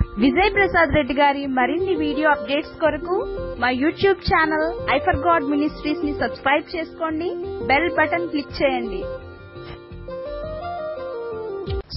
విజయ్ 0.00 0.50
ప్రసాద్ 0.56 0.94
రెడ్డి 0.96 1.14
గారి 1.14 1.42
మరిన్ని 1.58 1.94
video 2.04 2.28
updates 2.30 2.74
కొరకు 2.82 3.16
మా 3.62 3.68
YouTube 3.82 4.20
channel 4.28 4.68
I for 4.96 5.20
God 5.26 5.44
మినిస్ట్రీస్ని 5.52 6.12
subscribe 6.22 6.66
చేసుకోండి. 6.74 7.28
బెల్ 7.68 7.90
బటన్ 7.98 8.28
క్లిక్ 8.32 8.54
చేయండి. 8.60 9.00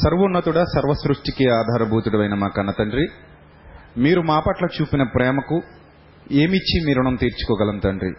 సర్వోన్నతుడ 0.02 0.60
సర్వ 0.76 0.94
సృష్టికి 1.04 1.46
ఆధారభూతుడైన 1.60 2.36
మా 2.44 2.48
కన్న 2.48 2.72
తండ్రి 2.80 3.06
మీరు 4.04 4.22
మా 4.22 4.38
పట్ల 4.48 4.66
చూపిన 4.76 5.04
ప్రేమకు 5.16 5.58
ఏమిచ్చి 6.42 6.78
మీ 6.86 6.94
రుణం 6.98 7.16
తీర్చుకోగలం 7.24 7.78
తండ్రి? 7.86 8.12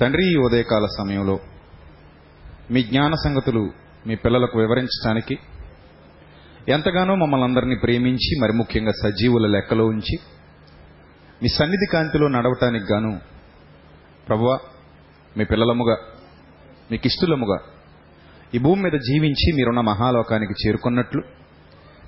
తండ్రి 0.00 0.24
ఈ 0.32 0.36
ఉదయకాల 0.46 0.86
సమయంలో 0.98 1.36
మీ 2.74 2.82
జ్ఞాన 2.82 3.14
సంగతులు 3.24 3.62
మీ 4.08 4.14
పిల్లలకు 4.24 4.56
వివరించడానికి 4.58 5.36
ఎంతగానో 6.74 7.12
మమ్మల్ని 7.20 7.46
అందరినీ 7.48 7.76
ప్రేమించి 7.82 8.32
మరి 8.40 8.52
ముఖ్యంగా 8.60 8.92
సజీవుల 9.02 9.46
లెక్కలో 9.54 9.84
ఉంచి 9.92 10.16
మీ 11.40 11.48
సన్నిధి 11.48 11.86
కాంతిలో 11.92 12.26
నడవటానికి 12.34 12.86
గాను 12.92 13.12
ప్రభువా 14.26 14.56
మీ 15.36 15.44
పిల్లలముగా 15.52 15.96
మీకు 16.90 17.06
ఇష్టలముగా 17.10 17.58
ఈ 18.54 18.58
భూమి 18.58 18.80
మీద 18.86 18.96
జీవించి 19.08 19.48
మీరున్న 19.58 19.82
మహాలోకానికి 19.90 20.54
చేరుకున్నట్లు 20.62 21.22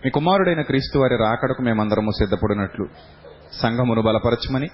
మీ 0.05 0.11
కుమారుడైన 0.11 0.63
క్రీస్తు 0.63 0.99
వారి 0.99 1.17
రాకడకు 1.25 1.63
మేమందరము 1.63 2.13
సిద్ధపడినట్లు 2.19 2.85
సంఘమును 3.63 4.03
బలపరచమని 4.09 4.69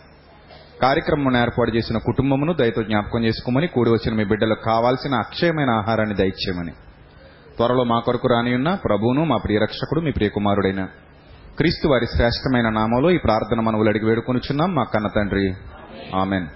కార్యక్రమం 0.82 1.36
ఏర్పాటు 1.42 1.72
చేసిన 1.76 1.98
కుటుంబమును 2.08 2.52
దయతో 2.52 2.82
జ్ఞాపకం 2.82 3.22
చేసుకోమని 3.26 3.68
కూడి 3.76 3.90
వచ్చిన 3.90 4.14
మీ 4.14 4.24
బిడ్డలకు 4.24 4.64
కావాల్సిన 4.70 5.14
అక్షయమైన 5.24 5.70
ఆహారాన్ని 5.80 6.16
దయచేయమని. 6.22 6.74
త్వరలో 7.56 7.84
మా 7.84 8.00
కొరకు 8.00 8.28
రానియున్న 8.28 8.74
ప్రభువును 8.74 9.24
మా 9.24 9.36
ప్రియరక్షకుడు 9.36 10.00
మీ 10.00 10.10
ప్రియకుమారుడైన 10.10 10.84
క్రీస్తు 11.56 11.88
వారి 11.88 12.06
శ్రేష్టమైన 12.06 12.68
నామంలో 12.68 13.10
ఈ 13.10 13.18
ప్రార్థన 13.18 13.60
మనవులు 13.60 13.88
అడిగి 13.88 14.04
వేడుకొనిచున్నాం 14.04 14.74
మా 14.74 14.84
కన్న 14.84 15.06
తండ్రి. 15.16 15.54
ఆమెన్. 16.14 16.46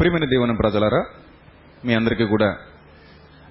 ప్రియమైన 0.00 0.24
దేవుని 0.24 0.56
ప్రజలరా 0.56 1.04
మీ 1.84 1.94
అందరికీ 1.94 2.24
కూడా 2.24 2.56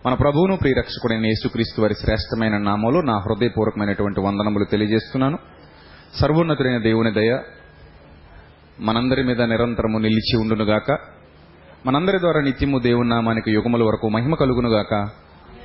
మన 0.05 0.13
ప్రభువును 0.13 0.57
ప్రియరక్షకుడైన 0.57 1.25
యేసుక్రీస్తు 1.25 1.81
వారి 1.81 1.95
శ్రేష్టమైన 1.95 2.57
నామంలో 2.57 3.01
నా 3.01 3.17
హృదయపూర్వకమైనటువంటి 3.17 4.21
వందనములు 4.21 4.63
తెలియజేస్తున్నాను. 4.63 5.37
సర్వోన్నతుడైన 6.21 6.77
దేవుని 6.77 7.13
దయ 7.13 7.39
మనందరి 8.79 9.23
మీద 9.23 9.41
నిరంతరము 9.41 9.97
నిలిచి 9.97 10.37
ఉండునుగాక 10.37 10.97
మనందరి 11.85 12.19
ద్వారా 12.19 12.41
నిత్యము 12.41 12.79
దేవుని 12.79 13.09
నామానికి 13.09 13.51
యుగముల 13.51 13.83
వరకు 13.83 14.09
మహిమ 14.09 14.35
కలుగునుగాక 14.35 15.09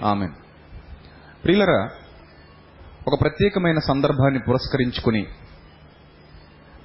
ఆమె 0.05 0.27
ప్రియులరా 1.44 1.89
ఒక 3.06 3.20
ప్రత్యేకమైన 3.20 3.78
సందర్భాన్ని 3.78 4.39
పురస్కరించుకుని 4.39 5.27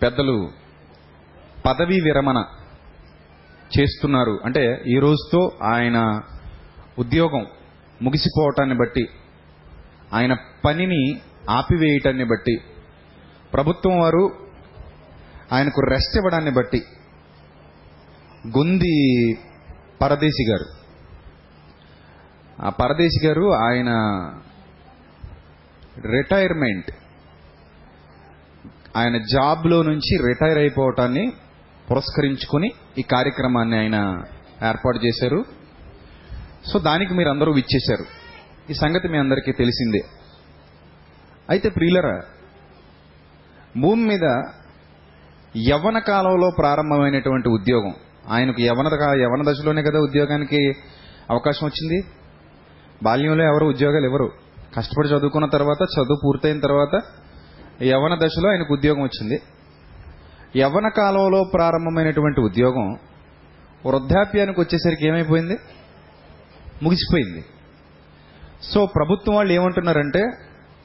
పెద్దలు 0.01 0.51
పదవీ 1.65 2.01
విరమణ 2.01 2.37
చేస్తున్నారు. 3.77 4.41
అంటే 4.45 4.83
ఈ 4.87 4.99
రోజుతో 4.99 5.51
ఆయన 5.63 6.21
ఉద్యోగం 6.97 7.45
ముగిసిపోవటాన్ని 8.01 8.75
బట్టి 8.75 9.09
ఆయన 10.13 10.33
పనిని 10.65 11.21
ఆపివేయటాన్ని 11.49 12.23
బట్టి 12.23 12.61
ప్రభుత్వం 13.53 13.99
వారు 13.99 14.23
ఆయనకు 15.51 15.81
రెస్ట్ 15.81 16.17
ఇవ్వడాన్ని 16.17 16.51
బట్టి 16.51 16.81
గుంది 18.57 18.95
పరదేశి 20.01 20.51
గారు 20.51 20.80
ఆ 22.63 22.69
పరదేశి 22.69 23.27
గారు 23.27 23.53
ఆయన 23.53 23.89
రిటైర్మెంట్. 26.11 26.91
ఆయన 28.97 29.17
జాబ్లో 29.17 29.81
నుంచి 29.81 30.27
రిటైర్ 30.27 30.57
అయిపోవటాన్ని 30.57 31.33
పురస్కరించుకుని 31.91 32.71
ఈ 32.97 33.01
కార్యక్రమాన్ని 33.01 33.77
ఆయన 33.77 33.95
ఏర్పాటు 34.67 35.05
చేశారు. 35.05 35.45
సో 36.73 36.79
దానికి 36.79 37.13
మీరు 37.13 37.29
అందరూ 37.29 37.53
విచ్చేశారు. 37.53 38.05
ఈ 38.71 38.73
సంగతి 38.73 39.07
మీ 39.07 39.17
అందరికీ 39.17 39.51
తెలిసిందే. 39.51 39.99
అయితే 41.49 41.69
ప్రియులరా 41.69 42.21
భూమి 43.81 44.05
మీద 44.05 44.43
యవ్వన 45.69 45.99
కాలంలో 45.99 46.51
ప్రారంభమైనటువంటి 46.57 47.49
ఉద్యోగం. 47.49 47.93
ఆయనకు 48.29 48.61
యవన 48.61 48.89
యవన 49.21 49.51
దశలోనే 49.51 49.83
కదా 49.83 49.99
ఉద్యోగానికి 49.99 50.73
అవకాశం 51.29 51.67
వచ్చింది. 51.67 52.20
బాల్యంలో 53.03 53.43
ఎవరు 53.43 53.65
ఉద్యోగాలు 53.65 54.05
ఎవరు 54.05 54.27
కష్టపడి 54.77 55.07
చదువుకున్న 55.07 55.47
తర్వాత 55.49 55.81
చదువు 55.83 56.19
పూర్తయిన 56.25 56.59
తర్వాత 56.59 56.95
యవన 57.83 58.15
దశలో 58.15 58.49
ఆయనకు 58.49 58.73
ఉద్యోగం 58.73 59.03
వచ్చింది. 59.03 59.37
యవ్వన 60.57 60.87
కాలంలో 60.87 61.43
ప్రారంభమైనటువంటి 61.53 62.41
ఉద్యోగం 62.41 62.87
వృద్ధాప్యానికి 63.85 64.59
వచ్చేసరికి 64.61 65.07
ఏమైపోయింది? 65.07 65.55
ముగిసిపోయింది. 66.83 67.41
సో 68.73 68.85
ప్రభుత్వం 68.85 69.35
వాళ్ళు 69.35 69.53
ఏమంటున్నారంటే 69.53 70.21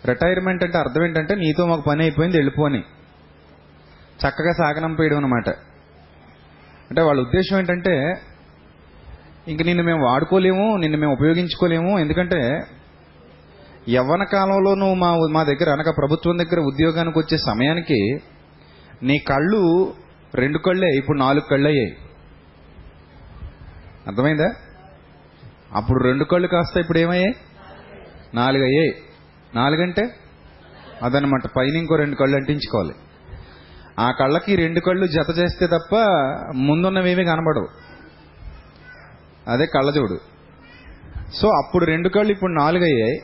రిటైర్మెంట్ 0.05 0.65
అంటే 0.65 0.79
అర్థం 0.79 1.05
ఏంటంటే 1.05 1.35
నీతో 1.35 1.67
మాకు 1.67 1.81
పని 1.81 2.03
అయిపోయింది 2.03 2.37
వెళ్ళిపోని 2.37 2.79
చక్కగా 4.21 4.53
సాగనంపేయడం 4.53 5.17
అనమాట 5.17 5.49
అంటే 6.91 7.03
వాళ్ళ 7.03 7.21
ఉద్దేశం 7.21 7.59
ఏంటంటే 7.59 7.95
ఇంక 9.49 9.63
నిన్ను 9.63 9.85
మేము 9.85 10.05
వాడుకోలేము 10.05 10.77
నిన్ను 10.77 10.99
మేము 10.99 11.13
ఉపయోగించుకోలేము. 11.13 11.99
ఎందుకంటే 11.99 12.61
యవ్వన 13.89 14.25
కాలంలో 14.25 14.75
నువ్వు 14.75 14.95
మా 14.95 15.11
మా 15.31 15.43
దగ్గర 15.43 15.71
అనగా 15.71 15.93
ప్రభుత్వం 15.99 16.39
దగ్గర 16.39 16.61
ఉద్యోగానికి 16.61 17.19
వచ్చే 17.19 17.39
సమయానికి 17.39 18.15
నీ 19.03 19.19
కళ్ళు 19.19 19.93
రెండు 20.35 20.59
కళ్ళే 20.59 20.89
ఇప్పుడు 20.89 21.19
నాలుగు 21.19 21.49
కళ్ళు 21.51 21.69
అయ్యాయి 21.69 21.97
అర్థమైందా? 24.07 24.49
అప్పుడు 25.73 26.05
రెండు 26.05 26.25
కళ్ళు 26.25 26.49
కాస్త 26.49 26.77
ఇప్పుడు 26.79 26.99
ఏమయ్యాయి? 26.99 27.35
నాలుగు 28.35 28.65
అయ్యాయి 28.65 28.93
నాలుగంటే? 29.55 30.05
అదనమాట 31.03 31.47
పైన 31.57 31.77
ఇంకో 31.77 31.95
రెండు 31.97 32.17
కళ్ళు 32.17 32.37
అంటించుకోవాలి. 32.37 32.95
ఆ 34.01 34.11
కళ్ళకి 34.11 34.57
రెండు 34.57 34.81
కళ్ళు 34.81 35.07
జత 35.07 35.39
చేస్తే 35.39 35.67
తప్ప 35.67 35.95
ముందున్నవేమీ 36.55 37.25
కనబడవు. 37.25 37.86
అదే 39.49 39.67
కళ్ళజోడు. 39.67 40.19
సో 41.35 41.49
అప్పుడు 41.49 41.85
రెండు 41.85 42.09
కళ్ళు 42.09 42.33
ఇప్పుడు 42.33 42.53
నాలుగు 42.53 42.85
అయ్యాయి 42.85 43.19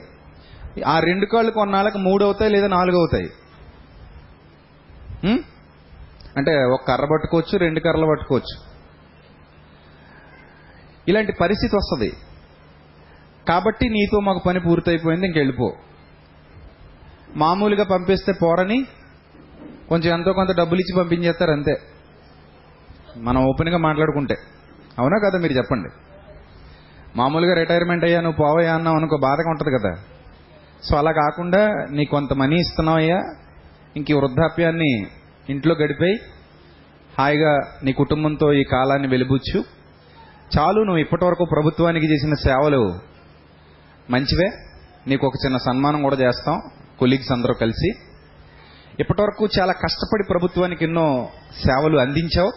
ఆ 0.87 0.97
రెండు 1.01 1.27
కళ్ళు 1.27 1.51
కొన్నాళ్ళకి 1.51 1.99
మూడు 1.99 2.25
అవుతాయి 2.25 2.51
లేదా 2.51 2.69
నాలుగు 2.69 2.97
అవుతాయి 2.97 3.29
అంటే 6.37 6.53
ఒక 6.65 6.83
కర్ర 6.89 7.05
పట్టుకోవచ్చు 7.13 7.59
రెండు 7.59 7.81
కర్రలు 7.81 8.07
పట్టుకోవచ్చు. 8.11 8.55
ఇలాంటి 11.09 11.33
పరిస్థితి 11.41 11.77
వస్తుంది. 11.77 12.11
కాబట్టి 13.49 13.87
నీతో 13.89 14.21
మాకు 14.21 14.41
పని 14.47 14.61
పూర్తయిపోయింది 14.61 15.27
ఇంకెళ్ళిపో 15.27 15.69
మామూలుగా 17.37 17.85
పంపిస్తే 17.85 18.33
పోరని 18.43 18.79
కొంచెం 19.89 20.19
ఎంతో 20.19 20.33
కొంత 20.33 20.53
డబ్బులు 20.57 20.81
ఇచ్చి 20.81 20.95
పంపించేస్తారు 20.99 21.51
అంతే. 21.51 21.75
మనం 23.17 23.41
ఓపెన్గా 23.45 23.79
మాట్లాడుకుంటే. 23.79 24.37
అవునా 24.99 25.19
కదా 25.25 25.39
మీరు 25.39 25.53
చెప్పండి? 25.53 25.91
మామూలుగా 27.17 27.55
రిటైర్మెంట్ 27.55 28.05
అయ్యా 28.05 28.21
నువ్వు 28.21 28.45
పోవయ్యా 28.45 28.75
అన్నావు 28.75 28.97
అనుకో 28.97 29.17
బాధగా 29.17 29.51
ఉంటుంది 29.51 29.79
కదా. 29.79 29.95
సో 30.83 30.97
అలా 30.97 31.13
కాకుండా 31.13 31.87
నీ 31.91 32.05
కొంత 32.05 32.33
మనీ 32.33 32.57
ఇస్తున్నావయ్యా 32.57 33.23
ఇంక 33.97 34.07
వృద్ధాప్యాన్ని 34.13 35.07
ఇంట్లో 35.51 35.75
గడిపోయి 35.75 36.19
హాయిగా 37.19 37.59
నీ 37.85 37.93
కుటుంబంతో 37.93 38.53
ఈ 38.53 38.65
కాలాన్ని 38.65 39.09
వెలిబుచ్చు. 39.09 39.65
చాలు 40.59 40.81
నువ్వు 40.81 40.97
ఇప్పటివరకు 40.97 41.45
ప్రభుత్వానికి 41.45 42.13
చేసిన 42.13 42.35
సేవలు 42.35 42.99
మంచివే. 44.11 44.51
నీకు 45.07 45.27
ఒక 45.27 45.33
చిన్న 45.47 45.57
సన్మానం 45.57 46.03
కూడా 46.03 46.17
చేస్తాం 46.17 46.61
కొలీగ్స్ 46.99 47.33
అందరూ 47.33 47.55
కలిసి. 47.55 47.91
ఇప్పటివరకు 49.01 49.49
చాలా 49.61 49.73
కష్టపడి 49.73 50.25
ప్రభుత్వానికి 50.31 50.85
ఎన్నో 50.85 51.29
సేవలు 51.65 51.99
అందించావు. 51.99 52.51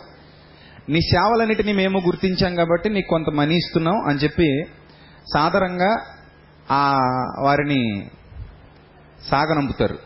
నీ 0.90 1.02
సేవలన్నిటినీ 1.02 1.74
మేము 1.74 2.00
గుర్తించాం 2.00 2.56
కాబట్టి 2.56 2.90
నీకు 2.90 3.08
కొంత 3.08 3.30
మనీ 3.34 3.56
ఇస్తున్నాం 3.56 3.96
అని 4.10 4.20
చెప్పి 4.20 4.64
సాధారణంగా 5.34 5.98
ఆ 6.72 7.00
వారిని 7.42 8.10
సాగనంపుతారు. 9.30 9.98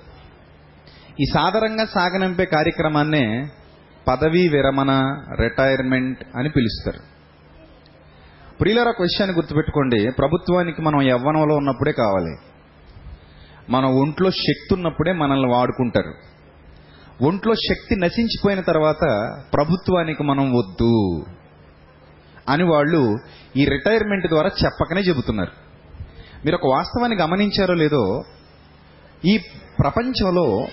ఈ 1.20 1.24
సాధారణంగా 1.34 1.86
సాగనంపే 1.86 2.46
కార్యక్రమాన్నే 2.46 3.48
పదవీ 4.08 4.48
విరమణ 4.48 4.92
రిటైర్మెంట్ 5.40 6.24
అని 6.36 6.50
పిలుస్తారు. 6.50 7.00
ప్రియులరా 8.62 8.92
క్వశ్చన్ 8.92 9.32
గుర్తుపెట్టుకోండి. 9.32 10.12
ప్రభుత్వానికి 10.18 10.82
మనం 10.82 11.02
యవ్వనంలో 11.02 11.56
ఉన్నప్పుడే 11.56 11.92
కావాలి. 11.92 12.38
మన 13.70 13.86
ఒంట్లో 13.86 14.32
శక్తి 14.32 14.74
ఉన్నప్పుడే 14.74 15.14
మనల్ని 15.14 15.52
వాడుకుంటారు. 15.52 16.29
ఒంట్లో 17.22 17.54
శక్తి 17.54 17.96
నశించిపోయిన 17.96 18.62
తర్వాత 18.62 19.32
ప్రభుత్వానికి 19.54 20.24
మనం 20.24 20.54
వద్దు 20.54 21.26
అని 22.50 22.64
వాళ్ళు 22.64 23.18
ఈ 23.56 23.66
రిటైర్మెంట్ 23.66 24.28
ద్వారా 24.28 24.50
చెప్పకనే 24.64 25.02
చెబుతున్నారు. 25.02 25.52
మీరు 26.46 26.56
ఒక 26.56 26.76
వాస్తవాన్ని 26.76 27.18
గమనించారో 27.18 27.74
లేదో 27.74 28.24
ఈ 29.26 29.38
ప్రపంచంలో 29.80 30.68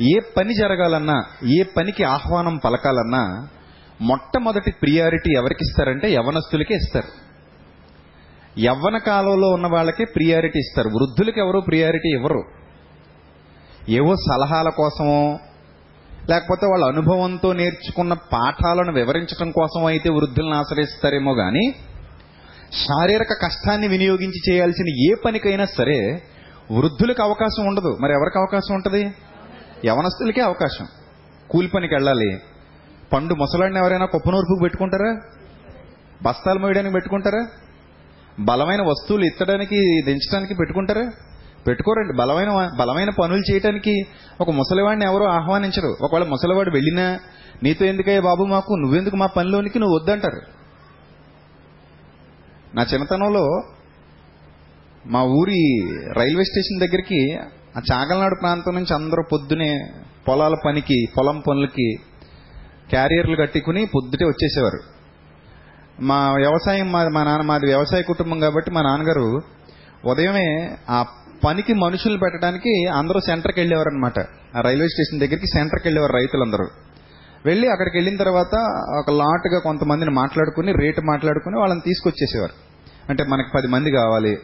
ఏ 0.00 0.18
పని 0.36 0.54
జరగాలన్నా 0.54 1.22
ఏ 1.46 1.62
పనికి 1.76 2.04
ఆహ్వానం 2.04 2.56
పలకాలన్నా 2.56 3.48
మొట్టమొదటి 4.00 4.70
ప్రియారిటీ 4.70 5.36
ఎవరికి 5.36 5.64
ఇస్తారంటే 5.68 6.12
యవనస్తులకే 6.12 6.74
ఇస్తారు. 6.74 7.30
యవ్వన 8.60 8.98
కాలంలో 8.98 9.48
ఉన్న 9.48 9.66
వాళ్ళకే 9.66 10.04
ప్రియారిటీ 10.04 10.58
ఇస్తారు. 10.58 10.88
వృద్ధులకు 10.88 11.40
ఎవరు 11.40 11.60
ప్రియారిటీ 11.60 12.08
ఇవ్వరు. 12.08 12.42
ఏవో 13.88 14.14
సలహాల 14.16 14.68
కోసమో 14.68 15.38
లేకపోతే 16.30 16.66
వాళ్ళ 16.66 16.84
అనుభవంతో 16.84 17.52
నేర్చుకున్న 17.52 18.12
పాఠాలను 18.12 18.92
వివరించడం 18.92 19.50
కోసం 19.50 19.84
అయితే 19.84 20.10
వృద్ధులను 20.10 20.54
ఆశ్రయిస్తారేమో 20.54 21.34
కానీ 21.34 21.74
శారీరక 22.72 23.32
కష్టాన్ని 23.42 23.88
వినియోగించి 23.88 24.52
చేయాల్సిన 24.52 24.88
ఏ 25.10 25.14
పనికైనా 25.24 25.64
సరే 25.64 26.22
వృద్ధులకు 26.72 27.22
అవకాశం 27.22 27.66
ఉండదు. 27.66 27.98
మరి 28.02 28.12
ఎవరికి 28.12 28.38
అవకాశం 28.38 28.74
ఉంటుంది? 28.74 29.12
యవనస్తులకే 29.86 30.40
అవకాశం. 30.40 30.86
కూలి 31.50 31.68
పనికి 31.68 31.94
వెళ్ళాలి. 31.94 32.40
పండు 33.12 33.34
ముసలాడిని 33.34 33.78
ఎవరైనా 33.78 34.06
కుప్పనూర్పుకు 34.06 34.62
పెట్టుకుంటారా? 34.62 35.20
బస్తాలు 36.22 36.58
మోయడానికి 36.58 36.92
పెట్టుకుంటారా? 36.92 37.46
బలమైన 38.40 38.82
వస్తువులు 38.82 39.24
ఎత్తడానికి 39.24 40.02
దించడానికి 40.04 40.54
పెట్టుకుంటారా? 40.54 41.10
పెట్టుకోరండి. 41.66 42.16
బలమైన 42.16 42.70
బలమైన 42.80 43.10
పనులు 43.22 43.52
చేయటానికి 43.52 44.02
ఒక 44.40 44.50
ముసలివాడిని 44.50 45.04
ఎవరో 45.04 45.26
ఆహ్వానించరు. 45.26 45.96
ఒకవేళ 46.02 46.24
ముసలివాడు 46.24 46.70
వెళ్ళినా 46.70 47.18
నీతో 47.62 47.84
ఎందుకయ్యా 47.84 48.20
బాబు 48.20 48.44
మాకు? 48.44 48.74
నువ్వెందుకు 48.74 49.16
మా 49.16 49.26
పనిలోనికి? 49.26 49.78
నువ్వు 49.78 49.96
వద్దంటారు. 49.96 50.40
నా 52.74 52.82
చిన్నతనంలో 52.82 53.62
మా 55.06 55.22
ఊరి 55.22 55.88
రైల్వే 56.12 56.44
స్టేషన్ 56.44 56.80
దగ్గరికి 56.80 57.38
ఆ 57.76 57.80
చాగలనాడు 57.92 58.36
ప్రాంతం 58.40 58.74
నుంచి 58.74 58.94
అందరూ 58.94 59.22
పొద్దునే 59.32 59.78
పొలాల 60.28 60.56
పనికి 60.66 61.08
పొలం 61.18 61.42
పనులకి 61.48 61.96
క్యారియర్లు 62.90 63.36
కట్టుకుని 63.36 63.86
పొద్దుటే 63.86 64.24
వచ్చేసేవారు. 64.24 64.80
మా 66.02 66.32
వ్యవసాయం 66.32 66.92
మా 66.92 67.08
మా 67.08 67.22
నాన్న 67.24 67.42
మాది 67.42 67.66
వ్యవసాయ 67.66 68.02
కుటుంబం 68.02 68.38
కాబట్టి 68.38 68.70
మా 68.70 68.82
నాన్నగారు 68.82 69.40
ఉదయమే 70.04 70.76
ఆ 70.90 71.04
పనికి 71.44 71.74
మనుషులు 71.74 72.18
పెట్టడానికి 72.18 72.86
అందరూ 72.86 73.20
సెంటర్కి 73.20 73.60
వెళ్ళేవారు 73.60 73.88
అనమాట 73.88 74.18
ఆ 74.56 74.60
రైల్వే 74.60 74.88
స్టేషన్ 74.88 75.20
దగ్గరికి 75.20 75.46
సెంటర్కి 75.46 75.88
వెళ్ళేవారు 75.88 76.12
రైతులందరూ. 76.12 76.66
వెళ్ళి 77.44 77.68
అక్కడికి 77.68 77.96
వెళ్ళిన 77.96 78.16
తర్వాత 78.16 78.54
ఒక 78.98 79.10
లాట్గా 79.10 79.58
కొంతమందిని 79.58 80.10
మాట్లాడుకుని 80.10 80.72
రేటు 80.72 81.00
మాట్లాడుకుని 81.00 81.58
వాళ్ళని 81.58 81.80
తీసుకొచ్చేసేవారు. 81.80 82.52
అంటే 83.08 83.24
మనకి 83.24 83.48
పది 83.54 83.66
మంది 83.66 83.90
కావాలి. 83.90 84.38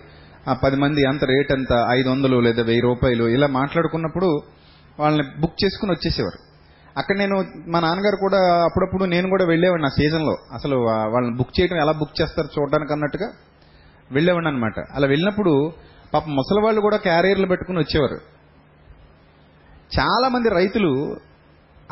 ఆ 0.48 0.52
పది 0.52 0.76
మంది 0.76 1.00
ఎంత 1.00 1.24
రేట్ 1.24 1.52
ఎంత? 1.52 1.86
ఐదు 1.90 2.08
వందలు 2.08 2.40
లేదా 2.40 2.62
వెయ్యి 2.62 2.80
రూపాయలు? 2.80 3.24
ఇలా 3.24 3.46
మాట్లాడుకున్నప్పుడు 3.46 4.40
వాళ్ళని 5.00 5.40
బుక్ 5.40 5.64
చేసుకుని 5.64 5.92
వచ్చేసేవారు. 5.92 6.38
అక్కడ 6.98 7.16
నేను 7.16 7.44
మా 7.68 7.80
నాన్నగారు 7.80 8.16
కూడా 8.16 8.64
అప్పుడప్పుడు 8.64 9.04
నేను 9.04 9.28
కూడా 9.28 9.44
వెళ్ళేవాడిని 9.44 9.86
ఆ 9.86 9.90
సీజన్లో. 9.90 10.36
అసలు 10.52 10.76
వాళ్ళని 11.12 11.36
బుక్ 11.36 11.60
చేయడం 11.60 11.76
ఎలా 11.76 11.92
బుక్ 11.92 12.20
చేస్తారు 12.20 12.60
చూడడానికి 12.60 12.92
అన్నట్టుగా 12.92 13.28
వెళ్ళేవాడిని 14.12 14.50
అనమాట 14.50 14.74
అలా 14.94 15.06
వెళ్ళినప్పుడు 15.06 15.72
పాప 16.14 16.24
ముసలి 16.28 16.64
వాళ్ళు 16.64 16.80
కూడా 16.80 16.96
క్యారియర్లు 16.96 17.46
పెట్టుకుని 17.46 17.78
వచ్చేవారు. 17.78 18.20
చాలామంది 20.00 20.48
రైతులు 20.48 21.16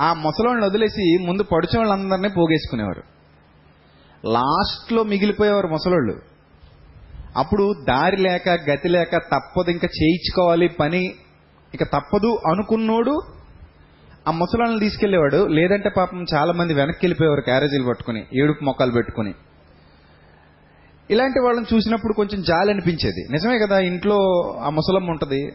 ఆ 0.00 0.12
ముసలిని 0.12 0.64
వదిలేసి 0.66 1.18
ముందు 1.26 1.42
పడిచిన 1.42 1.78
వాళ్ళందరినీ 1.78 2.28
పోగేసుకునేవారు. 2.28 3.02
లాస్ట్లో 4.30 5.02
మిగిలిపోయేవారు 5.02 5.66
ముసలోళ్ళు. 5.66 6.20
అప్పుడు 7.36 7.74
దారి 7.88 8.16
లేక 8.16 8.48
గతి 8.48 8.88
లేక 8.88 9.16
తప్పదు 9.16 9.70
ఇంకా 9.70 9.88
చేయించుకోవాలి 10.02 10.68
పని 10.68 11.14
ఇక 11.74 11.82
తప్పదు 11.82 12.38
అనుకున్నోడు 12.46 13.22
ఆ 14.28 14.30
ముసలాళ్ళని 14.30 14.80
తీసుకెళ్ళేవాడు 14.80 15.46
లేదంటే 15.46 15.90
పాపం 15.96 16.24
చాలా 16.34 16.52
మంది 16.52 16.74
వెనక్కి 16.74 17.06
వెళ్ళిపోయేవారు 17.06 17.40
క్యారేజీలు 17.40 17.88
పట్టుకుని 17.88 18.24
ఏడుపు 18.42 18.64
మొక్కలు 18.64 18.90
పెట్టుకుని. 18.90 19.34
ఇలాంటి 21.10 21.40
వాళ్ళని 21.40 21.74
చూసినప్పుడు 21.74 22.12
కొంచెం 22.12 22.42
జాలి 22.42 22.70
అనిపించేది. 22.70 23.26
నిజమే 23.32 23.58
కదా 23.58 23.78
ఇంట్లో 23.78 24.16
ఆ 24.62 24.68
ముసలమ్మ 24.68 25.10
ఉంటుంది. 25.10 25.52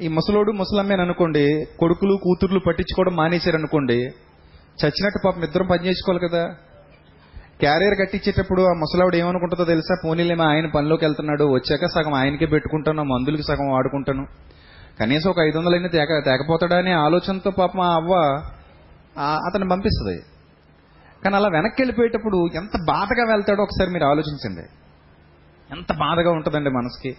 ఈ 0.00 0.08
ముసలోడు 0.08 0.52
ముసలమ్మేని 0.52 1.02
అనుకోండి 1.02 1.64
కొడుకులు 1.78 2.18
కూతుర్లు 2.22 2.60
పట్టించుకోవడం 2.66 3.16
మానేశారు 3.16 3.56
అనుకోండి 3.56 3.94
చచ్చినట్టు 4.80 5.20
పాపం 5.24 5.42
ఇద్దరం 5.42 5.66
పని 5.66 5.86
చేసుకోవాలి 5.86 6.28
కదా. 6.28 6.48
క్యారియర్ 7.60 7.98
కట్టించేటప్పుడు 7.98 8.62
ఆ 8.62 8.72
ముసలావిడ 8.72 9.14
ఏమనుకుంటుందో 9.14 9.64
తెలుసా? 9.64 9.96
పోనీలేమో 10.04 10.44
ఆయన 10.44 10.66
పనిలోకి 10.66 11.04
వెళ్తున్నాడు 11.04 11.44
వచ్చాక 11.44 11.86
సగం 11.86 12.14
ఆయనకే 12.14 12.46
పెట్టుకుంటాను 12.46 13.02
మందులకి 13.02 13.42
సగం 13.42 13.72
వాడుకుంటాను. 13.72 14.26
కనీసం 15.00 15.30
ఒక 15.30 15.38
ఐదు 15.40 15.58
వందలైనా 15.58 15.88
తేక 15.88 16.22
తేకపోతాడా 16.24 16.76
అనే 16.76 16.92
ఆలోచనతో 16.92 17.50
పాపం 17.50 17.80
ఆ 17.80 17.94
అవ్వ 17.94 18.14
అతను 19.18 19.46
అతన్ని 19.46 19.68
పంపిస్తుంది. 19.68 20.33
కానీ 21.24 21.36
అలా 21.36 21.48
వెనక్కి 21.48 21.82
వెళ్ళిపోయేటప్పుడు 21.82 22.46
ఎంత 22.54 22.76
బాధగా 22.88 23.32
వెళ్తాడో 23.32 23.62
ఒకసారి 23.62 23.90
మీరు 23.90 24.04
ఆలోచించండి. 24.04 24.62
ఎంత 25.70 25.92
బాధగా 25.92 26.30
ఉంటుందండి 26.30 26.70
మనసుకి. 26.70 27.16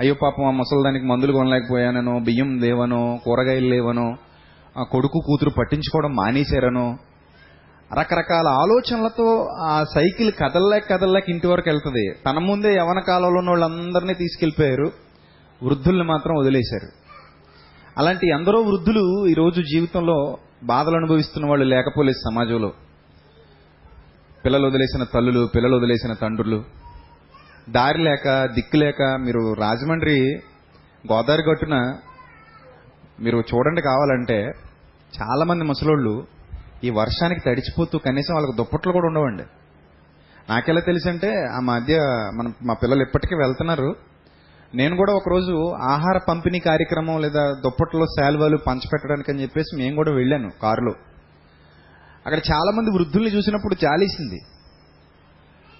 అయ్యో 0.00 0.14
పాపం 0.22 0.44
ఆ 0.44 0.50
ముసలిదానికి 0.50 1.06
మందులు 1.06 1.32
కొనలేకపోయానో 1.32 2.18
బియ్యం 2.18 2.58
లేవనో 2.58 3.18
కూరగాయలు 3.24 3.68
లేవనో 3.68 4.16
ఆ 4.78 4.82
కొడుకు 4.82 5.20
కూతురు 5.26 5.50
పట్టించుకోవడం 5.50 6.14
మానేశారనో 6.14 6.96
రకరకాల 8.00 8.46
ఆలోచనలతో 8.46 9.48
ఆ 9.60 9.84
సైకిల్ 9.94 10.32
కదల్లేక 10.32 10.90
కదల్లేక 10.90 11.30
ఇంటి 11.30 11.46
వరకు 11.46 11.70
వెళ్తుంది. 11.70 12.14
తన 12.26 12.38
ముందే 12.38 12.76
యవన 12.76 13.00
కాలంలో 13.00 13.38
ఉన్న 13.38 13.50
వాళ్ళందరినీ 13.50 14.14
తీసుకెళ్ళిపోయారు 14.14 14.92
వృద్ధుల్ని 15.62 16.04
మాత్రం 16.04 16.36
వదిలేశారు. 16.36 16.88
అలాంటి 17.98 18.28
ఎందరో 18.28 18.60
వృద్ధులు 18.60 19.26
ఈరోజు 19.26 19.62
జీవితంలో 19.62 20.36
బాధలు 20.64 20.96
అనుభవిస్తున్న 20.96 21.48
వాళ్ళు 21.48 21.64
లేకపోలేదు 21.64 22.30
సమాజంలో. 22.30 22.72
పిల్లలు 24.44 24.66
వదిలేసిన 24.66 25.04
తల్లులు 25.04 25.48
పిల్లలు 25.54 25.76
వదిలేసిన 25.76 26.12
తండ్రులు. 26.12 26.64
దారి 27.70 27.98
లేక 28.04 28.44
దిక్కు 28.44 28.76
లేక 28.76 29.02
మీరు 29.02 29.52
రాజమండ్రి 29.52 30.34
గోదావరి 31.12 31.42
గట్టున 31.42 31.96
మీరు 33.20 33.38
చూడండి 33.38 33.82
కావాలంటే 33.82 34.52
చాలామంది 35.20 35.64
ముసలోళ్ళు 35.64 36.26
ఈ 36.84 36.90
వర్షానికి 36.90 37.40
తడిచిపోతూ 37.40 37.98
కనీసం 37.98 38.34
వాళ్ళకి 38.34 38.56
దుప్పట్లు 38.56 38.92
కూడా 38.92 39.06
ఉండవండి. 39.06 39.42
నాకెలా 40.50 40.80
తెలిసంటే 40.80 41.46
ఆ 41.56 41.60
మధ్య 41.60 41.94
మన 42.34 42.52
మా 42.62 42.74
పిల్లలు 42.82 43.02
ఇప్పటికీ 43.02 43.34
వెళ్తున్నారు. 43.34 43.96
నేను 44.74 44.96
కూడా 44.96 45.12
ఒకరోజు 45.12 45.72
ఆహార 45.82 46.20
పంపిణీ 46.28 46.58
కార్యక్రమం 46.58 47.20
లేదా 47.20 47.52
దుప్పట్లో 47.52 48.06
శాల్వాలు 48.20 48.56
పంచిపెట్టడానికి 48.56 49.32
అని 49.32 49.42
చెప్పేసి 49.42 49.76
మేము 49.76 49.96
కూడా 49.96 50.10
వెళ్ళాను 50.10 50.50
కారులో. 50.62 50.94
అక్కడ 52.26 52.40
చాలా 52.52 52.70
మంది 52.70 52.90
వృద్ధుల్ని 52.90 53.30
చూసినప్పుడు 53.30 53.86
చాలేసింది. 53.86 54.40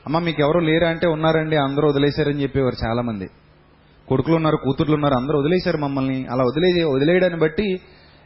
అమ్మ 0.07 0.19
మీకు 0.19 0.43
ఎవరు 0.43 0.59
లేరా 0.59 0.89
అంటే 0.89 1.09
ఉన్నారండి 1.09 1.57
అందరూ 1.57 1.89
వదిలేశారని 1.89 2.43
చెప్పేవారు 2.43 2.87
చాలా 2.87 3.03
మంది 3.03 3.29
కొడుకులు 4.09 4.37
ఉన్నారు 4.37 4.57
కూతుర్లు 4.57 4.95
ఉన్నారు 4.95 5.15
అందరూ 5.15 5.39
వదిలేశారు 5.39 5.77
మమ్మల్ని. 5.77 6.27
అలా 6.27 6.45
వదిలే 6.45 6.85
వదిలేయడాన్ని 6.85 7.39
బట్టి 7.39 7.81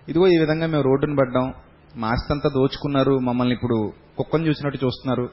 ఇదిగో 0.08 0.26
ఈ 0.26 0.36
విధంగా 0.36 0.66
మేము 0.66 0.82
రోడ్డును 0.82 1.16
పడ్డాం. 1.16 1.54
మా 1.96 2.08
ఆస్తంతా 2.08 2.34
అంతా 2.34 2.60
దోచుకున్నారు 2.60 3.18
మమ్మల్ని 3.18 3.54
ఇప్పుడు 3.54 3.92
కుక్కను 4.16 4.46
చూసినట్టు 4.46 4.84
చూస్తున్నారు. 4.84 5.28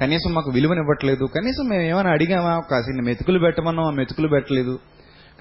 కనీసం 0.00 0.34
మాకు 0.34 0.50
విలువనివ్వట్లేదు. 0.50 1.24
కనీసం 1.24 1.68
మేము 1.68 1.82
ఏమైనా 1.82 2.10
అడిగామా? 2.10 2.60
కాసిన 2.70 3.02
మెతుకులు 3.04 3.38
పెట్టమన్నాం 3.38 3.86
ఆ 3.86 3.90
మెతుకులు 3.90 4.28
పెట్టలేదు. 4.28 4.78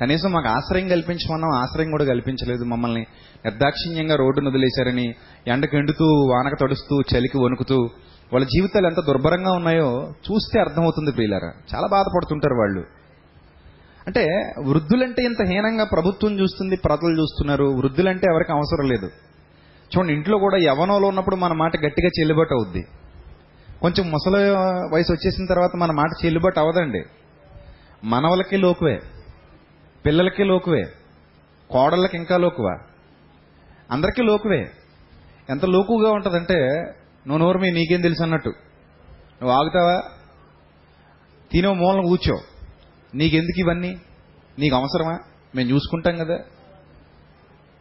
కనీసం 0.02 0.32
మాకు 0.32 0.48
ఆశ్రయం 0.48 0.88
కల్పించమన్నాం 0.88 1.52
ఆశ్రయం 1.52 1.92
కూడా 1.92 2.06
కల్పించలేదు 2.06 2.64
మమ్మల్ని. 2.64 3.02
నిర్దాక్షిణ్యంగా 3.46 4.16
రోడ్డును 4.16 4.50
వదిలేశారని 4.50 5.16
ఎండకు 5.48 5.78
ఎండుతూ 5.78 6.06
వానక 6.06 6.58
తడుస్తూ 6.62 7.02
చలికి 7.02 7.38
వణుకుతూ 7.38 7.76
వాళ్ళ 8.34 8.46
జీవితాలు 8.46 8.88
ఎంత 8.88 9.00
దుర్భరంగా 9.00 9.52
ఉన్నాయో 9.52 10.10
చూస్తే 10.10 10.60
అర్థమవుతుంది 10.60 11.12
ప్రియులారా. 11.12 11.52
చాలా 11.76 11.88
బాధపడుతుంటారు 11.88 12.54
వాళ్ళు. 12.54 12.84
అంటే 14.08 14.52
వృద్ధులంటే 14.68 15.24
ఇంత 15.24 15.42
హీనంగా 15.42 15.84
ప్రభుత్వం 15.84 16.40
చూస్తుంది 16.40 16.76
ప్రజలు 16.76 17.22
చూస్తున్నారు. 17.22 17.64
వృద్ధులంటే 17.64 18.28
ఎవరికి 18.32 18.52
అవసరం 18.52 18.90
లేదు. 18.90 19.06
చూడండి 19.98 20.14
ఇంట్లో 20.14 20.38
కూడా 20.38 20.58
యవనంలో 20.58 21.08
ఉన్నప్పుడు 21.08 21.36
మన 21.36 21.54
మాట 21.54 21.76
గట్టిగా 21.76 22.08
చెల్లుబాటు 22.08 22.54
అవుద్ది. 22.54 22.88
కొంచెం 23.82 24.12
ముసలి 24.12 24.50
వయసు 24.96 25.12
వచ్చేసిన 25.12 25.46
తర్వాత 25.46 25.70
మన 25.76 25.92
మాట 25.92 26.26
చెల్లుబాటు 26.26 26.60
అవదండి. 26.60 27.04
మనవలకి 28.04 28.58
లోకువే 28.58 29.00
పిల్లలకి 30.06 30.44
లోకువే 30.44 30.84
కోడళ్ళకి 31.70 32.18
ఇంకా 32.18 32.38
లోకువా? 32.38 32.78
అందరికీ 33.92 34.24
లోకువే. 34.24 34.72
ఎంత 35.50 35.66
లోకుగా 35.66 36.12
ఉంటుందంటే 36.12 36.56
నువ్వు 37.28 37.38
నోరు 37.38 37.60
మీ 37.60 37.72
నీకేం 37.72 38.02
తెలుసు 38.02 38.24
అన్నట్టు. 38.24 38.50
నువ్వు 39.42 39.52
ఆగుతావా? 39.52 40.02
తినో 41.52 41.74
మూలం 41.74 42.04
కూర్చో. 42.04 42.40
నీకెందుకు 43.16 43.60
ఇవన్నీ? 43.60 43.96
నీకు 44.60 44.76
అవసరమా? 44.76 45.20
మేము 45.56 45.70
చూసుకుంటాం 45.70 46.18
కదా. 46.18 46.40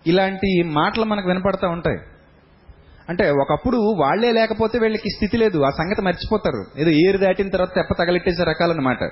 ఇలాంటి 0.07 0.63
మాటలు 0.63 1.05
మనకు 1.05 1.29
వినపడతా 1.29 1.69
ఉంటాయి. 1.69 1.99
అంటే 3.09 3.31
ఒకప్పుడు 3.31 3.77
వాళ్ళే 3.77 4.33
లేకపోతే 4.33 4.79
వీళ్ళకి 4.79 5.11
స్థితి 5.11 5.37
లేదు. 5.37 5.63
ఆ 5.63 5.71
సంగతి 5.71 6.03
మర్చిపోతారు. 6.03 6.65
ఏదో 6.79 6.91
ఏరు 6.91 7.19
దాటిన 7.19 7.49
తర్వాత 7.49 7.75
తెప్ప 7.75 7.95
తగలెట్టేసే 7.95 8.45
రకాలన్నమాట. 8.45 9.03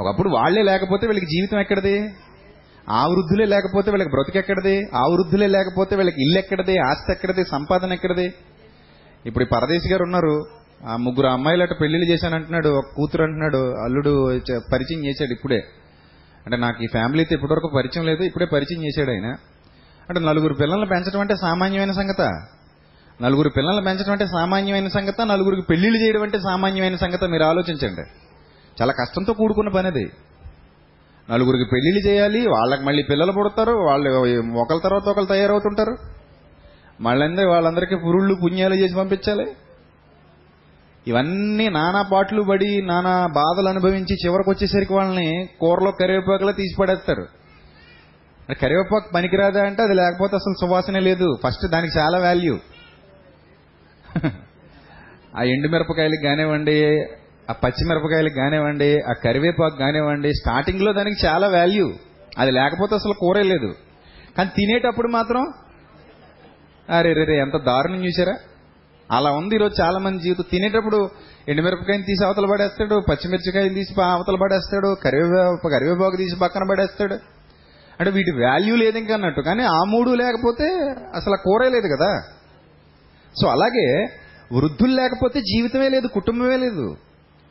ఒకప్పుడు 0.00 0.28
వాళ్ళే 0.28 0.62
లేకపోతే 0.62 1.06
వీళ్ళకి 1.06 1.26
జీవితం 1.26 1.60
ఎక్కడిది? 1.60 2.14
ఆ 2.90 3.06
వృద్ధులే 3.06 3.44
లేకపోతే 3.44 3.90
వీళ్ళకి 3.90 4.10
బ్రతికెక్కడది? 4.10 4.82
ఆ 4.94 5.00
వృద్ధులే 5.00 5.46
లేకపోతే 5.46 5.96
వీళ్ళకి 5.96 6.22
ఇల్లు 6.22 6.38
ఎక్కడది 6.38 6.78
ఆస్తి 6.78 7.12
ఎక్కడది 7.12 7.44
సంపాదన 7.44 7.92
ఎక్కడది 7.92 8.34
ఇప్పుడు 9.26 9.44
ఈ 9.44 9.46
పరదేశి 9.46 9.92
గారు 9.92 10.02
ఉన్నారు. 10.02 10.44
ఆ 10.86 10.96
ముగ్గురు 10.96 11.26
అమ్మాయిలు 11.26 11.62
అటు 11.62 11.74
పెళ్ళిళ్ళు 11.74 12.12
చేశాను 12.12 12.34
అంటున్నాడు 12.34 12.68
ఒక 12.68 12.84
కూతురు 12.96 13.22
అంటున్నాడు. 13.22 13.56
అల్లుడు 13.56 14.40
పరిచయం 14.72 15.04
చేశాడు 15.06 15.32
ఇప్పుడే. 15.32 15.56
అంటే 16.46 16.56
నాకు 16.56 16.84
ఈ 16.84 16.86
ఫ్యామిలీతో 16.86 17.34
ఇప్పటివరకు 17.34 17.70
పరిచయం 17.76 18.06
లేదు. 18.06 18.22
ఇప్పుడే 18.22 18.46
పరిచయం 18.46 18.84
చేశాడు 18.84 19.10
ఆయన. 19.10 19.26
అంటే 20.08 20.20
నలుగురు 20.20 20.54
పిల్లల్ని 20.54 20.88
పెంచడం 20.88 21.20
అంటే 21.20 21.36
సామాన్యమైన 21.36 21.92
సంగత. 21.92 22.20
నలుగురు 23.22 23.48
పిల్లల్ని 23.48 23.84
పెంచడం 23.84 24.12
అంటే 24.12 24.26
సామాన్యమైన 24.26 24.88
సంగత. 24.88 25.20
నలుగురికి 25.20 25.66
పెళ్ళిళ్ళు 25.70 25.98
చేయడం 25.98 26.22
అంటే 26.22 26.38
సామాన్యమైన 26.38 26.96
సంగత. 26.96 27.24
మీరు 27.24 27.42
ఆలోచించండి. 27.42 28.00
చాలా 28.82 28.92
కష్టంతో 28.92 29.32
కూడుకున్న 29.32 29.68
పని 29.68 29.86
అది. 29.86 30.10
నలుగురికి 31.30 31.64
పెళ్ళిళ్ళు 31.72 32.08
చేయాలి 32.08 32.48
వాళ్ళకి 32.48 32.82
మళ్ళీ 32.82 33.02
పిల్లలు 33.02 33.32
పుడతారు 33.32 33.72
వాళ్ళు 33.72 34.10
ఒకళ్ళ 34.58 34.80
తర్వాత 34.80 35.08
ఒకరు 35.08 35.24
తయారవుతుంటారు. 35.24 35.96
మళ్ళీ 37.00 37.44
వాళ్ళందరికీ 37.44 37.94
పురుళ్ళు 37.94 38.36
పుణ్యాలు 38.44 38.74
చేసి 38.74 38.94
పంపించాలి. 38.94 39.46
ఇవన్నీ 41.06 41.68
నానా 41.68 42.02
పాటలు 42.02 42.42
పడి 42.42 42.82
నానా 42.82 43.26
బాధలు 43.26 43.68
అనుభవించి 43.68 44.16
చివరికి 44.26 44.50
వచ్చేసరికి 44.50 44.92
వాళ్ళని 44.92 45.48
కూరలో 45.60 45.90
కరివేపాకులో 45.90 46.52
తీసి 46.52 46.76
పడేస్తారు. 46.80 47.26
కరివేపాకు 48.60 49.10
పనికిరాదా 49.14 49.62
అంటే 49.62 49.82
అది 49.82 49.94
లేకపోతే 49.94 50.36
అసలు 50.36 50.66
సువాసనే 50.66 51.00
లేదు. 51.00 51.38
ఫస్ట్ 51.46 51.70
దానికి 51.70 51.98
చాలా 51.98 52.18
వాల్యూ. 52.18 52.58
ఆ 55.38 55.42
ఎండు 55.42 55.68
మిరపకాయలకు 55.68 56.22
కానివ్వండి 56.22 57.04
ఆ 57.50 57.52
పచ్చిమిరపకాయలకు 57.52 58.34
కానివ్వండి 58.34 59.00
ఆ 59.10 59.12
కరివేపాకు 59.24 59.76
కానివ్వండి 59.76 60.34
స్టార్టింగ్లో 60.34 60.92
దానికి 60.92 61.26
చాలా 61.26 61.48
వాల్యూ 61.48 61.92
అది 62.38 62.50
లేకపోతే 62.50 62.94
అసలు 62.94 63.12
కూరే 63.12 63.42
లేదు. 63.42 63.74
కానీ 64.36 64.50
తినేటప్పుడు 64.56 65.08
మాత్రం 65.08 65.52
అరే 66.90 67.12
రే 67.12 67.24
రే 67.24 67.38
ఎంత 67.38 67.56
దారుణం 67.56 68.06
చూసారా 68.06 68.34
అలా 69.10 69.30
ఉంది 69.30 69.54
ఈరోజు 69.54 69.82
చాలా 69.82 69.98
మంది 69.98 70.22
జీవితం. 70.22 70.44
తినేటప్పుడు 70.50 71.10
ఎండుమిరపకాయని 71.48 72.02
తీసి 72.02 72.24
అవతల 72.24 72.46
పడేస్తాడు 72.50 73.02
పచ్చిమిరపకాయని 73.10 73.74
తీసి 73.74 74.02
అవతల 74.02 74.36
పడేస్తాడు 74.42 74.96
కరివేపాకు 75.04 75.68
కరివేపాకు 75.68 76.16
తీసి 76.16 76.36
పక్కన 76.36 76.62
పడేస్తాడు. 76.70 77.14
అంటే 78.00 78.10
వీటి 78.10 78.30
వాల్యూ 78.30 78.76
లేదు 78.76 78.98
ఇంకా 78.98 79.14
అన్నట్టు. 79.14 79.40
కానీ 79.40 79.62
ఆ 79.62 79.84
మూడు 79.86 80.10
లేకపోతే 80.10 80.64
అసలు 81.14 81.36
కూర 81.36 81.36
కూరే 81.36 81.68
లేదు 81.68 81.96
కదా. 81.96 82.22
సో 83.40 83.48
అలాగే 83.48 84.06
వృద్ధులు 84.52 84.94
లేకపోతే 84.94 85.40
జీవితమే 85.40 85.88
లేదు 85.88 86.06
కుటుంబమే 86.06 86.56
లేదు. 86.56 86.96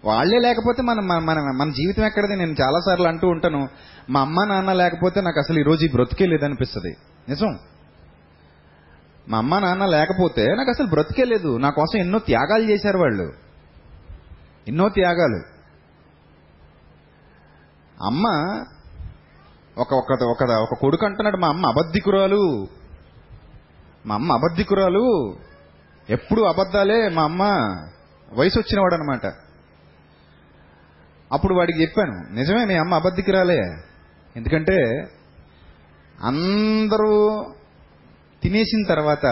వాళ్ళే 0.05 0.39
లేకపోతే 0.39 0.81
మన 0.81 0.99
మన 0.99 1.19
మన 1.19 1.39
మన 1.39 1.69
జీవితం 1.69 2.05
ఎక్కడది? 2.05 2.35
నేను 2.35 2.55
చాలాసార్లు 2.61 3.07
అంటూ 3.07 3.27
ఉంటాను 3.27 3.67
మా 4.09 4.21
అమ్మ 4.21 4.43
నాన్న 4.43 4.73
లేకపోతే 4.73 5.21
నాకు 5.21 5.39
అసలు 5.39 5.59
ఈరోజు 5.59 5.85
ఈ 5.85 5.87
బ్రతికే 5.87 6.25
లేదనిపిస్తుంది. 6.25 6.95
నిజం? 7.29 7.59
మా 9.27 9.37
అమ్మ 9.37 9.59
నాన్న 9.59 9.85
లేకపోతే 9.85 10.45
నాకు 10.55 10.69
అసలు 10.69 10.87
బ్రతికే 10.87 11.23
లేదు. 11.23 11.57
నా 11.57 11.69
కోసం 11.69 11.99
ఎన్నో 11.99 12.19
త్యాగాలు 12.19 12.63
చేశారు 12.63 12.97
వాళ్ళు. 12.97 13.33
ఎన్నో 14.67 14.89
త్యాగాలు. 14.89 15.41
అమ్మ 18.03 18.25
ఒక 19.77 19.93
ఒక 19.93 20.23
ఒక 20.23 20.49
ఒక 20.51 20.77
కొడుకు 20.81 21.05
అంటున్నాడు 21.05 21.37
మా 21.37 21.47
అమ్మ 21.47 21.65
అబద్ధికురాలు. 21.67 22.67
మా 24.05 24.15
అమ్మ 24.15 24.33
అబద్ధికురాలు. 24.33 25.35
ఎప్పుడు 26.09 26.41
అబద్ధాలే 26.41 27.09
మా 27.09 27.23
అమ్మ. 27.23 27.43
వయసు 28.33 28.59
వచ్చినవాడు 28.59 28.93
అనమాట 28.93 29.48
అప్పుడు 31.31 31.55
వాడికి 31.55 31.81
చెప్పాను 31.81 32.33
నిజమే 32.33 32.65
మీ 32.65 32.73
అమ్మ 32.73 32.93
అబద్ధికురాలే. 32.95 33.59
ఎందుకంటే 34.35 35.07
అందరూ 36.23 37.45
తినేసిన 38.43 38.85
తర్వాత 38.89 39.25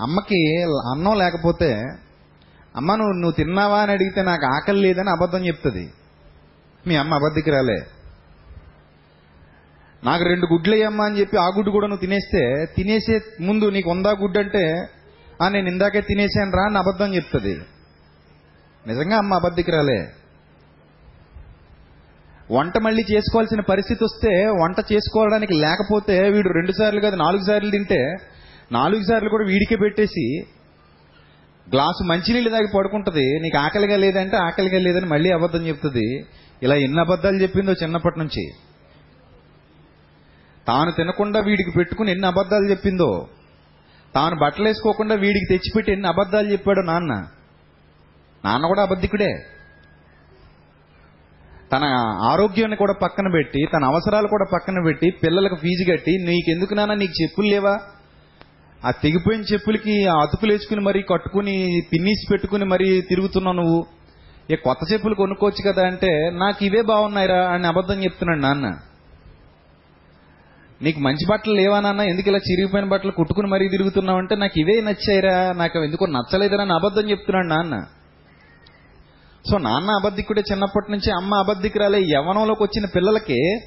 అమ్మకి 0.00 0.62
అన్నం 0.62 1.18
లేకపోతే 1.18 1.82
అమ్మ 2.76 2.94
నువ్వు 2.94 3.12
నువ్వు 3.12 3.32
తిన్నావా? 3.32 3.80
అని 3.80 3.92
అడిగితే 3.92 4.22
నాకు 4.22 4.46
ఆకలి 4.46 4.80
లేదని 4.80 5.10
అబద్ధం 5.10 5.46
చెప్తుంది. 5.46 5.92
మీ 6.86 6.96
అమ్మ 6.96 7.14
అబద్ధికురాలే. 7.14 7.86
నాకు 10.04 10.24
రెండు 10.24 10.46
గుడ్లు 10.46 10.74
అయ్యమ్మా 10.74 11.04
అని 11.04 11.20
చెప్పి 11.20 11.36
ఆ 11.36 11.46
గుడ్డు 11.46 11.70
కూడా 11.70 11.86
నువ్వు 11.86 12.00
తినేస్తే 12.00 12.66
తినేసే 12.76 13.20
ముందు 13.40 13.70
నీకు 13.70 13.90
ఉందా 13.90 14.10
గుడ్డు 14.10 14.38
అంటే 14.38 14.88
ఆ 15.42 15.48
నేను 15.48 15.68
ఇందాకే 15.68 16.00
తినేసాను 16.00 16.52
రా 16.52 16.62
అని 16.62 16.78
అబద్ధం 16.78 17.14
చెప్తుంది. 17.14 17.60
నిజంగా 18.86 19.16
అమ్మ 19.16 19.34
అబద్ధికురాలే. 19.34 20.00
వంట 22.52 22.78
మళ్ళీ 22.78 23.02
చేసుకోవాల్సిన 23.12 23.60
పరిస్థితి 23.60 24.04
వస్తే 24.04 24.46
వంట 24.60 24.78
చేసుకోవడానికి 24.92 25.54
లేకపోతే 25.54 26.30
వీడు 26.30 26.48
రెండు 26.48 26.72
సార్లు 26.72 27.00
కాదు 27.00 27.16
నాలుగు 27.16 27.44
సార్లు 27.46 27.70
తింటే 27.70 28.00
నాలుగు 28.72 29.02
సార్లు 29.02 29.28
కూడా 29.28 29.44
వీడికే 29.44 29.76
పెట్టేసి 29.76 30.24
గ్లాసు 31.72 32.02
మంచినీళ్ళు 32.04 32.50
దాకా 32.50 32.78
పడుకుంటుంది. 32.78 33.40
నీకు 33.40 33.58
ఆకలిగా 33.58 33.96
లేదంటే 33.96 34.36
ఆకలిగా 34.36 34.78
లేదని 34.78 35.06
మళ్ళీ 35.06 35.30
అబద్ధం 35.30 35.66
చెప్తుంది. 35.66 36.06
ఇలా 36.62 36.74
ఎన్ని 36.74 37.00
అబద్ధాలు 37.00 37.36
చెప్పిందో 37.36 37.72
చిన్నప్పటి 37.72 38.18
నుంచి. 38.18 38.44
తాను 40.68 40.90
తినకుండా 40.90 41.40
వీడికి 41.40 41.70
పెట్టుకుని 41.76 42.10
ఎన్ని 42.10 42.26
అబద్ధాలు 42.26 42.70
చెప్పిందో. 42.70 43.28
తాను 44.14 44.36
బట్టలు 44.36 44.64
వేసుకోకుండా 44.64 45.14
వీడికి 45.14 45.46
తెచ్చిపెట్టి 45.48 45.92
ఎన్ని 45.92 46.08
అబద్ధాలు 46.08 46.48
చెప్పాడో 46.52 46.82
నాన్న. 46.82 47.26
నాన్న 48.44 48.66
కూడా 48.66 48.82
అబద్ధికుడే. 48.82 49.32
తన 51.72 51.84
ఆరోగ్యాన్ని 52.30 52.76
కూడా 52.76 52.94
పక్కన 53.02 53.28
పెట్టి 53.28 53.66
తన 53.74 53.84
అవసరాలు 53.84 54.28
కూడా 54.28 54.46
పక్కన 54.52 54.82
పెట్టి 54.84 55.10
పిల్లలకు 55.10 55.54
ఫీజు 55.54 55.92
కట్టి 55.92 56.18
నీకెందుకు 56.18 56.74
నాన్న 56.74 56.94
నీకు 56.94 57.22
చెప్పులు 57.22 57.46
లేవా? 57.46 57.80
ఆ 58.86 58.90
తెగిపోయిన 58.90 59.42
చెప్పులకి 59.42 60.04
అతుకులు 60.04 60.52
వేసుకుని 60.52 60.80
మరీ 60.80 61.02
కట్టుకుని 61.02 61.82
పిన్నీసి 61.92 62.26
పెట్టుకుని 62.32 62.64
మరీ 62.64 63.00
తిరుగుతున్నావు 63.00 63.56
నువ్వు. 63.56 63.86
ఏ 64.50 64.56
కొత్త 64.56 64.92
చెప్పులు 64.92 65.14
కొనుక్కోవచ్చు 65.14 65.72
కదా 65.72 65.86
అంటే 65.86 66.30
నాకు 66.32 66.64
ఇవే 66.64 66.82
బాగున్నాయిరా 66.82 67.48
అని 67.48 67.66
అబద్ధం 67.66 68.04
చెప్తున్నాడు 68.04 68.40
నాన్న. 68.40 68.78
నీకు 70.82 71.00
మంచి 71.00 71.26
బట్టలు 71.30 71.54
లేవా 71.54 71.80
నాన్న? 71.80 72.00
ఎందుకు 72.00 72.28
ఇలా 72.28 72.38
చిరిగిపోయిన 72.38 72.88
బట్టలు 72.88 73.12
కుట్టుకుని 73.12 73.46
మరీ 73.46 73.68
తిరుగుతున్నావు 73.68 74.18
అంటే 74.18 74.36
నాకు 74.36 74.60
ఇవే 74.60 74.80
నచ్చాయిరా 74.80 75.52
నాకు 75.52 75.84
ఎందుకో 75.84 76.06
నచ్చలేదురా 76.06 76.62
అని 76.62 76.72
అబద్ధం 76.72 77.10
చెప్తున్నాడు 77.10 77.46
నాన్న. 77.46 77.86
సో 79.48 79.58
నాన్న 79.58 79.90
అబద్ధికుడే 79.90 80.42
చిన్నప్పటి 80.52 80.90
నుంచి 80.90 81.12
అమ్మ 81.12 81.34
అబద్ధికురాలే. 81.34 81.98
యవనంలోకి 81.98 82.62
వచ్చిన 82.62 82.86
పిల్లలకి 82.86 83.60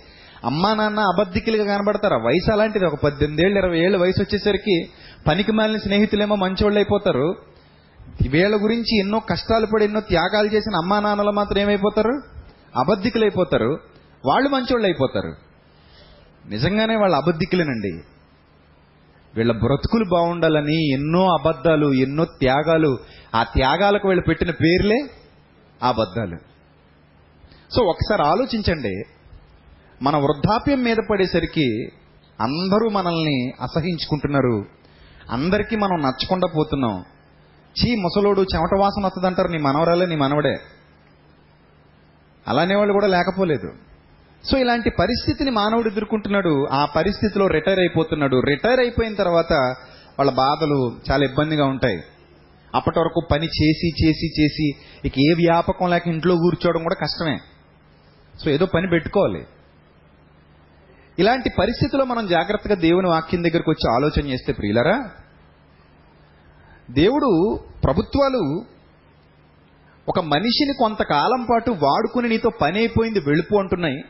అమ్మా 0.46 0.74
నాన్న 0.74 1.00
అబద్ధికులుగా 1.00 1.78
కనబడతారు? 1.78 2.16
వయసు 2.16 2.52
అలాంటిది. 2.52 2.86
ఒక 2.86 2.96
పద్దెనిమిది 3.04 3.46
ఏళ్ళు 3.46 3.60
ఇరవై 3.60 3.80
ఏళ్ళు 3.80 3.98
వయసు 3.98 4.22
వచ్చేసరికి 4.22 4.90
పనికి 5.28 5.52
మాలిన 5.52 5.78
స్నేహితులేమో 5.78 6.36
మంచోళ్ళు 6.36 6.80
అయిపోతారు. 6.80 7.36
వీళ్ళ 8.30 8.64
గురించి 8.64 9.00
ఎన్నో 9.00 9.20
కష్టాలు 9.20 9.66
పడి 9.66 9.86
ఎన్నో 9.86 10.00
త్యాగాలు 10.00 10.48
చేసిన 10.48 10.76
అమ్మా 10.76 11.00
నాన్నలు 11.00 11.32
మాత్రం 11.32 11.62
ఏమైపోతారు? 11.62 12.22
అబద్ధికులు 12.76 13.24
అయిపోతారు 13.24 13.80
వాళ్ళు 14.26 14.50
మంచోళ్ళు 14.50 14.88
అయిపోతారు. 14.88 15.34
నిజంగానే 16.50 16.96
వాళ్ళు 16.96 17.18
అబద్ధికులేనండి. 17.18 17.92
వీళ్ళ 19.36 19.52
బ్రతుకులు 19.52 20.06
బాగుండాలని 20.12 20.94
ఎన్నో 20.94 21.24
అబద్ధాలు 21.30 21.94
ఎన్నో 21.94 22.26
త్యాగాలు. 22.26 22.98
ఆ 23.36 23.44
త్యాగాలకు 23.44 24.08
వీళ్ళు 24.08 24.24
పెట్టిన 24.28 24.52
పేర్లే 24.52 24.98
అబద్ధాలు. 25.84 26.38
సో 27.74 27.84
ఒకసారి 27.86 28.24
ఆలోచించండి. 28.24 29.04
మన 30.02 30.18
వృద్ధాప్యం 30.18 30.84
మీద 30.84 30.98
పడేసరికి 31.12 31.86
అందరూ 32.42 32.90
మనల్ని 32.90 33.54
అసహించుకుంటున్నారు. 33.62 34.66
అందరికీ 35.30 35.76
మనం 35.76 36.02
నచ్చకుండా 36.02 36.48
పోతున్నాం. 36.58 37.04
చీ 37.84 37.96
ముసలోడు 37.96 38.42
చెమట 38.42 38.70
వాసన 38.80 39.06
వస్తుందంటారు 39.06 39.48
నీ 39.48 39.58
మనవరాలే 39.58 40.06
నీ 40.06 40.16
మనవడే. 40.16 40.58
అలానే 42.48 42.76
వాళ్ళు 42.76 42.94
కూడా 42.94 43.08
లేకపోలేదు. 43.08 43.72
సో 44.52 44.58
ఇలాంటి 44.58 44.90
పరిస్థితిని 44.90 45.52
మానవుడు 45.52 45.90
ఎదుర్కొంటున్నాడు. 45.90 46.68
ఆ 46.72 46.86
పరిస్థితిలో 46.86 47.48
రిటైర్ 47.48 47.80
అయిపోతున్నాడు. 47.80 48.40
రిటైర్ 48.40 48.80
అయిపోయిన 48.80 49.14
తర్వాత 49.14 49.54
వాళ్ళ 50.20 50.32
బాధలు 50.32 50.92
చాలా 51.12 51.26
ఇబ్బందిగా 51.26 51.66
ఉంటాయి. 51.66 52.04
అప్పటి 52.76 53.00
వరకు 53.00 53.28
పని 53.32 53.46
చేసి 53.46 53.88
చేసి 53.88 54.42
చేసి 54.42 54.70
ఇక 55.06 55.14
ఏ 55.20 55.34
వ్యాపకం 55.34 55.90
లేక 55.90 56.08
ఇంట్లో 56.08 56.36
కూర్చోవడం 56.36 56.84
కూడా 56.84 56.96
కష్టమే. 56.96 57.38
సో 58.44 58.52
ఏదో 58.52 58.66
పని 58.66 58.88
పెట్టుకోవాలి. 58.90 59.46
ఇలాంటి 61.20 61.50
పరిస్థితిలో 61.60 62.06
మనం 62.06 62.28
జాగ్రత్తగా 62.28 62.76
దేవుని 62.76 63.08
వాక్యం 63.08 63.44
దగ్గరకు 63.44 63.72
వచ్చి 63.72 63.96
ఆలోచన 63.96 64.28
చేస్తే 64.28 64.54
ప్రియులరా 64.54 65.10
దేవుడు 66.92 67.60
ప్రభుత్వాలు 67.84 68.66
ఒక 70.10 70.20
మనిషిని 70.20 70.74
కొంతకాలం 70.80 71.48
పాటు 71.52 71.72
వాడుకుని 71.72 72.30
నీతో 72.30 72.50
పని 72.62 72.78
అయిపోయింది 72.78 73.20
వెళ్ళిపో 73.20 73.60
అంటున్నాయి. 73.60 74.02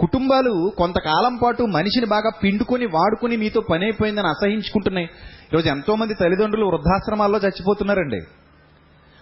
కుటుంబాలు 0.00 0.72
కొంతకాలం 0.78 1.36
పాటు 1.36 1.62
మనిషిని 1.62 2.06
బాగా 2.06 2.30
పిండుకొని 2.44 2.86
వాడుకుని 2.86 3.36
మీతో 3.36 3.60
పని 3.60 3.84
అయిపోయిందని 3.84 4.28
అసహించుకుంటున్నాయి. 4.28 5.06
ఈరోజు 5.52 5.68
ఎంతో 5.68 5.94
మంది 5.94 6.14
తల్లిదండ్రులు 6.14 6.66
వృద్ధాశ్రమాల్లో 6.66 7.38
చచ్చిపోతున్నారండి. 7.38 8.20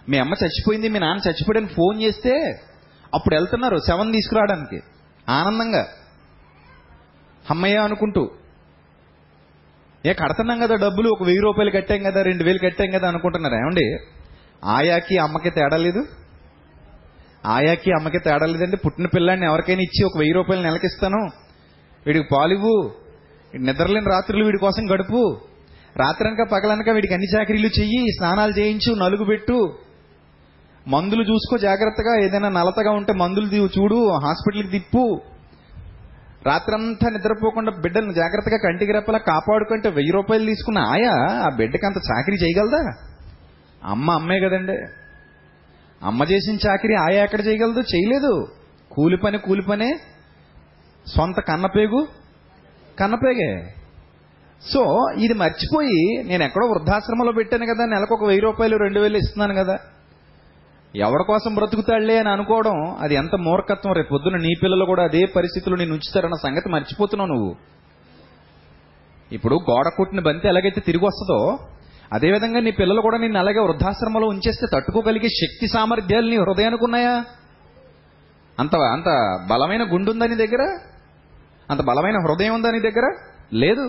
మీ 0.09 0.17
అమ్మ 0.17 0.33
చచ్చిపోయింది 0.43 0.89
మీ 0.89 0.99
నాన్న 0.99 1.29
చచ్చిపోయాడని 1.29 1.67
ఫోన్ 1.67 2.01
చేస్తే 2.01 2.59
అప్పుడు 3.13 3.35
వెళ్తున్నారు 3.35 3.77
శవం 3.87 4.11
తీసుకురావడానికి. 4.11 4.81
ఆనందంగా. 5.29 5.87
అమ్మయ్య 7.49 7.77
అనుకుంటూ. 7.77 8.31
ఏ 10.05 10.13
కడుతున్నాం 10.13 10.59
కదా 10.59 10.75
డబ్బులు 10.75 11.09
ఒక 11.09 11.23
వెయ్యి 11.23 11.41
రూపాయలు 11.41 11.71
కట్టాం 11.71 12.03
కదా 12.03 12.21
రెండు 12.21 12.43
వేలు 12.43 12.57
కట్టాం 12.57 12.91
కదా 12.91 13.07
అనుకుంటున్నారు. 13.07 13.55
ఏమండి? 13.55 13.97
ఆయాకి 14.65 15.17
అమ్మకి 15.17 15.49
తేడా 15.49 15.77
లేదు. 15.77 16.05
ఆయాకి 17.45 17.91
అమ్మకి 17.91 18.19
తేడా 18.19 18.45
లేదండి. 18.45 18.77
పుట్టిన 18.77 19.05
పిల్లాడిని 19.05 19.45
ఎవరికైనా 19.45 19.81
ఇచ్చి 19.81 20.05
ఒక 20.05 20.17
వెయ్యి 20.17 20.33
రూపాయలు 20.33 20.63
నెలకిస్తాను. 20.63 21.29
వీడికి 22.05 22.25
పాలివ్వు. 22.35 22.91
నిద్రలేని 23.55 24.05
రాత్రులు 24.05 24.45
వీడి 24.45 24.57
కోసం 24.57 24.93
గడుపు. 24.93 25.37
రాత్రనక 25.97 26.49
పగలనక 26.51 26.89
వీడికి 26.89 27.13
అన్ని 27.13 27.39
చాకరీలు 27.39 27.67
చెయ్యి 27.67 28.05
స్నానాలు 28.17 28.51
చేయించు 28.51 28.95
నలుగు 28.95 29.25
పెట్టు. 29.25 29.73
మందులు 30.87 31.23
చూసుకో 31.23 31.57
జాగ్రత్తగా. 31.57 32.25
ఏదైనా 32.25 32.49
నలతగా 32.49 32.91
ఉంటే 32.91 33.13
మందులు 33.13 33.45
చూడు 33.45 34.09
హాస్పిటల్కి 34.23 34.69
తిప్పు. 34.69 35.21
రాత్రంతా 36.45 37.09
నిద్రపోకుండా 37.09 37.71
బిడ్డను 37.71 38.13
జాగ్రత్తగా 38.13 38.57
కంటికి 38.57 38.91
రెప్పలా 38.91 39.17
కాపాడుకుంటే 39.17 39.89
వెయ్యి 39.89 40.11
రూపాయలు 40.11 40.45
తీసుకున్న 40.45 40.79
ఆయా? 40.79 41.41
ఆ 41.45 41.49
బిడ్డకి 41.49 41.85
అంత 41.85 41.97
చాకరీ 41.97 42.35
చేయగలదా? 42.35 42.91
అమ్మ 43.83 44.11
అమ్మే 44.11 44.39
కదండి. 44.39 45.02
అమ్మ 46.03 46.23
చేసిన 46.23 46.57
చాకరీ 46.67 46.95
ఆయా 46.95 47.23
ఎక్కడ 47.23 47.45
చేయగలదు? 47.45 47.79
చేయలేదు. 47.79 48.47
కూలి 48.91 49.17
పని 49.17 49.37
కూలి 49.37 49.61
పనే. 49.61 49.99
సొంత 51.07 51.39
కన్నపేగు? 51.39 52.07
కన్నపేగే. 52.99 53.73
సో 54.61 55.11
ఇది 55.17 55.33
మర్చిపోయి 55.33 56.23
నేను 56.23 56.43
ఎక్కడో 56.43 56.67
వృద్ధాశ్రమంలో 56.67 57.31
పెట్టాను 57.31 57.65
కదా 57.65 57.85
నెలకు 57.85 58.13
ఒక 58.13 58.23
వెయ్యి 58.23 58.41
రూపాయలు 58.41 58.77
రెండు 58.77 58.99
వేలు 58.99 59.17
ఇస్తున్నాను 59.17 59.63
కదా. 59.63 59.77
ఎవరి 60.95 61.23
కోసం 61.27 61.55
బ్రతుకుతాళ్ళే 61.55 62.19
అని 62.19 62.29
అనుకోవడం 62.29 62.97
అది 62.99 63.15
ఎంత 63.15 63.35
మూర్ఖత్వం. 63.35 63.93
రేపు 63.93 64.09
పొద్దున 64.11 64.37
నీ 64.37 64.53
పిల్లలు 64.63 64.85
కూడా 64.85 65.03
అదే 65.03 65.25
పరిస్థితులు 65.25 65.75
నేను 65.75 65.91
ఉంచుతారన్న 65.91 66.35
సంగతి 66.35 66.69
మర్చిపోతున్నావు 66.69 67.31
నువ్వు. 67.31 67.55
ఇప్పుడు 69.31 69.55
గోడ 69.55 69.87
కుట్టిన 69.97 70.19
బంతి 70.19 70.47
ఎలాగైతే 70.47 70.81
తిరిగి 70.81 71.05
వస్తుందో 71.05 71.57
అదేవిధంగా 72.13 72.59
నీ 72.59 72.71
పిల్లలు 72.71 73.01
కూడా 73.01 73.17
నిన్ను 73.17 73.39
అలాగే 73.39 73.59
వృద్ధాశ్రమంలో 73.59 74.27
ఉంచేస్తే 74.27 74.67
తట్టుకోగలిగే 74.73 75.27
శక్తి 75.27 75.67
సామర్థ్యాలు 75.67 76.29
నీ 76.29 76.37
హృదయానికి 76.37 76.83
ఉన్నాయా? 76.83 77.25
అంత 78.59 78.75
అంత 78.75 79.39
బలమైన 79.51 79.93
గుండు 79.93 80.11
ఉందా 80.11 80.25
నీ 80.25 80.35
దగ్గర? 80.35 80.77
అంత 81.71 81.81
బలమైన 81.81 82.15
హృదయం 82.17 82.53
ఉందా 82.53 82.71
నీ 82.71 82.79
దగ్గర? 82.79 83.13
లేదు. 83.53 83.81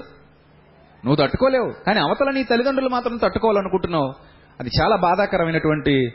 నువ్వు 1.05 1.17
తట్టుకోలేవు. 1.17 1.73
కానీ 1.87 2.01
అవతల 2.01 2.31
నీ 2.31 2.45
తల్లిదండ్రులు 2.45 2.89
మాత్రం 2.89 3.17
తట్టుకోవాలనుకుంటున్నావు. 3.17 4.15
అది 4.61 4.71
చాలా 4.81 4.97
బాధాకరమైనటువంటి 4.97 6.13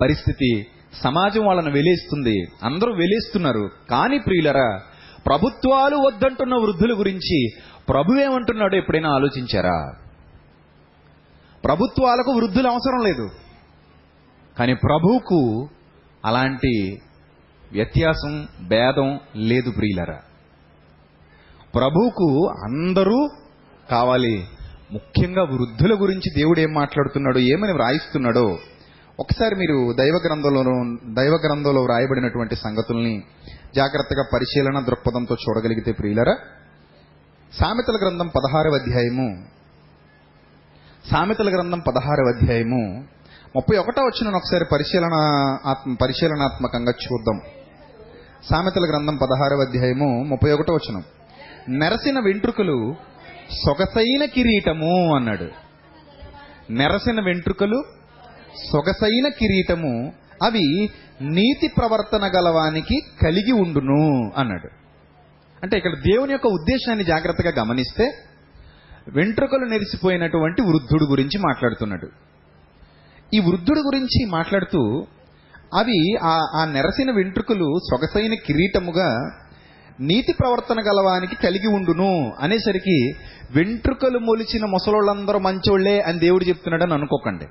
పరిస్థితి. 0.00 0.66
సమాజం 1.02 1.46
వాళ్ళను 1.46 1.70
వెలేస్తుంది 1.70 2.46
అందరూ 2.62 2.92
వెలేస్తున్నారు 2.92 3.70
కానీ 3.90 4.18
ప్రియులరా 4.18 4.80
ప్రభుత్వాలు 5.26 5.96
వద్దంటున్న 5.96 6.54
వృద్ధుల 6.54 6.98
గురించి 6.98 7.48
ప్రభు 7.88 8.20
ఏమంటున్నాడో 8.20 8.76
ఎప్పుడైనా 8.76 9.10
ఆలోచించారా? 9.10 9.92
ప్రభుత్వాలకు 11.64 12.30
వృద్ధులు 12.30 12.68
అవసరం 12.68 13.04
లేదు. 13.04 13.30
కానీ 14.58 14.74
ప్రభువుకు 14.74 15.68
అలాంటి 16.24 17.02
వ్యత్యాసం 17.72 18.48
భేదం 18.68 19.20
లేదు 19.36 19.70
ప్రియులరా. 19.70 20.20
ప్రభువుకు 21.74 22.48
అందరూ 22.48 23.28
కావాలి. 23.90 24.48
ముఖ్యంగా 24.92 25.42
వృద్ధుల 25.42 25.94
గురించి 26.00 26.34
దేవుడు 26.36 26.60
ఏం 26.60 26.72
మాట్లాడుతున్నాడో 26.72 27.38
ఏమని 27.38 27.72
వ్రాయిస్తున్నాడో 27.72 28.58
ఒకసారి 29.20 29.54
మీరు 29.54 29.94
దైవ 29.98 30.20
గ్రంథంలో 30.26 30.62
దైవ 31.22 31.38
గ్రంథంలో 31.46 31.82
వ్రాయబడినటువంటి 31.82 32.56
సంగతుల్ని 32.56 33.22
జాగ్రత్తగా 33.76 34.24
పరిశీలన 34.32 34.80
దృక్పథంతో 34.80 35.34
చూడగలిగితే 35.34 35.92
ప్రియులరా 35.92 36.34
సామెతల 37.60 38.06
గ్రంథం 38.06 38.28
పదహారవ 38.28 38.70
అధ్యాయము 38.82 39.28
సామెతల 41.10 41.48
గ్రంథం 41.48 41.78
పదహారవ 41.78 42.32
అధ్యాయము. 42.36 43.04
ముప్పై 43.56 43.76
ఒకటో 43.76 44.02
వచ్చిన 44.02 44.34
ఒకసారి 44.34 44.64
పరిశీలన 44.72 45.14
ఆత్మ 45.66 45.96
పరిశీలనాత్మకంగా 46.02 46.90
చూద్దాం. 46.90 47.40
సామెతల 48.50 48.82
గ్రంథం 48.82 49.16
పదహారవ 49.16 49.60
అధ్యాయము 49.60 50.24
ముప్పై 50.24 50.52
ఒకటో 50.52 50.74
వచనం. 50.74 51.02
నెరసిన 51.68 52.18
వెంట్రుకలు 52.18 52.94
సొగసైన 53.50 54.24
కిరీటము 54.24 55.14
అన్నాడు. 55.14 55.48
నెరసిన 56.70 57.20
వెంట్రుకలు 57.24 57.84
సొగసైన 58.72 59.28
కిరీటము 59.28 60.12
అవి 60.42 60.90
నీతి 61.20 61.68
ప్రవర్తన 61.68 62.30
గలవానికి 62.38 63.00
కలిగి 63.22 63.52
ఉండును 63.52 64.32
అన్నాడు. 64.36 64.68
అంటే 65.62 65.76
ఇక్కడ 65.76 65.92
దేవుని 65.94 66.32
యొక్క 66.32 66.46
ఉద్దేశాన్ని 66.46 67.04
జాగ్రత్తగా 67.04 67.62
గమనిస్తే 67.62 68.12
వెంట్రుకలు 69.08 69.64
నెరిసిపోయినటువంటి 69.64 70.62
వృద్ధుడు 70.62 71.04
గురించి 71.04 71.38
మాట్లాడుతున్నాడు. 71.38 72.08
ఈ 73.34 73.38
వృద్ధుడు 73.38 73.80
గురించి 73.80 74.26
మాట్లాడుతూ 74.26 75.06
అవి 75.74 76.16
ఆ 76.22 76.40
ఆ 76.56 76.64
నెరసిన 76.64 77.10
వెంట్రుకలు 77.10 77.78
సొగసైన 77.90 78.34
కిరీటముగా 78.34 79.30
నీతి 80.00 80.32
ప్రవర్తన 80.32 80.80
గలవానికి 80.80 81.36
కలిగి 81.36 81.66
ఉండును 81.66 82.32
అనేసరికి 82.40 83.10
వెంట్రుకలు 83.56 84.18
మొలిచిన 84.18 84.64
ముసలోళ్ళందరూ 84.64 85.38
మంచోళ్ళే 85.38 86.00
అని 86.00 86.18
దేవుడు 86.18 86.44
చెప్తున్నాడని 86.44 86.94
అనుకోకండి. 86.94 87.44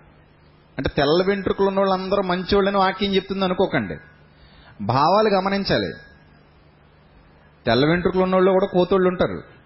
అంటే 0.78 0.90
తెల్ల 0.98 1.24
వెంట్రుకలు 1.28 1.68
ఉన్న 1.68 1.80
వాళ్ళందరూ 1.80 2.24
మంచోళ్ళని 2.24 2.78
వాక్యం 2.78 3.16
చెప్తుంది 3.16 3.46
అనుకోకండి. 3.46 3.96
భావాలు 4.84 5.30
గమనించాలి. 5.30 5.94
తెల్ల 7.66 7.86
వెంట్రుకలు 7.86 8.24
ఉన్నోళ్ళు 8.24 8.52
కూడా 8.52 8.66
కోతోళ్ళు 8.66 9.08
ఉంటారు. 9.10 9.61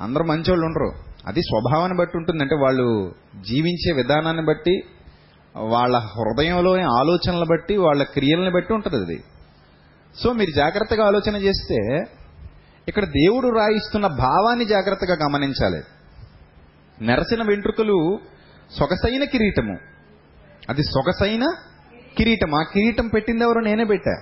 అందరూ 0.00 0.24
మంచోళ్ళు 0.24 0.66
ఉండరు. 0.66 0.92
అది 1.26 1.40
స్వభావాన్ని 1.40 1.98
బట్టి 1.98 2.16
ఉంటుంది. 2.16 2.42
అంటే 2.42 2.54
వాళ్ళు 2.54 3.14
జీవించే 3.48 3.92
విధానాన్ని 3.92 4.44
బట్టి 4.44 4.80
వాళ్ళ 5.56 5.96
హృదయంలో 5.96 6.70
ఆలోచనలు 6.72 7.44
బట్టి 7.44 7.76
వాళ్ళ 7.76 8.02
క్రియలను 8.02 8.50
బట్టి 8.50 8.74
ఉంటుంది 8.74 8.96
అది. 8.96 9.24
సో 10.22 10.32
మీరు 10.32 10.50
జాగ్రత్తగా 10.50 11.06
ఆలోచన 11.06 11.36
చేస్తే 11.36 12.04
ఇక్కడ 12.88 13.04
దేవుడు 13.04 13.48
రాయిస్తున్న 13.48 14.06
భావాన్ని 14.06 14.64
జాగ్రత్తగా 14.64 15.26
గమనించాలి. 15.26 15.82
నెరసిన 17.00 17.42
వెంట్రుకలు 17.42 18.18
సొగసైన 18.78 19.24
కిరీటము. 19.24 19.78
అది 20.70 20.82
సొగసైన 20.82 21.54
కిరీటం. 22.18 22.54
ఆ 22.54 22.62
కిరీటం 22.62 23.08
పెట్టింది 23.08 23.44
ఎవరు? 23.44 23.58
నేనే 23.58 23.84
పెట్టా. 23.84 24.16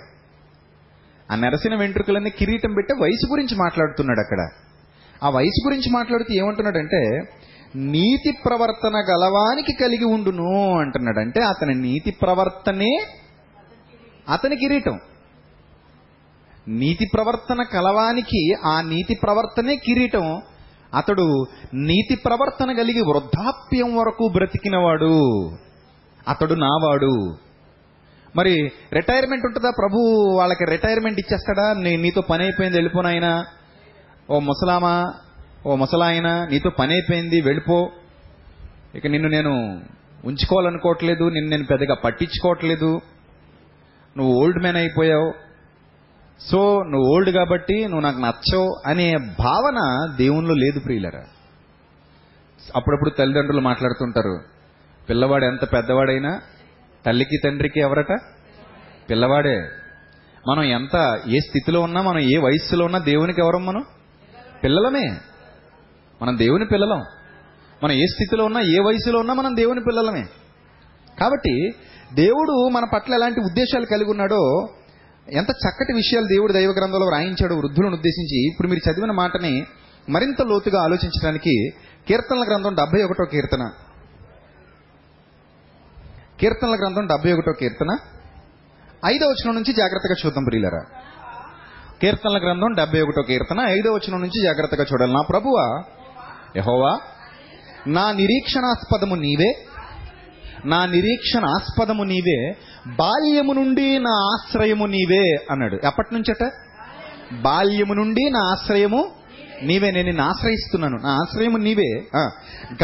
ఆ 1.32 1.34
నెరసిన 1.34 1.74
వెంట్రుకలన్నీ 1.74 2.30
కిరీటం 2.30 2.74
పెట్టే 2.74 2.94
వయసు 3.02 3.30
గురించి 3.30 3.56
మాట్లాడుతున్నాడు 3.56 4.20
అక్కడ. 4.20 4.63
ఆ 5.24 5.30
వయసు 5.30 5.64
గురించి 5.64 5.90
మాట్లాడుతూ 5.90 6.34
ఏమంటున్నాడంటే 6.34 7.22
నీతి 7.76 8.32
ప్రవర్తన 8.44 8.94
గలవానికి 8.94 9.72
కలిగి 9.72 10.04
ఉండును 10.04 10.78
అంటున్నాడు 10.78 11.20
అంటే 11.20 11.42
అతని 11.42 11.74
నీతి 11.74 12.10
ప్రవర్తనే 12.10 13.06
అతని 14.28 14.56
కిరీటం. 14.56 14.98
నీతి 16.68 17.06
ప్రవర్తన 17.14 17.62
కలవానికి 17.62 18.54
ఆ 18.64 18.80
నీతి 18.80 19.14
ప్రవర్తనే 19.14 19.76
కిరీటం. 19.76 20.42
అతడు 20.94 21.44
నీతి 21.74 22.16
ప్రవర్తన 22.16 22.72
కలిగి 22.72 23.00
వృద్ధాప్యం 23.00 23.96
వరకు 23.96 24.28
బ్రతికినవాడు. 24.32 25.20
అతడు 26.28 26.54
నావాడు. 26.54 27.36
మరి 28.36 28.70
రిటైర్మెంట్ 28.92 29.46
ఉంటుందా? 29.46 29.70
ప్రభు 29.70 29.98
వాళ్ళకి 30.36 30.64
రిటైర్మెంట్ 30.64 31.18
ఇచ్చేస్తాడా? 31.18 31.72
నేను 31.72 32.02
నీతో 32.02 32.20
పని 32.20 32.42
అయిపోయింది 32.42 32.76
వెళ్ళిపోనాయనా 32.76 33.44
ఓ 34.30 34.38
ముసలామా 34.38 35.12
ఓ 35.66 35.76
ముసలాయన 35.76 36.46
నీతో 36.50 36.70
పని 36.70 36.92
అయిపోయింది 36.92 37.40
వెళ్ళిపో. 37.40 37.90
ఇక 38.94 39.06
నిన్ను 39.06 39.28
నేను 39.28 39.82
ఉంచుకోవాలనుకోవట్లేదు 40.24 41.24
నిన్ను 41.24 41.50
నేను 41.50 41.64
పెద్దగా 41.64 41.94
పట్టించుకోవట్లేదు. 41.94 43.00
నువ్వు 44.16 44.34
ఓల్డ్ 44.34 44.60
మ్యాన్ 44.60 44.76
అయిపోయావు. 44.76 45.34
సో 46.40 46.82
నువ్వు 46.82 47.14
ఓల్డ్ 47.14 47.30
కాబట్టి 47.30 47.84
నువ్వు 47.84 48.00
నాకు 48.00 48.18
నచ్చవు 48.18 48.82
అనే 48.86 49.16
భావన 49.16 50.10
దేవునిలో 50.16 50.54
లేదు 50.54 50.80
ప్రియులరా. 50.80 51.24
అప్పుడప్పుడు 52.76 53.10
తల్లిదండ్రులు 53.10 53.60
మాట్లాడుతుంటారు 53.60 54.40
పిల్లవాడు 55.08 55.44
ఎంత 55.44 55.72
పెద్దవాడైనా 55.72 56.40
తల్లికి 57.06 57.38
తండ్రికి 57.44 57.80
ఎవరట? 57.80 58.20
పిల్లవాడే. 59.10 59.68
మనం 60.48 60.62
ఎంత 60.62 61.20
ఏ 61.28 61.38
స్థితిలో 61.38 61.80
ఉన్నా 61.80 62.02
మనం 62.02 62.18
ఏ 62.18 62.38
వయస్సులో 62.38 62.84
ఉన్నా 62.84 62.98
దేవునికి 62.98 63.40
ఎవరం 63.40 63.66
మనం? 63.66 63.84
పిల్లలమే. 64.64 65.16
మనం 66.22 66.38
దేవుని 66.38 66.66
పిల్లలం. 66.66 66.98
మనం 67.84 67.92
ఏ 67.92 68.06
స్థితిలో 68.06 68.44
ఉన్నా 68.44 68.60
ఏ 68.60 68.78
వయసులో 68.86 69.18
ఉన్నా 69.18 69.34
మనం 69.34 69.56
దేవుని 69.56 69.80
పిల్లలమే. 69.80 70.24
కాబట్టి 71.20 71.74
దేవుడు 72.14 72.68
మన 72.68 72.84
పట్ల 72.94 73.14
ఎలాంటి 73.14 73.40
ఉద్దేశాలు 73.40 73.86
కలిగి 73.86 74.10
ఉన్నాడో 74.10 74.68
ఎంత 75.32 75.50
చక్కటి 75.50 75.92
విషయాలు 75.92 76.26
దేవుడు 76.26 76.52
దైవ 76.52 76.70
గ్రంథంలో 76.70 77.06
వ్రాయించాడు 77.06 77.54
వృద్ధులను 77.54 77.92
ఉద్దేశించి 77.92 78.46
ఇప్పుడు 78.46 78.68
మీరు 78.68 78.90
చదివిన 78.90 79.10
మాటని 79.10 79.66
మరింత 80.08 80.42
లోతుగా 80.42 80.82
ఆలోచించడానికి 80.82 81.70
కీర్తనల 82.08 82.44
గ్రంథం 82.48 82.74
డెబ్బై 82.74 83.02
ఒకటో 83.02 83.24
కీర్తన. 83.24 83.70
కీర్తనల 86.40 86.74
గ్రంథం 86.74 87.06
డెబ్బై 87.06 87.32
ఒకటో 87.32 87.52
కీర్తన. 87.52 87.96
ఐదో 89.06 89.26
వచనం 89.26 89.54
నుంచి 89.54 89.72
జాగ్రత్తగా 89.72 90.14
చూద్దాం 90.26 90.44
ప్రియులరా. 90.44 91.03
కీర్తనల 92.02 92.38
గ్రంథం 92.42 92.72
డెబ్బై 92.72 93.00
ఒకటో 93.00 93.22
కీర్తన 93.22 93.60
ఐదో 93.60 93.92
వచనం 93.92 94.20
నుంచి 94.20 94.42
జాగ్రత్తగా 94.44 94.84
చూడాలి. 94.92 95.12
నా 95.12 95.22
ప్రభువా 95.30 95.82
యహోవా 96.56 96.98
నా 97.86 98.12
నిరీక్షణాస్పదము 98.12 99.14
నీవే 99.14 99.54
నా 100.64 100.86
నిరీక్షణాస్పదము 100.86 102.02
నీవే 102.02 102.52
బాల్యము 102.96 103.52
నుండి 103.52 103.98
నా 103.98 104.10
ఆశ్రయము 104.10 104.86
నీవే 104.86 105.36
అన్నాడు. 105.50 105.74
ఎప్పటి 105.74 106.14
నుంచట? 106.14 106.50
బాల్యము 107.42 107.94
నుండి 107.94 108.30
నా 108.30 108.40
ఆశ్రయము 108.40 109.10
నీవే. 109.62 109.90
నేను 109.90 110.06
నిన్ను 110.06 110.22
ఆశ్రయిస్తున్నాను. 110.22 110.96
నా 110.96 111.10
ఆశ్రయము 111.10 111.56
నీవే. 111.56 112.02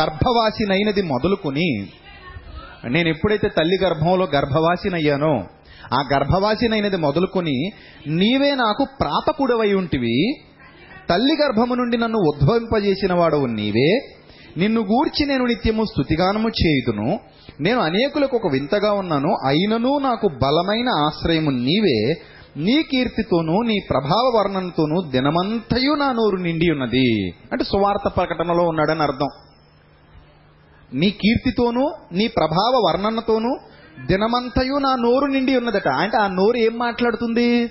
గర్భవాసినైనది 0.00 1.02
మొదలుకొని 1.02 1.86
నేను 2.84 3.08
ఎప్పుడైతే 3.08 3.48
తల్లి 3.48 3.78
గర్భంలో 3.84 4.26
గర్భవాసినయ్యానో 4.34 5.44
ఆ 5.92 6.04
గర్భవాసినైనది 6.12 6.96
మొదలుకొని 6.96 7.70
నీవే 8.06 8.54
నాకు 8.54 8.86
ప్రాపకుడవై 9.00 9.72
ఉంటివి. 9.72 10.34
తల్లి 11.10 11.36
గర్భము 11.44 11.74
నుండి 11.74 11.98
నన్ను 11.98 12.18
ఉద్భవింపజేసిన 12.18 13.12
వాడవు 13.12 13.46
నీవే. 13.46 14.16
నిన్ను 14.56 14.80
గూర్చి 14.80 15.26
నేను 15.26 15.44
నిత్యము 15.46 15.84
స్థుతిగానము 15.84 16.48
చేయుదును. 16.48 17.18
నేను 17.60 17.80
అనేకులకు 17.80 18.36
ఒక 18.36 18.52
వింతగా 18.52 18.92
ఉన్నాను. 18.92 19.28
అయినను 19.46 19.98
నాకు 19.98 20.28
బలమైన 20.28 20.88
ఆశ్రయము 20.88 21.50
నీవే. 21.50 22.14
నీ 22.56 22.82
కీర్తితోనూ 22.82 23.62
నీ 23.62 23.78
ప్రభావ 23.90 24.32
వర్ణనతోనూ 24.36 25.10
దినమంతయు 25.10 25.92
నా 25.92 26.12
నోరు 26.12 26.36
నిండి 26.36 26.70
ఉన్నది. 26.70 27.30
అంటే 27.52 27.64
సువార్త 27.64 28.16
ప్రకటనలో 28.16 28.64
ఉన్నాడని 28.64 29.02
అర్థం. 29.02 29.28
నీ 30.94 31.10
కీర్తితోనూ 31.10 31.92
నీ 32.12 32.28
ప్రభావ 32.28 32.82
వర్ణనతోనూ 32.88 33.56
దినమంతయు 34.06 34.78
నా 34.78 34.94
నోరు 34.94 35.24
నిండి 35.24 35.56
ఉన్నదట. 35.56 35.88
అంటే 35.88 36.16
ఆ 36.16 36.26
నోరు 36.26 36.56
ఏం 36.56 36.78
మాట్లాడుతుంది? 36.78 37.66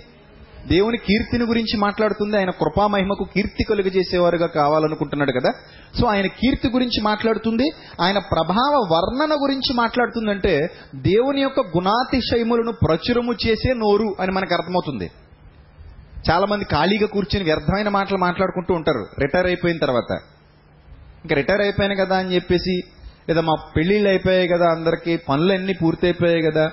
దేవుని 0.68 0.98
కీర్తిని 0.98 1.44
గురించి 1.44 1.78
మాట్లాడుతుంది. 1.78 2.38
ఆయన 2.38 2.50
కృపామహిమకు 2.50 3.26
కీర్తి 3.34 3.64
కలుగజేసేవారుగా 3.64 4.48
కావాలనుకుంటున్నాడు 4.48 5.32
కదా. 5.32 5.52
సో 6.00 6.08
ఆయన 6.08 6.26
కీర్తి 6.26 6.68
గురించి 6.68 7.02
మాట్లాడుతుంది. 7.02 7.70
ఆయన 8.02 8.18
ప్రభావ 8.18 8.88
వర్ణన 8.92 9.36
గురించి 9.36 9.74
మాట్లాడుతుందంటే 9.74 10.68
దేవుని 10.96 11.42
యొక్క 11.42 11.60
గుణాతిశయములను 11.60 12.72
ప్రచురము 12.72 13.34
చేసే 13.48 13.74
నోరు 13.74 14.16
అని 14.20 14.32
మనకు 14.32 14.54
అర్థమవుతుంది. 14.54 15.12
చాలా 16.32 16.46
మంది 16.46 16.66
ఖాళీగా 16.66 17.08
కూర్చొని 17.08 17.46
వ్యర్థమైన 17.46 17.90
మాటలు 17.90 18.18
మాట్లాడుకుంటూ 18.18 18.74
ఉంటారు. 18.74 19.06
రిటైర్ 19.20 19.48
అయిపోయిన 19.48 19.78
తర్వాత. 19.78 20.12
ఇంకా 21.24 21.36
రిటైర్ 21.36 21.62
అయిపోయాను 21.62 22.06
కదా 22.06 22.18
అని 22.18 22.36
చెప్పేసి 22.36 22.82
లేదా 23.30 23.42
మా 23.42 23.56
పెళ్ళిళ్ళు 23.78 24.10
అయిపోయాయి 24.10 24.48
కదా 24.48 24.72
అందరికీ 24.72 25.18
పనులన్నీ 25.18 25.74
పూర్తయిపోయాయి 25.74 26.42
కదా. 26.42 26.72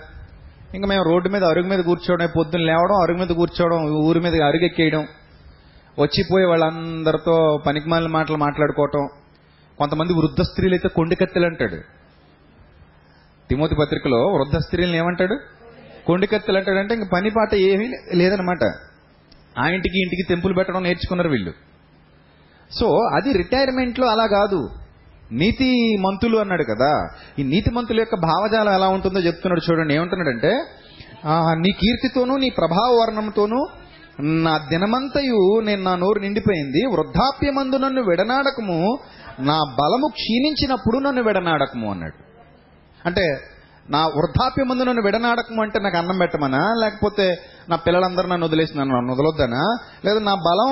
ఇంకా 0.75 0.89
మేము 0.89 1.03
రోడ్డు 1.03 1.29
మీద 1.29 1.45
అరుగు 1.45 1.67
మీద 1.67 1.79
కూర్చోవడం 1.79 2.29
పొద్దున్న 2.37 2.65
లేవడం 2.65 3.03
అరుగు 3.03 3.19
మీద 3.19 3.29
కూర్చోవడం 3.29 3.91
ఊరి 3.91 4.21
మీద 4.21 4.43
అరుగెక్కేయడం. 4.43 5.07
వచ్చిపోయి 5.99 6.47
వాళ్ళందరితో 6.47 7.63
పనికిమాలిన 7.67 8.09
మాటలు 8.09 8.37
మాట్లాడుకోవటం. 8.37 9.09
కొంతమంది 9.79 10.13
వృద్ధ 10.13 10.41
స్త్రీలు 10.41 10.75
అయితే 10.75 10.89
కొండికత్తెలు 10.89 11.47
అంటాడు. 11.47 11.77
తిమోతి 13.49 13.75
పత్రికలో 13.75 14.17
వృద్ధ 14.17 14.57
స్త్రీలను 14.57 14.97
ఏమంటాడు? 14.97 15.39
కొండికత్తెలు 16.07 16.59
అంటాడంటే 16.59 16.95
ఇంక 16.95 17.09
పని 17.13 17.31
పాట 17.31 17.55
ఏమీ 17.55 17.91
లేదనమాట 18.15 18.65
ఆ 19.59 19.69
ఇంటికి 19.69 20.03
ఇంటికి 20.03 20.23
తెంపులు 20.29 20.55
పెట్టడం 20.55 20.83
నేర్చుకున్నారు 20.83 21.29
వీళ్ళు. 21.29 21.53
సో 22.73 22.87
అది 23.15 23.33
రిటైర్మెంట్లో 23.33 24.07
అలా 24.07 24.27
కాదు. 24.27 24.69
నీతి 25.33 25.97
మంతులు 26.01 26.37
అన్నాడు 26.39 26.65
కదా. 26.65 27.09
ఈ 27.39 27.43
నీతి 27.43 27.71
మంతుల 27.71 27.99
యొక్క 27.99 28.15
భావజాలం 28.15 28.73
ఎలా 28.73 28.89
ఉంటుందో 28.89 29.21
చెప్తున్నాడు 29.21 29.73
చూడండి. 29.73 29.95
ఏమంటున్నాడంటే 29.95 30.53
నీ 31.59 31.73
కీర్తితోనూ 31.73 32.37
నీ 32.37 32.51
ప్రభావ 32.51 32.99
వర్ణంతోనూ 33.01 33.67
నా 34.21 34.59
దినమంతయు 34.69 35.61
నేను 35.61 35.83
నా 35.83 35.97
నోరు 35.97 36.19
నిండిపోయింది. 36.19 36.87
వృద్ధాప్యమందు 36.87 37.77
నన్ను 37.77 38.03
విడనాడకము. 38.03 38.99
నా 39.41 39.59
బలము 39.81 40.11
క్షీణించినప్పుడు 40.13 40.99
నన్ను 40.99 41.23
విడనాడకము 41.23 41.91
అన్నాడు. 41.91 42.27
అంటే 43.07 43.39
నా 43.91 44.07
వృద్ధాప్యమందు 44.07 44.83
నన్ను 44.83 45.03
విడనాడకము 45.03 45.63
అంటే 45.63 45.81
నాకు 45.81 45.97
అన్నం 45.97 46.19
పెట్టమనా? 46.19 46.75
లేకపోతే 46.79 47.37
నా 47.69 47.77
పిల్లలందరూ 47.77 48.29
నన్ను 48.29 48.47
వదిలేసి 48.47 48.79
నన్ను 48.79 49.13
వదలొద్దనా? 49.13 49.77
లేదా 50.05 50.21
నా 50.21 50.35
బలం 50.35 50.71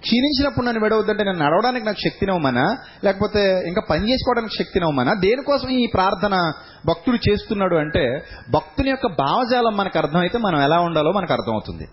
క్షీణించినప్పుడు 0.00 0.66
నన్ను 0.66 0.82
విడవద్దంటే 0.82 1.24
నేను 1.24 1.38
నడవడానికి 1.38 1.86
నాకు 1.86 1.96
శక్తినివ్వమనా? 1.96 2.76
లేకపోతే 3.04 3.64
ఇంకా 3.66 3.82
పని 3.90 4.12
చేసుకోవడానికి 4.12 4.54
శక్తినివ్వమనా? 4.58 5.14
దేనికోసం 5.14 5.68
ఈ 5.68 5.86
ప్రార్థన 5.94 6.52
భక్తుడు 6.86 7.30
చేస్తున్నాడు 7.30 7.76
అంటే 7.76 8.24
భక్తుని 8.50 8.90
యొక్క 8.90 9.06
భావజాలం 9.06 9.76
మనకు 9.76 9.98
అర్థమైతే 9.98 10.38
మనం 10.38 10.62
ఎలా 10.62 10.80
ఉండాలో 10.80 11.12
మనకు 11.12 11.32
అర్థమవుతుంది. 11.32 11.88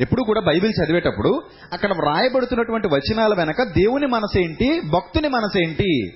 ఎప్పుడు 0.00 0.24
కూడా 0.24 0.40
బైబిల్ 0.40 0.72
చదివేటప్పుడు 0.84 1.42
అక్కడ 1.72 1.90
వ్రాయబడుతున్నటువంటి 1.92 2.88
వచనాల 2.88 3.34
వెనక 3.38 3.62
దేవుని 3.62 4.06
మనసేంటి? 4.06 4.80
భక్తుని 4.80 5.28
మనసేంటి? 5.28 6.12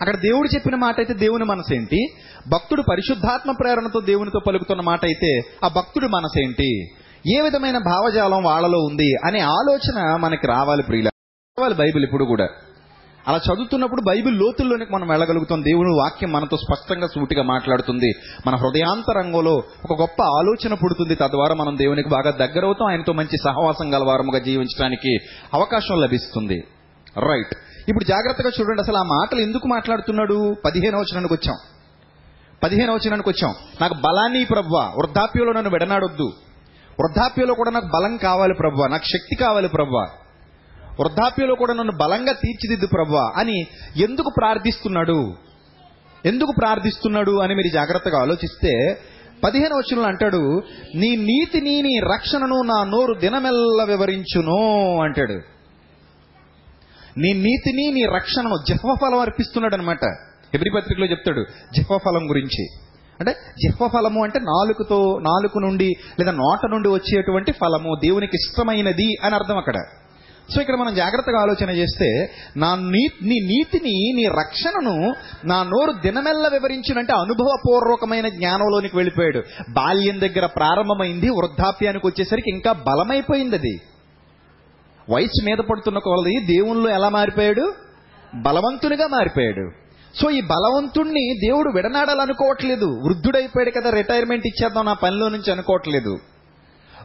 అక్కడ 0.00 0.16
దేవుడు 0.16 0.54
చెప్పిన 0.54 0.76
మాట 0.76 0.94
అయితే 0.98 1.14
దేవుని 1.14 1.44
మనసేంటి? 1.44 2.06
భక్తుడు 2.48 2.82
పరిశుద్ధాత్మ 2.82 3.52
ప్రేరణతో 3.52 4.00
దేవునితో 4.00 4.40
పలుకుతున్న 4.48 4.82
మాట 4.82 5.04
అయితే 5.04 5.40
ఆ 5.64 5.68
భక్తుడి 5.68 6.08
మనసేంటి? 6.08 6.86
ఏ 7.36 7.40
విధమైన 7.40 7.78
భావజాలం 7.78 8.42
వాళ్ళలో 8.42 8.78
ఉంది 8.78 9.12
అనే 9.26 9.40
ఆలోచన 9.40 10.16
మనకి 10.16 10.46
రావాలి 10.46 10.82
ప్రియుల 10.82 11.08
రావాలి 11.58 11.74
బైబిల్ 11.74 12.04
ఇప్పుడు 12.04 12.24
కూడా. 12.24 12.48
అలా 13.28 13.36
చదువుతున్నప్పుడు 13.36 14.02
బైబిల్ 14.08 14.38
లోతుల్లోనికి 14.38 14.92
మనం 14.92 15.08
వెళ్ళగలుగుతాం. 15.08 15.62
దేవుని 15.62 15.88
వాక్యం 15.88 16.32
మనతో 16.32 16.56
స్పష్టంగా 16.56 17.06
సూటిగా 17.06 17.42
మాట్లాడుతుంది. 17.42 18.12
మన 18.46 18.54
హృదయాంతరంగంలో 18.54 19.62
ఒక 19.90 20.00
గొప్ప 20.00 20.22
ఆలోచన 20.22 20.74
పుడుతుంది. 20.74 21.14
తద్వారా 21.14 21.54
మనం 21.54 21.78
దేవునికి 21.78 22.08
బాగా 22.08 22.30
దగ్గరవుతాం. 22.30 22.90
ఆయనతో 22.90 23.12
మంచి 23.12 23.36
సహవాసం 23.44 23.94
గలవారముగా 23.94 24.38
జీవించడానికి 24.38 25.16
అవకాశం 25.54 26.00
లభిస్తుంది. 26.00 26.64
రైట్. 27.18 27.54
ఇప్పుడు 27.88 28.04
జాగ్రత్తగా 28.04 28.50
చూడండి 28.60 28.82
అసలు 28.82 28.96
ఆ 28.96 29.02
మాటలు 29.02 29.40
ఎందుకు 29.40 29.68
మాట్లాడుతున్నాడు? 29.68 30.56
పదిహేను 30.64 30.98
వచనానికి 30.98 31.34
వచ్చాం. 31.34 31.56
పదిహేను 32.62 32.94
వచనానికి 32.94 33.28
వచ్చాం. 33.28 33.54
నాకు 33.80 33.94
బలాన్ని 33.94 34.44
ప్రవ్వ 34.44 34.92
వృద్ధాప్యంలో 34.98 35.52
నన్ను 35.52 35.70
విడనాడొద్దు. 35.70 36.32
వృద్ధాప్యంలో 37.00 37.54
కూడా 37.54 37.70
నాకు 37.70 37.86
బలం 37.86 38.16
కావాలి 38.16 38.54
ప్రవ్వ 38.58 38.86
నాకు 38.86 39.02
శక్తి 39.02 39.36
కావాలి 39.36 39.68
ప్రవ్వ 39.68 40.06
వృద్ధాప్యంలో 41.00 41.54
కూడా 41.54 41.74
నన్ను 41.74 41.92
బలంగా 42.00 42.32
తీర్చిదిద్దు 42.32 42.86
ప్రవ్వా 42.86 43.32
అని 43.36 43.66
ఎందుకు 43.96 44.32
ప్రార్థిస్తున్నాడు? 44.38 45.34
ఎందుకు 46.26 46.52
ప్రార్థిస్తున్నాడు 46.58 47.40
అని 47.40 47.54
మీరు 47.54 47.74
జాగ్రత్తగా 47.74 48.20
ఆలోచిస్తే 48.20 49.00
పదిహేను 49.44 49.76
వచనంలో 49.76 50.08
అంటాడు 50.08 50.62
నీ 50.94 51.16
నీతిని 51.16 51.82
నీ 51.82 51.98
రక్షణను 51.98 52.62
నా 52.62 52.84
నోరు 52.84 53.14
దినమెల్ల 53.14 53.84
వివరించును 53.84 54.58
అంటాడు. 55.02 55.53
నీ 57.18 57.32
నీతిని 57.32 57.92
నీ 57.92 58.02
రక్షణను 58.02 58.56
జహ్వఫలం 58.68 59.18
అర్పిస్తున్నాడు 59.18 59.74
అనమాట 59.74 60.04
ఎబ్రి 60.54 60.70
పత్రికలో 60.70 61.06
చెప్తాడు 61.06 61.44
జహ్వఫలం 61.76 62.30
గురించి. 62.30 62.66
అంటే 63.20 63.32
జహ్వఫలము 63.32 64.24
అంటే 64.24 64.38
నాలుగుతో 64.38 65.18
నాలుగు 65.22 65.58
నుండి 65.58 65.92
లేదా 66.20 66.32
నోట 66.32 66.70
నుండి 66.70 66.88
వచ్చేటువంటి 66.88 67.52
ఫలము 67.52 67.94
దేవునికి 68.02 68.36
ఇష్టమైనది 68.36 69.14
అని 69.22 69.34
అర్థం 69.34 69.56
అక్కడ. 69.56 69.74
సో 70.54 70.60
ఇక్కడ 70.60 70.74
మనం 70.74 70.94
జాగ్రత్తగా 70.94 71.40
ఆలోచన 71.40 71.70
చేస్తే 71.70 72.30
నా 72.56 72.74
నీ 72.74 73.06
నీ 73.22 73.38
నీతిని 73.46 74.12
నీ 74.16 74.24
రక్షణను 74.24 75.14
నా 75.44 75.62
నోరు 75.62 75.92
దినమెల్ల 75.92 76.48
వివరించినంటే 76.48 77.12
అనుభవపూర్వకమైన 77.12 78.28
జ్ఞానంలోనికి 78.28 78.96
వెళ్ళిపోయాడు. 78.96 79.42
బాల్యం 79.70 80.20
దగ్గర 80.20 80.46
ప్రారంభమైంది 80.46 81.30
వృద్ధాప్యానికి 81.30 82.06
వచ్చేసరికి 82.06 82.50
ఇంకా 82.50 82.72
బలమైపోయింది 82.72 83.56
అది. 83.56 83.80
వయసు 85.10 85.44
మీద 85.44 85.58
పడుతున్న 85.58 85.98
కొలది 85.98 86.46
దేవుళ్ళు 86.46 86.88
ఎలా 86.88 87.08
మారిపోయాడు? 87.08 87.74
బలవంతునిగా 88.34 89.06
మారిపోయాడు. 89.06 89.70
సో 90.22 90.30
ఈ 90.30 90.40
బలవంతుణ్ణి 90.40 91.36
దేవుడు 91.48 91.72
విడనాడాలనుకోవట్లేదు. 91.74 92.84
వృద్ధుడైపోయాడు 92.84 93.70
కదా 93.70 93.90
రిటైర్మెంట్ 93.90 94.46
ఇచ్చేద్దాం 94.46 94.84
నా 94.84 94.92
పనిలో 94.92 95.28
నుంచి 95.28 95.52
అనుకోవట్లేదు. 95.52 96.18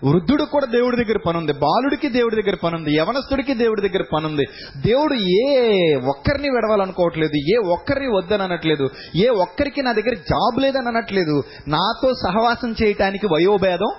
వృద్ధుడు 0.04 0.44
కూడా 0.44 0.66
దేవుడి 0.66 1.04
దగ్గర 1.04 1.18
పనుంది. 1.28 1.54
బాలుడికి 1.54 2.10
దేవుడి 2.10 2.44
దగ్గర 2.44 2.58
పనుంది. 2.64 2.96
యవనస్తుడికి 2.96 3.54
దేవుడి 3.54 3.90
దగ్గర 3.90 4.04
పనుంది. 4.14 4.46
దేవుడు 4.86 5.14
ఏ 5.14 5.96
ఒక్కరిని 5.96 6.50
విడవాలనుకోవట్లేదు 6.50 7.54
ఏ 7.54 7.70
ఒక్కరిని 7.70 8.18
వద్దని 8.18 8.44
అనట్లేదు 8.44 8.90
ఏ 9.16 9.28
ఒక్కరికి 9.28 9.82
నా 9.82 9.92
దగ్గర 9.92 10.14
జాబ్ 10.14 10.62
లేదని 10.62 10.88
అనట్లేదు 10.88 11.44
నాతో 11.68 12.14
సహవాసం 12.14 12.76
చేయటానికి 12.84 13.28
వయోభేదం 13.28 13.92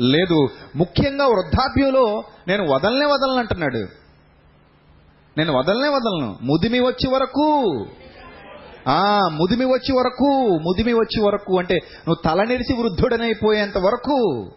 లేదు 0.00 0.48
ముఖ్యంగా 0.76 1.26
వృద్ధాప్యంలో 1.26 2.22
నేను 2.48 2.68
వదలనే 2.68 3.04
వదలను 3.04 3.38
అంటున్నాడు. 3.38 3.86
నేను 5.38 5.58
వదలనే 5.58 5.88
వదలను. 5.88 6.38
ముదిమి 6.42 6.80
వచ్చే 6.80 7.10
వరకు. 7.10 7.86
ఆ 8.88 9.20
ముదిమి 9.32 9.64
వచ్చే 9.64 9.98
వరకు 9.98 10.58
ముదిమి 10.58 10.92
వచ్చే 10.92 11.22
వరకు 11.22 11.58
అంటే 11.58 11.74
నువ్వు 11.74 12.16
తలనిరిసి 12.24 12.72
వృద్ధుడనైపోయేంత 12.72 13.78
వరకు. 13.78 14.50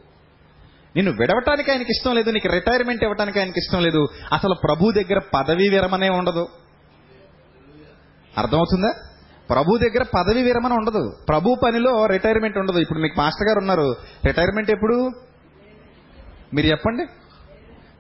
నిన్ను 0.96 1.12
విడవటానికి 1.12 1.72
ఆయనకి 1.72 1.92
ఇష్టం 1.92 2.16
లేదు 2.16 2.30
నీకు 2.30 2.48
రిటైర్మెంట్ 2.48 3.04
ఇవ్వటానికి 3.04 3.40
ఆయనకి 3.40 3.60
ఇష్టం 3.60 3.84
లేదు. 3.84 4.08
అసలు 4.34 4.56
ప్రభు 4.64 4.92
దగ్గర 4.92 5.20
పదవీ 5.34 5.70
విరమనే 5.70 6.10
ఉండదు? 6.10 6.48
అర్థమవుతుందా? 8.38 8.94
ప్రభు 9.50 9.78
దగ్గర 9.78 10.04
పదవి 10.04 10.44
విరమణ 10.44 10.74
ఉండదు. 10.74 11.12
ప్రభు 11.30 11.56
పనిలో 11.64 12.06
రిటైర్మెంట్ 12.06 12.58
ఉండదు. 12.58 12.78
ఇప్పుడు 12.78 13.00
మీకు 13.00 13.18
మాస్టర్ 13.18 13.48
గారు 13.48 13.60
ఉన్నారు. 13.60 13.96
రిటైర్మెంట్ 14.26 14.72
ఎప్పుడు? 14.72 15.12
మీరు 16.54 16.68
చెప్పండి. 16.68 17.06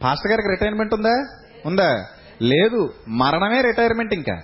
పాస్టర్ 0.03 0.31
గారికి 0.31 0.49
రిటైర్మెంట్ 0.49 0.93
ఉందా? 0.93 1.25
ఉందా? 1.65 2.05
లేదు. 2.41 2.93
మరణమే 3.07 3.61
రిటైర్మెంట్ 3.61 4.13
ఇంకా. 4.13 4.39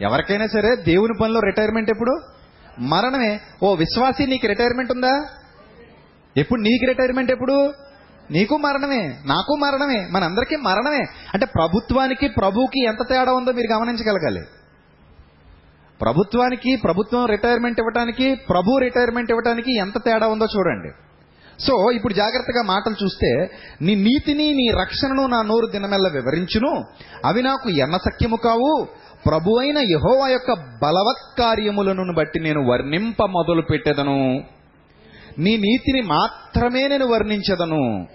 ఎవరికైనా 0.00 0.46
సరే 0.46 0.76
దేవుని 0.76 1.14
పనిలో 1.22 1.40
రిటైర్మెంట్ 1.40 1.90
ఎప్పుడు? 1.90 2.20
మరణమే. 2.80 3.40
ఓ 3.62 3.74
విశ్వాసి 3.74 4.26
నీకు 4.26 4.46
రిటైర్మెంట్ 4.46 4.92
ఉందా? 4.92 5.28
ఎప్పుడు 6.36 6.60
నీకు 6.60 6.86
రిటైర్మెంట్ 6.86 7.32
ఎప్పుడు? 7.32 7.72
నీకు 8.30 8.56
మరణమే. 8.56 9.18
నాకు 9.26 9.56
మరణమే. 9.56 10.08
మనందరికీ 10.10 10.56
మరణమే. 10.56 11.00
అంటే 11.34 11.46
ప్రభుత్వానికి 11.46 12.28
ప్రభుకి 12.28 12.84
ఎంత 12.84 13.08
తేడా 13.08 13.32
ఉందో 13.32 13.52
మీరు 13.52 13.72
గమనించగలగాలి. 13.72 14.40
ప్రభుత్వానికి 16.02 16.76
ప్రభుత్వం 16.84 17.26
రిటైర్మెంట్ 17.26 17.80
ఇవ్వడానికి 17.80 18.34
ప్రభు 18.34 18.78
రిటైర్మెంట్ 18.78 19.30
ఇవ్వడానికి 19.30 19.78
ఎంత 19.78 19.94
తేడా 20.04 20.28
ఉందో 20.28 20.46
చూడండి. 20.56 20.88
సో 21.60 21.90
ఇప్పుడు 21.90 22.14
జాగ్రత్తగా 22.14 22.62
మాటలు 22.62 23.04
చూస్తే 23.04 23.50
నీ 23.82 23.94
నీతిని 23.94 24.54
నీ 24.54 24.66
రక్షణను 24.80 25.26
నా 25.26 25.42
నోరు 25.42 25.66
దినమెల్ల 25.66 26.08
వివరించును. 26.08 26.84
అవి 27.24 27.42
నాకు 27.42 27.70
ఎన్న 27.70 27.96
సఖ్యము 27.96 28.36
కావు. 28.36 28.86
ప్రభు 29.26 29.58
అయిన 29.60 29.78
యహోవా 29.78 30.28
యొక్క 30.28 30.52
బలవత్కార్యములను 30.52 32.14
బట్టి 32.14 32.40
నేను 32.40 32.68
వర్ణింప 32.68 33.22
మొదలు 33.22 33.62
పెట్టెదను 33.62 34.44
నీ 35.38 35.56
నీతిని 35.56 36.02
మాత్రమే 36.02 36.88
నేను 36.88 37.06
వర్ణించదను. 37.06 38.08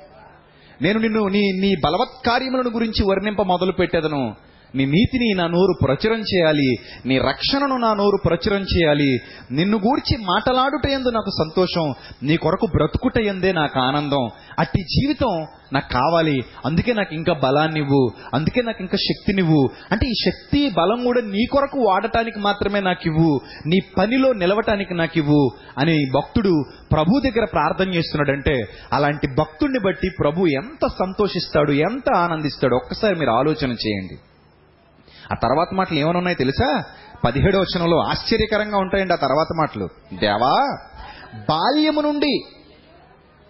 నేను 0.82 1.00
నిన్ను 1.00 1.28
నీ 1.28 1.52
నీ 1.60 1.76
బలవత్కార్యములను 1.86 2.70
గురించి 2.70 3.06
వర్ణింప 3.10 3.42
మొదలు 3.42 3.72
పెట్టేదను 3.72 4.36
నీ 4.76 4.86
నీతిని 4.86 5.34
నా 5.34 5.48
నోరు 5.48 5.74
ప్రచురం 5.84 6.20
చేయాలి. 6.20 6.76
నీ 7.06 7.18
రక్షణను 7.18 7.78
నా 7.78 7.94
నోరు 7.94 8.18
ప్రచురం 8.26 8.62
చేయాలి. 8.62 9.18
నిన్ను 9.52 9.78
గూర్చి 9.78 10.18
మాటలాడుట 10.18 10.88
ఎందు 10.88 11.10
నాకు 11.10 11.30
సంతోషం. 11.30 11.94
నీ 12.24 12.38
కొరకు 12.38 12.66
బ్రతుకుట 12.66 13.18
ఎందే 13.18 13.52
నాకు 13.52 13.80
ఆనందం. 13.80 14.30
అట్టి 14.60 14.82
జీవితం 14.82 15.46
నాకు 15.74 15.94
కావాలి. 15.94 16.44
అందుకే 16.66 16.94
నాకు 16.94 17.16
ఇంకా 17.16 17.34
బలాన్నివ్వు. 17.34 18.12
అందుకే 18.34 18.62
నాకు 18.62 18.82
ఇంకా 18.82 18.98
శక్తినివ్వు. 18.98 19.70
అంటే 19.92 20.08
ఈ 20.08 20.14
శక్తి 20.26 20.70
బలం 20.70 21.04
కూడా 21.04 21.22
నీ 21.22 21.46
కొరకు 21.46 21.80
వాడటానికి 21.80 22.40
మాత్రమే 22.40 22.80
నాకు 22.80 23.08
ఇవ్వు 23.08 23.42
నీ 23.68 23.80
పనిలో 23.98 24.34
నిలవటానికి 24.34 24.94
నాకు 24.94 25.18
ఇవ్వు 25.18 25.52
అని 25.78 26.06
భక్తుడు 26.16 26.64
ప్రభు 26.92 27.20
దగ్గర 27.20 27.46
ప్రార్థన 27.46 27.94
చేస్తున్నాడంటే 27.94 28.66
అలాంటి 28.94 29.28
భక్తుడిని 29.28 29.80
బట్టి 29.80 30.10
ప్రభు 30.20 30.48
ఎంత 30.48 30.88
సంతోషిస్తాడు 30.88 31.72
ఎంత 31.72 32.14
ఆనందిస్తాడు 32.16 32.76
ఒక్కసారి 32.76 33.16
మీరు 33.16 33.30
ఆలోచన 33.30 33.72
చేయండి. 33.72 34.29
ఆ 35.32 35.36
తర్వాత 35.44 35.68
మాటలు 35.74 35.98
ఏమనున్నాయి 35.98 36.36
తెలుసా? 36.36 36.84
పదిహేడో 37.26 37.60
వచనంలో 37.60 37.98
ఆశ్చర్యకరంగా 37.98 38.78
ఉంటాయండి 38.78 39.14
ఆ 39.14 39.16
తర్వాత 39.16 39.48
మాటలు. 39.58 39.90
దేవా 40.20 40.78
బాల్యము 41.50 42.02
నుండి 42.02 42.44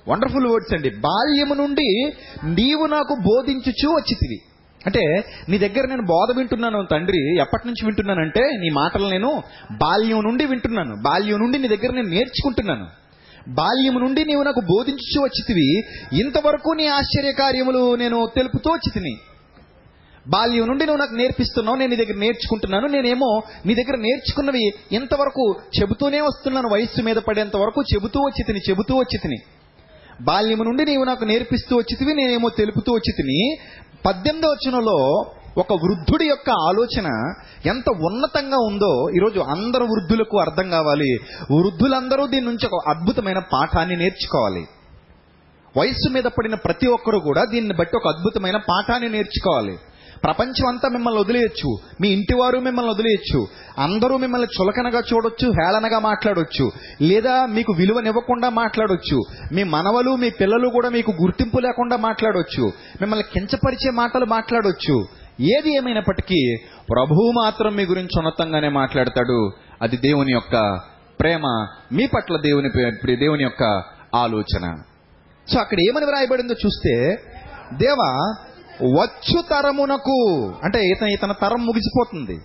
వండర్ఫుల్ 0.07 0.47
వర్డ్స్ 0.47 0.73
అండి 0.73 0.89
బాల్యము 0.89 1.53
నుండి 1.53 2.13
నీవు 2.43 2.85
నాకు 2.85 3.15
బోధించుచు 3.21 3.89
వచ్చితివి. 3.89 4.39
అంటే 4.85 5.23
నీ 5.49 5.57
దగ్గర 5.57 5.87
నేను 5.87 6.01
బోధ 6.01 6.37
వింటున్నాను 6.37 6.87
తండ్రి 6.91 7.41
ఎప్పటి 7.41 7.67
నుంచి 7.67 7.85
వింటున్నానంటే 7.85 8.39
నీ 8.39 8.69
మాటలు 8.69 9.07
నేను 9.07 9.43
బాల్యం 9.71 10.23
నుండి 10.23 10.45
వింటున్నాను. 10.45 10.95
బాల్యం 10.95 11.39
నుండి 11.39 11.57
నీ 11.57 11.67
దగ్గర 11.67 11.91
నేను 11.91 12.07
నేర్చుకుంటున్నాను. 12.07 12.87
బాల్యము 13.47 13.99
నుండి 13.99 14.25
నీవు 14.25 14.43
నాకు 14.43 14.59
బోధించుచు 14.59 15.21
వచ్చితివి. 15.21 15.77
ఇంతవరకు 16.21 16.69
నీ 16.69 16.87
ఆశ్చర్యకార్యములు 16.87 17.95
నేను 17.95 18.27
తెలుపుతూ 18.35 18.71
వచ్చితిని. 18.71 19.17
బాల్యం 20.27 20.67
నుండి 20.67 20.85
నువ్వు 20.85 20.99
నాకు 20.99 21.13
నేర్పిస్తున్నావు 21.13 21.77
నేను 21.77 21.95
నీ 21.95 22.05
దగ్గర 22.05 22.17
నేర్చుకుంటున్నాను 22.17 22.87
నేనేమో 22.87 23.41
నీ 23.65 23.75
దగ్గర 23.75 23.97
నేర్చుకున్నవి 23.97 24.71
ఇంతవరకు 24.91 25.55
చెబుతూనే 25.81 26.21
వస్తున్నాను 26.21 26.69
వయస్సు 26.69 27.01
మీద 27.01 27.15
పడేంత 27.15 27.57
వరకు 27.57 27.81
చెబుతూ 27.81 28.19
వచ్చి 28.19 28.43
తిని 28.43 28.59
చెబుతూ 28.69 28.95
వచ్చి 28.95 29.17
తిని. 29.17 29.37
బాల్యము 30.21 30.63
నుండి 30.63 30.85
నీవు 30.85 31.03
నాకు 31.03 31.25
నేర్పిస్తూ 31.25 31.77
వచ్చితివి 31.77 32.13
నేనేమో 32.13 32.49
తెలుపుతూ 32.49 32.93
వచ్చి 32.93 33.13
తిని 33.17 33.57
పద్దెనిమిదో 34.05 34.47
వచనంలో 34.47 35.25
ఒక 35.57 35.73
వృద్ధుడి 35.73 36.25
యొక్క 36.25 36.49
ఆలోచన 36.49 37.07
ఎంత 37.65 37.89
ఉన్నతంగా 37.89 38.57
ఉందో 38.57 39.09
ఈరోజు 39.15 39.39
అందరు 39.39 39.83
వృద్ధులకు 39.83 40.39
అర్థం 40.39 40.69
కావాలి. 40.69 41.17
వృద్ధులందరూ 41.51 42.27
దీని 42.27 42.45
నుంచి 42.45 42.67
ఒక 42.67 42.89
అద్భుతమైన 42.89 43.39
పాఠాన్ని 43.39 43.95
నేర్చుకోవాలి. 43.95 44.65
వయస్సు 45.79 46.09
మీద 46.09 46.23
పడిన 46.23 46.55
ప్రతి 46.55 46.87
ఒక్కరు 46.87 47.17
కూడా 47.17 47.45
దీన్ని 47.45 47.73
బట్టి 47.73 47.97
ఒక 47.97 48.07
అద్భుతమైన 48.07 48.57
పాఠాన్ని 48.57 49.09
నేర్చుకోవాలి. 49.09 49.77
ప్రపంచం 50.23 50.67
అంతా 50.67 50.89
మిమ్మల్ని 50.89 51.19
వదిలేయచ్చు. 51.19 51.77
మీ 52.01 52.09
ఇంటి 52.09 52.35
వారు 52.35 52.59
మిమ్మల్ని 52.59 52.91
వదిలేయచ్చు. 52.91 53.47
అందరూ 53.77 54.17
మిమ్మల్ని 54.17 54.47
చులకనగా 54.61 55.01
చూడొచ్చు 55.13 55.51
హేళనగా 55.51 55.99
మాట్లాడొచ్చు. 55.99 56.71
లేదా 57.01 57.45
మీకు 57.45 57.73
విలువనివ్వకుండా 57.77 58.49
మాట్లాడొచ్చు. 58.49 59.21
మీ 59.53 59.63
మనవలు 59.63 60.15
మీ 60.15 60.29
పిల్లలు 60.29 60.69
కూడా 60.69 60.89
మీకు 60.89 61.11
గుర్తింపు 61.11 61.59
లేకుండా 61.59 61.97
మాట్లాడొచ్చు. 61.97 62.63
మిమ్మల్ని 63.01 63.25
కించపరిచే 63.33 63.91
మాటలు 63.91 64.25
మాట్లాడొచ్చు. 64.25 65.05
ఏది 65.41 65.75
ఏమైనప్పటికీ 65.75 66.57
ప్రభువు 66.65 67.31
మాత్రం 67.31 67.75
మీ 67.75 67.85
గురించి 67.85 68.19
ఉన్నతంగానే 68.19 68.69
మాట్లాడతాడు. 68.69 69.51
అది 69.81 69.97
దేవుని 69.97 70.31
యొక్క 70.31 70.79
ప్రేమ 71.19 71.67
మీ 71.91 72.07
పట్ల 72.07 72.37
దేవుని 72.37 73.15
దేవుని 73.15 73.43
యొక్క 73.43 73.83
ఆలోచన. 74.15 74.75
సో 75.47 75.59
అక్కడ 75.59 75.77
ఏమని 75.79 76.05
వ్రాయబడిందో 76.05 76.55
చూస్తే 76.65 77.23
దేవా 77.73 78.35
వచ్చు 78.83 79.41
తరమునకు 79.41 80.51
అంటే 80.63 80.87
ఇతను 80.87 81.07
ఇతన 81.07 81.31
తరం 81.31 81.65
ముగిసిపోతుంది. 81.65 82.37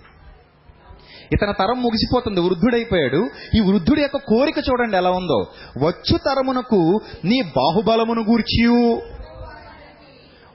ఇతని 1.33 1.53
తరం 1.53 1.81
ముగిసిపోతుంది 1.81 2.41
వృద్ధుడైపోయాడు. 2.41 3.27
ఈ 3.55 3.59
వృద్ధుడి 3.59 4.01
యొక్క 4.01 4.17
కోరిక 4.17 4.57
చూడండి 4.57 4.97
ఎలా 4.97 5.09
ఉందో. 5.09 5.45
వచ్చు 5.85 6.17
తరమునకు 6.17 6.99
నీ 7.25 7.41
బాహుబలమును 7.41 8.21
గూర్చియు. 8.21 9.01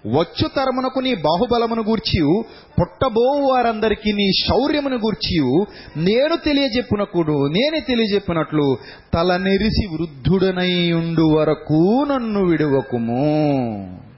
వచ్చు 0.06 0.48
తరమునకు 0.56 1.00
నీ 1.00 1.14
బాహుబలమును 1.14 1.82
గూర్చియు. 1.82 2.44
పుట్టబో 2.80 3.48
వారందరికీ 3.50 4.12
నీ 4.12 4.32
శౌర్యమును 4.46 4.96
గూర్చియు. 4.96 5.66
నేను 5.96 6.36
తెలియజెప్పునకుడు 6.36 7.46
నేనే 7.46 7.80
తెలియజెప్పినట్లు 7.80 8.76
తల 9.14 9.36
నెరిసి 9.36 9.86
వృద్ధుడనై 9.86 10.92
ఉండు 10.92 11.36
వరకు 11.36 12.04
నన్ను 12.04 12.44
విడువకుము. 12.44 14.09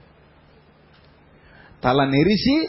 తల 1.83 2.03
నెరిసి 2.03 2.67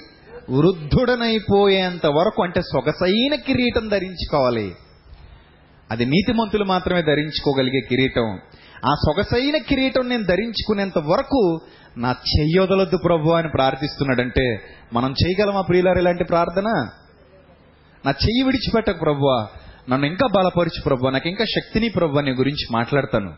వృద్ధుడనైపోయేంత 0.50 2.06
వరకు 2.06 2.42
అంటే 2.42 2.62
సొగసైన 2.62 3.34
కిరీటం 3.34 3.88
ధరించుకోవాలి. 3.88 4.74
అది 5.90 6.06
నీతిమంతులు 6.06 6.64
మాత్రమే 6.64 7.02
ధరించుకోగలిగే 7.02 7.80
కిరీటం. 7.80 8.38
ఆ 8.86 8.94
సొగసైన 8.94 9.56
కిరీటం 9.56 10.08
నేను 10.08 10.24
ధరించుకునేంత 10.24 10.98
వరకు 10.98 11.60
నా 11.96 12.10
చెయ్యొదలొద్దు 12.10 12.96
ప్రభు 12.96 13.30
అని 13.30 13.48
ప్రార్థిస్తున్నాడంటే 13.48 14.60
మనం 14.92 15.10
చేయగలమా 15.10 15.60
ప్రియులారు 15.60 15.98
ఇలాంటి 15.98 16.24
ప్రార్థన? 16.24 16.68
నా 18.04 18.10
చెయ్యి 18.10 18.42
విడిచిపెట్టకు 18.42 18.98
ప్రభువా. 18.98 19.46
నన్ను 19.90 20.06
ఇంకా 20.06 20.26
బలపరచు 20.36 20.82
ప్రభు 20.84 21.08
నాకు 21.08 21.28
ఇంకా 21.28 21.44
శక్తిని 21.44 21.88
ప్రభు 21.88 22.18
నీ 22.18 22.30
గురించి 22.30 22.66
మాట్లాడతాను. 22.72 23.34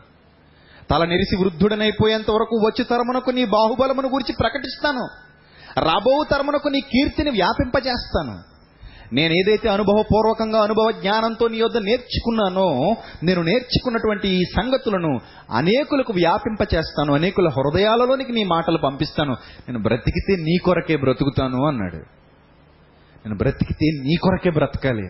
తల 0.89 1.05
నెరిసి 1.05 1.35
వృద్ధుడనైపోయేంత 1.35 2.31
వరకు 2.31 2.55
వచ్చే 2.55 2.85
తరమునకు 2.89 3.29
నీ 3.29 3.45
బాహుబలమును 3.45 4.07
గురించి 4.07 4.35
ప్రకటిస్తాను. 4.39 5.26
రాబో 5.79 6.25
తరమునకు 6.31 6.67
నీ 6.67 6.79
కీర్తిని 6.79 7.29
వ్యాపింపజేస్తాను. 7.29 8.57
నేను 9.13 9.33
ఏదైతే 9.33 9.69
అనుభవపూర్వకంగా 9.69 10.63
అనుభవ 10.63 10.91
జ్ఞానంతో 10.91 11.47
నీ 11.47 11.57
యొద్ద 11.57 11.77
నేర్చుకున్నానో 11.77 12.95
నేను 13.23 13.41
నేర్చుకున్నటువంటి 13.41 14.27
ఈ 14.27 14.41
సంగతులను 14.43 15.19
అనేకులకు 15.51 16.13
వ్యాపింపచేస్తాను 16.13 17.13
అనేకుల 17.13 17.49
హృదయాలలోనికి 17.49 18.31
నీ 18.31 18.43
మాటలు 18.43 18.77
పంపిస్తాను. 18.77 19.31
నేను 19.33 19.79
బ్రతికితే 19.79 20.35
నీ 20.35 20.57
కొరకే 20.57 20.95
బ్రతుకుతాను 20.95 21.67
అన్నాడు. 21.67 21.97
నేను 23.25 23.37
బ్రతికితే 23.37 23.85
నీ 24.03 24.15
కొరకే 24.15 24.49
బ్రతకాలి. 24.49 25.09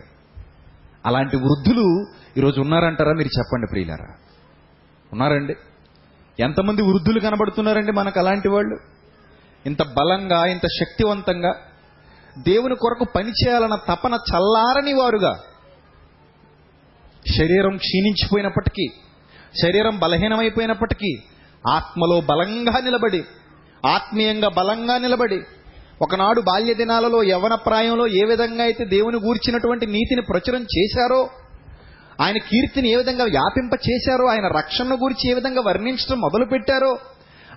అలాంటి 1.06 1.36
వృద్ధులు 1.36 2.06
ఈరోజు 2.36 2.60
ఉన్నారంటారా 2.60 3.12
మీరు 3.12 3.38
చెప్పండి 3.38 3.66
ప్రియులారా? 3.70 4.14
ఉన్నారండి. 5.12 5.54
ఎంతమంది 6.40 6.82
వృద్ధులు 6.82 7.20
కనబడుతున్నారండి 7.20 7.92
మనకు 7.92 8.18
అలాంటి 8.18 8.48
వాళ్ళు? 8.48 8.97
ఇంత 9.64 9.82
బలంగా 9.96 10.40
ఇంత 10.46 10.66
శక్తివంతంగా 10.78 11.52
దేవుని 12.44 12.76
కొరకు 12.76 13.04
పనిచేయాలన్న 13.14 13.76
తపన 13.88 14.14
చల్లారని 14.28 14.94
వారుగా 14.94 15.32
శరీరం 17.30 17.74
క్షీణించిపోయినప్పటికీ 17.76 18.86
శరీరం 19.62 19.94
బలహీనమైపోయినప్పటికీ 19.98 21.10
ఆత్మలో 21.64 22.18
బలంగా 22.20 22.74
నిలబడి 22.80 23.22
ఆత్మీయంగా 23.84 24.48
బలంగా 24.50 24.96
నిలబడి 24.98 25.38
ఒకనాడు 26.02 26.40
బాల్య 26.40 26.72
దినాలలో 26.74 27.20
యవన 27.24 27.54
ప్రాయంలో 27.66 28.04
ఏ 28.20 28.24
విధంగా 28.24 28.64
అయితే 28.64 28.84
దేవుని 28.86 29.18
గూర్చినటువంటి 29.18 29.86
నీతిని 29.86 30.22
ప్రచురం 30.22 30.62
చేశారో 30.74 31.20
ఆయన 32.22 32.38
కీర్తిని 32.48 32.88
ఏ 32.92 32.96
విధంగా 32.96 33.24
వ్యాపింప 33.24 33.74
చేశారో 33.88 34.24
ఆయన 34.26 34.46
రక్షణను 34.56 34.96
గురించి 34.96 35.24
ఏ 35.30 35.34
విధంగా 35.34 35.62
వర్ణించడం 35.66 36.18
మొదలు 36.20 36.46
పెట్టారో 36.46 36.92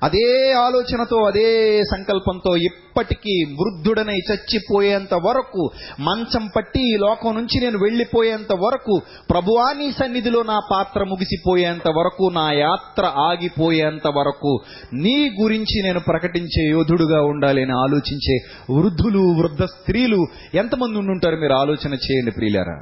అదే 0.03 0.51
ఆలోచనతో 0.51 1.17
అదే 1.17 1.81
సంకల్పంతో 1.83 2.55
ఇప్పటికీ 2.55 3.45
వృద్ధుడనై 3.53 4.17
చచ్చిపోయేంత 4.31 5.13
వరకు 5.13 5.69
మంచం 5.99 6.49
పట్టి 6.55 6.93
ఈ 6.93 6.97
లోకం 6.97 7.35
నుంచి 7.35 7.61
నేను 7.61 7.77
వెళ్ళిపోయేంత 7.77 8.53
వరకు 8.53 9.01
ప్రభువా 9.29 9.73
నీ 9.73 9.91
సన్నిధిలో 9.91 10.43
నా 10.43 10.59
పాత్ర 10.71 11.03
ముగిసిపోయేంత 11.03 11.87
వరకు 11.87 12.29
నా 12.33 12.51
యాత్ర 12.51 13.05
ఆగిపోయేంత 13.05 14.07
వరకు 14.07 14.59
నీ 14.93 15.29
గురించి 15.41 15.83
నేను 15.83 15.99
ప్రకటించే 15.99 16.69
యోధుడుగా 16.69 17.21
ఉండాలి 17.21 17.61
అని 17.61 17.71
ఆలోచించే 17.71 18.37
వృద్ధులు 18.73 19.19
వృద్ధ 19.19 19.63
స్త్రీలు 19.63 20.25
ఎంతమంది 20.55 20.97
ఉండుంటారు 20.97 21.35
మీరు 21.35 21.53
ఆలోచన 21.53 21.93
చేయండి 21.93 22.31
ప్రియులారా? 22.31 22.79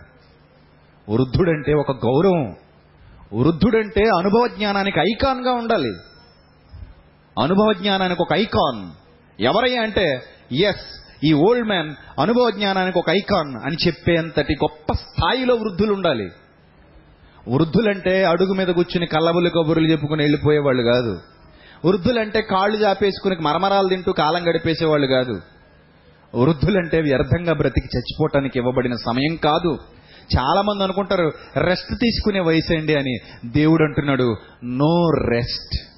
వృద్ధుడంటే 1.10 1.74
ఒక 1.74 1.92
గౌరవం. 1.92 2.56
వృద్ధుడంటే 3.34 4.04
అనుభవ 4.18 4.48
జ్ఞానానికి 4.48 5.00
ఐకాన్గా 5.00 5.52
ఉండాలి. 5.52 5.92
అనుభవ 7.40 7.74
జ్ఞానానికి 7.74 8.22
ఒక 8.22 8.34
ఐకాన్. 8.34 8.92
ఎవరయ్యా 9.40 9.82
అంటే 9.82 10.22
ఎస్ 10.52 10.86
ఈ 11.24 11.34
ఓల్డ్ 11.34 11.68
మ్యాన్ 11.68 11.96
అనుభవ 12.20 12.50
జ్ఞానానికి 12.50 13.00
ఒక 13.00 13.10
ఐకాన్ 13.10 13.66
అని 13.66 13.78
చెప్పేంతటి 13.88 14.54
గొప్ప 14.54 14.94
స్థాయిలో 14.94 15.56
వృద్ధులు 15.56 15.94
ఉండాలి 15.94 16.30
వృద్ధులంటే 17.48 18.24
అడుగు 18.24 18.54
మీద 18.54 18.68
కూర్చుని 18.68 19.06
కల్లబులు 19.06 19.50
కబుర్లు 19.50 19.88
చెప్పుకుని 19.88 20.24
వెళ్ళిపోయేవాళ్ళు 20.24 20.84
కాదు. 20.84 21.20
వృద్ధులంటే 21.86 22.42
కాళ్ళు 22.42 22.78
జాపేసుకుని 22.78 23.36
మరమరాలు 23.42 23.88
తింటూ 23.88 24.12
కాలం 24.12 24.50
గడిపేసేవాళ్ళు 24.50 25.08
కాదు. 25.08 25.42
వృద్ధులంటే 26.36 27.02
వ్యర్థంగా 27.02 27.54
బ్రతికి 27.54 27.88
చచ్చిపోవటానికి 27.88 28.60
ఇవ్వబడిన 28.60 28.94
సమయం 28.94 29.36
కాదు. 29.36 29.78
చాలా 30.38 30.62
మంది 30.62 30.84
అనుకుంటారు 30.84 31.32
రెస్ట్ 31.58 31.96
తీసుకునే 31.96 32.40
వయసు 32.40 32.74
అండి 32.74 32.96
అని 32.96 33.18
దేవుడు 33.46 33.84
అంటున్నాడు 33.84 34.36
no 34.64 35.10
rest 35.10 35.89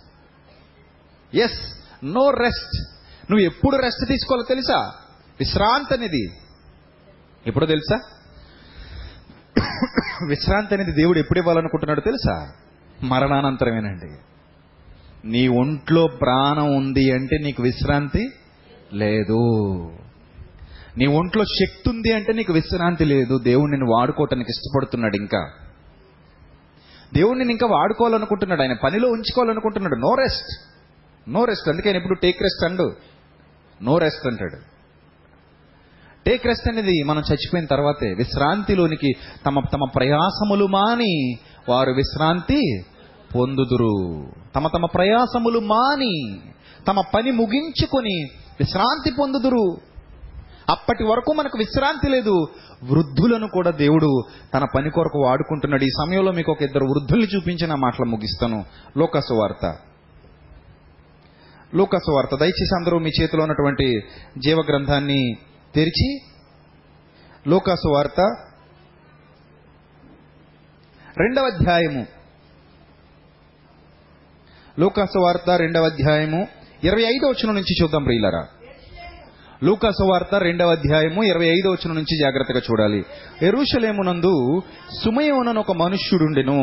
yes 1.35 1.85
no 2.05 2.29
rest 2.29 2.87
నువ్వు 3.31 3.45
ఎప్పుడు 3.45 3.75
రెస్ట్ 3.77 4.07
తీసుకోవాలో 4.07 4.43
తెలుసా? 4.43 4.91
విశ్రాంతి 5.39 5.93
అనేది. 5.93 6.29
ఎప్పుడో 7.47 7.65
తెలుసా? 7.65 7.99
విశ్రాంతి 10.27 10.73
అనేది 10.73 10.91
దేవుడు 10.91 11.19
ఎప్పుడు 11.19 11.39
ఇవ్వాలనుకుంటున్నాడో 11.39 12.01
తెలుసా? 12.01 12.51
మరణానంతరమేనండి. 13.03 14.11
నీ 15.27 15.47
ఒంట్లో 15.47 16.07
ప్రాణం 16.07 16.75
ఉంది 16.75 17.11
అంటే 17.11 17.37
నీకు 17.37 17.63
విశ్రాంతి 17.63 18.29
లేదు. 18.93 19.39
నీ 20.97 21.05
ఒంట్లో 21.05 21.43
శక్తి 21.43 21.89
ఉంది 21.89 22.11
అంటే 22.11 22.33
నీకు 22.33 22.53
విశ్రాంతి 22.53 23.05
లేదు. 23.05 23.37
దేవుడు 23.37 23.71
నిన్ను 23.71 23.91
వాడుకోవటానికి 23.91 24.49
ఇష్టపడుతున్నాడు 24.49 25.15
ఇంకా. 25.15 25.51
దేవుడు 27.13 27.37
నిన్ను 27.37 27.51
ఇంకా 27.51 27.67
వాడుకోవాలనుకుంటున్నాడు. 27.67 28.61
ఆయన 28.61 28.73
పనిలో 28.73 29.09
ఉంచుకోవాలనుకుంటున్నాడు. 29.09 29.95
నో 29.95 30.15
రెస్ట్ 30.15 30.70
నో 31.29 31.45
రెస్ట్ 31.45 31.69
అందుకే 31.69 31.89
ఎప్పుడు 31.89 32.03
ఇప్పుడు 32.03 32.19
take 32.19 32.41
rest 32.41 32.65
and? 32.65 32.95
No 33.83 33.97
rest 33.97 34.27
అంటాడు. 34.27 34.71
టేక్ 36.25 36.47
రెస్ట్ 36.47 36.69
అనేది 36.69 37.03
మనం 37.03 37.19
చచ్చిపోయిన 37.19 37.65
తర్వాతే 37.65 38.13
విశ్రాంతిలోనికి 38.13 39.11
తమ 39.45 39.59
తమ 39.73 39.79
ప్రయాసములు 39.95 40.65
మాని 40.65 41.35
వారు 41.69 41.91
విశ్రాంతి 41.91 42.83
పొందుదురు. 43.35 44.25
తమ 44.55 44.67
తమ 44.67 44.85
ప్రయాసములు 44.85 45.59
మాని 45.59 46.39
తమ 46.87 47.01
పని 47.15 47.31
ముగించుకొని 47.31 48.23
విశ్రాంతి 48.59 49.11
పొందుదురు. 49.19 49.77
అప్పటి 50.69 51.03
వరకు 51.03 51.33
మనకు 51.33 51.57
విశ్రాంతి 51.57 52.09
లేదు. 52.09 52.47
వృద్ధులను 52.83 53.47
కూడా 53.47 53.71
దేవుడు 53.71 54.21
తన 54.53 54.65
పని 54.75 54.89
కొరకు 54.89 55.23
వాడుకుంటున్నాడు. 55.23 55.83
ఈ 55.83 55.87
సమయంలో 55.87 56.31
మీకు 56.31 56.51
ఒక 56.51 56.61
ఇద్దరు 56.61 56.85
వృద్ధుల్ని 56.85 57.27
చూపించిన 57.35 57.75
మాటలు 57.75 58.05
ముగిస్తాను. 58.05 58.65
లోకసు 58.97 59.33
వార్త. 59.33 59.90
వార్త. 62.11 62.35
దయచేసి 62.35 62.75
అందరూ 62.75 62.99
మీ 62.99 63.09
చేతిలో 63.21 63.43
ఉన్నటువంటి 63.43 64.01
జీవ 64.37 64.57
గ్రంథాన్ని 64.69 65.37
తెరిచి 65.75 66.19
లూకాసు 67.47 67.89
వార్త 67.89 68.21
రెండవ 71.17 71.43
అధ్యాయము. 71.43 72.05
లూకాసు 74.79 75.19
వార్త 75.19 75.49
రెండవ 75.49 75.85
అధ్యాయము. 75.85 76.47
ఇరవై 76.83 77.01
ఐదో 77.01 77.27
వచనం 77.27 77.55
నుంచి 77.55 77.83
చూద్దాం 77.83 78.03
ప్రియులరా. 78.03 78.47
లూకాసు 79.63 80.03
వార్త 80.03 80.35
రెండవ 80.35 80.71
అధ్యాయము 80.71 81.23
ఇరవై 81.23 81.45
ఐదో 81.45 81.71
వచనం 81.71 81.95
నుంచి 81.95 82.19
జాగ్రత్తగా 82.21 82.59
చూడాలి. 82.59 83.05
ఎరుషలేమునందు 83.41 84.61
సుమయోనను 85.03 85.59
ఒక 85.59 85.71
మనుష్యుడుండెను. 85.71 86.61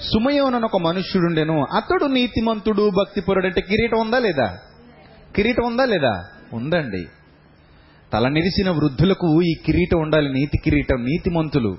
సుమయోనని 0.00 0.64
ఒక 0.64 0.76
మనుష్యుడుండెను. 0.76 1.64
అతడు 1.76 2.04
నీతిమంతుడు 2.04 2.90
భక్తిపరుడు 2.90 3.46
అంటే 3.46 3.60
కిరీటం 3.60 4.00
ఉందా 4.00 4.18
లేదా? 4.18 4.58
కిరీటం 5.36 5.66
ఉందా 5.66 5.84
లేదా? 5.84 6.24
ఉందండి. 6.52 7.06
తల 8.12 8.28
నిరిసిన 8.28 8.70
వృద్ధులకు 8.70 9.42
ఈ 9.42 9.54
కిరీటం 9.66 10.00
ఉండాలి 10.00 10.32
నీతి 10.32 10.58
కిరీటం 10.58 11.04
నీతిమంతులు. 11.04 11.78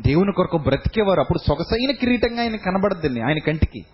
దేవుని 0.00 0.32
కొరకు 0.32 0.58
బ్రతికేవారు. 0.58 1.20
అప్పుడు 1.20 1.38
సొగసైన 1.38 1.90
కిరీటంగా 1.90 2.42
ఆయన 2.42 2.56
కనబడద్దండి 2.56 3.20
ఆయన 3.20 3.38
కంటికి. 3.38 3.84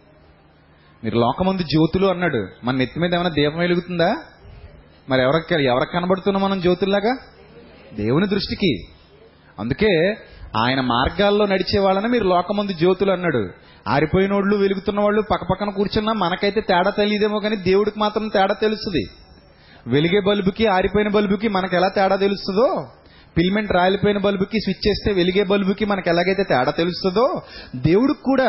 మీరు 1.04 1.18
లోకమందు 1.18 1.62
జ్యోతులు 1.62 2.06
అన్నాడు. 2.06 2.48
మన 2.64 2.74
నెత్తి 2.76 3.00
మీద 3.00 3.14
ఏమైనా 3.14 3.28
దీపం 3.28 3.58
వెలుగుతుందా? 3.58 4.16
మరి 5.08 5.22
ఎవరికి 5.22 5.64
ఎవరికి 5.64 5.92
కనబడుతున్నాం 5.92 6.42
మనం 6.42 6.60
జ్యోతుల్లాగా? 6.60 7.18
దేవుని 7.94 8.28
దృష్టికి. 8.28 8.78
అందుకే 9.58 10.16
ఆయన 10.56 10.80
మార్గాల్లో 10.80 11.46
నడిచే 11.46 11.78
వాళ్ళని 11.78 12.08
మీరు 12.08 12.24
లోకమంది 12.24 12.74
జ్యోతులు 12.74 13.12
అన్నాడు. 13.12 13.42
ఆరిపోయినోళ్ళు 13.88 14.56
వెలుగుతున్న 14.56 15.00
వాళ్ళు 15.00 15.22
పక్కపక్కన 15.22 15.70
కూర్చున్నా 15.70 16.12
మనకైతే 16.12 16.60
తేడా 16.60 16.90
తెలియదేమో 16.90 17.38
కానీ 17.38 17.56
దేవుడికి 17.56 17.98
మాత్రం 18.00 18.28
తేడా 18.28 18.54
తెలుస్తుంది 18.54 19.04
వెలిగే 19.88 20.20
బల్బుకి 20.20 20.66
ఆరిపోయిన 20.66 21.08
బల్బుకి 21.08 21.48
మనకు 21.48 21.76
ఎలా 21.76 21.88
తేడా 21.88 22.16
తెలుస్తుందో 22.16 22.68
ఫిల్మెంట్ 23.36 23.72
రాలిపోయిన 23.72 24.18
బల్బుకి 24.18 24.58
స్విచ్ 24.58 24.88
చేస్తే 24.88 25.12
వెలిగే 25.12 25.42
బల్బుకి 25.44 25.84
మనకు 25.84 26.08
ఎలాగైతే 26.08 26.44
తేడా 26.44 26.70
తెలుస్తుందో 26.70 27.24
దేవుడికి 27.76 28.22
కూడా 28.22 28.48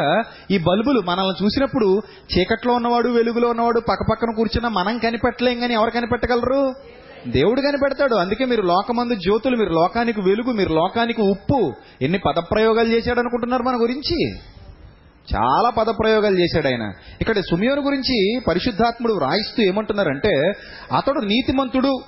ఈ 0.52 0.58
బల్బులు 0.58 1.00
మనల్ని 1.02 1.46
చూసినప్పుడు 1.46 1.90
చీకట్లో 2.34 2.74
ఉన్నవాడు 2.74 3.10
వెలుగులో 3.10 3.50
ఉన్నవాడు 3.50 3.80
పక్కపక్కన 3.80 4.34
కూర్చున్నా 4.36 4.70
మనం 4.70 4.98
కనిపెట్టలేం 4.98 5.60
కానీ 5.60 5.74
ఎవరు 5.74 5.90
కనిపెట్టగలరు? 5.90 6.62
దేవుడు 7.28 7.62
కనిపెడతాడు. 7.62 8.16
అందుకే 8.16 8.46
మీరు 8.46 8.62
లోకమందు 8.62 9.14
జ్యోతులు 9.14 9.58
మీరు 9.58 9.70
లోకానికి 9.70 10.22
వెలుగు 10.22 10.52
మీరు 10.52 10.74
లోకానికి 10.74 11.22
ఉప్పు. 11.22 11.74
ఎన్ని 12.02 12.18
పదప్రయోగాలు 12.18 12.88
చేశాడు 12.88 13.20
అనుకుంటున్నారు 13.20 13.64
మన 13.64 13.76
గురించి? 13.82 14.36
చాలా 15.36 15.70
పదప్రయోగాలు 15.70 16.40
చేశాడు 16.40 16.68
ఆయన. 16.68 16.92
ఇక్కడ 17.22 17.40
సుమియోను 17.40 17.82
గురించి 17.82 18.40
పరిశుద్ధాత్ముడు 18.48 19.14
వ్రాయిస్తూ 19.14 19.64
ఏమంటున్నారంటే 19.64 20.52
అతడు 20.98 21.20
నీతిమంతుడు 21.20 22.00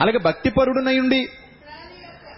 అలాగే 0.00 0.18
భక్తిపరుడునయుండి 0.18 1.26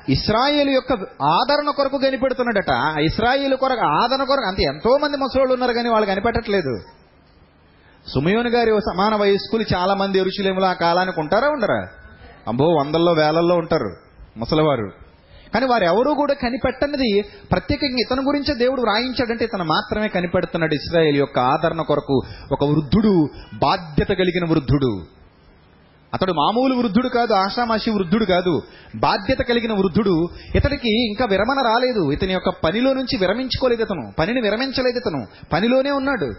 ఇస్రాయేల్ 0.09 0.69
యొక్క 0.69 0.93
ఆదరణ 1.23 1.71
కొరకు 1.71 1.99
కనిపెడుతున్నాడట. 1.99 3.01
ఇస్రాయేల్ 3.01 3.55
కొరకు 3.55 3.81
ఆదరణ 3.81 4.25
కొరకు 4.25 4.49
అంతే 4.49 4.63
ఎంతో 4.63 4.99
మంది 5.03 5.17
ముసలోళ్ళు 5.17 5.53
ఉన్నారు 5.53 5.73
కానీ 5.73 5.89
వాళ్ళు 5.89 6.07
కనిపెట్టట్లేదు. 6.07 7.04
సుమయోని 8.13 8.51
గారి 8.51 8.71
సమాన 8.71 9.15
వయస్కులు 9.15 9.65
చాలా 9.75 9.95
మంది 9.95 10.19
ఎరుచులేములు 10.19 10.65
ఆ 10.65 10.73
కాలానికి 10.73 11.21
ఉంటారా 11.21 11.49
ఉండరా? 11.49 11.87
అబ్బో 12.49 12.65
వందల్లో 12.65 13.13
వేలల్లో 13.13 13.57
ఉంటారు 13.57 13.95
ముసలివారు. 14.37 14.91
కానీ 15.55 15.67
వారు 15.67 15.85
ఎవరూ 15.85 16.15
కూడా 16.15 16.35
కనిపెట్టనిది 16.35 17.25
ప్రత్యేకంగా 17.53 17.97
ఇతని 18.01 18.21
గురించే 18.21 18.55
దేవుడు 18.55 18.81
వ్రాయించాడంటే 18.81 19.45
ఇతను 19.45 19.65
మాత్రమే 19.65 20.09
కనిపెడుతున్నాడు 20.09 20.75
ఇస్రాయేల్ 20.75 21.17
యొక్క 21.17 21.39
ఆదరణ 21.39 21.83
కొరకు 21.83 22.21
ఒక 22.53 22.65
వృద్ధుడు 22.65 23.27
బాధ్యత 23.55 24.09
కలిగిన 24.09 24.51
వృద్ధుడు. 24.51 25.05
అతడు 26.15 26.33
మామూలు 26.33 26.75
వృద్ధుడు 26.75 27.09
కాదు 27.09 27.33
ఆషామాషి 27.33 27.91
వృద్ధుడు 27.91 28.25
కాదు 28.25 28.63
బాధ్యత 28.97 29.39
కలిగిన 29.39 29.73
వృద్ధుడు. 29.73 30.29
ఇతడికి 30.55 31.07
ఇంకా 31.07 31.25
విరమణ 31.25 31.63
రాలేదు. 31.65 32.11
ఇతని 32.11 32.33
యొక్క 32.33 32.49
పనిలో 32.49 32.93
నుంచి 32.93 33.17
విరమించుకోలేదు 33.17 33.83
ఇతను. 33.83 34.13
పనిని 34.19 34.41
విరమించలేదు 34.41 34.99
ఇతను. 34.99 35.27
పనిలోనే 35.53 35.91
ఉన్నాడు. 35.91 36.35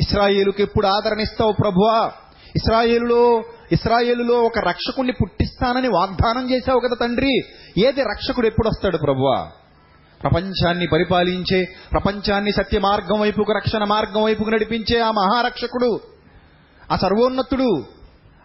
ఇస్రాయేలుకి 0.00 0.62
ఎప్పుడు 0.62 0.86
ఆదరణ 0.86 1.20
ఇస్తావు 1.20 1.52
ప్రభువా? 1.52 2.10
ఇస్రాయేలులో 2.56 3.42
ఇస్రాయేలులో 3.72 4.34
ఒక 4.34 4.58
రక్షకుణ్ణి 4.58 5.12
పుట్టిస్తానని 5.12 5.88
వాగ్దానం 5.88 6.50
చేశావు 6.50 6.80
కదా 6.80 7.06
తండ్రి. 7.06 7.38
ఏది 7.78 8.02
రక్షకుడు 8.02 8.46
ఎప్పుడు 8.46 8.68
వస్తాడు 8.68 8.96
ప్రభువా? 8.96 9.50
ప్రపంచాన్ని 10.22 10.86
పరిపాలించే 10.86 11.64
ప్రపంచాన్ని 11.92 12.52
సత్య 12.52 12.78
మార్గం 12.78 13.20
వైపుకు 13.20 13.52
రక్షణ 13.52 13.84
మార్గం 13.84 14.22
వైపుకు 14.22 14.50
నడిపించే 14.50 15.00
ఆ 15.00 15.10
మహారక్షకుడు 15.10 16.00
ఆ 16.92 16.96
సర్వోన్నతుడు 16.96 17.68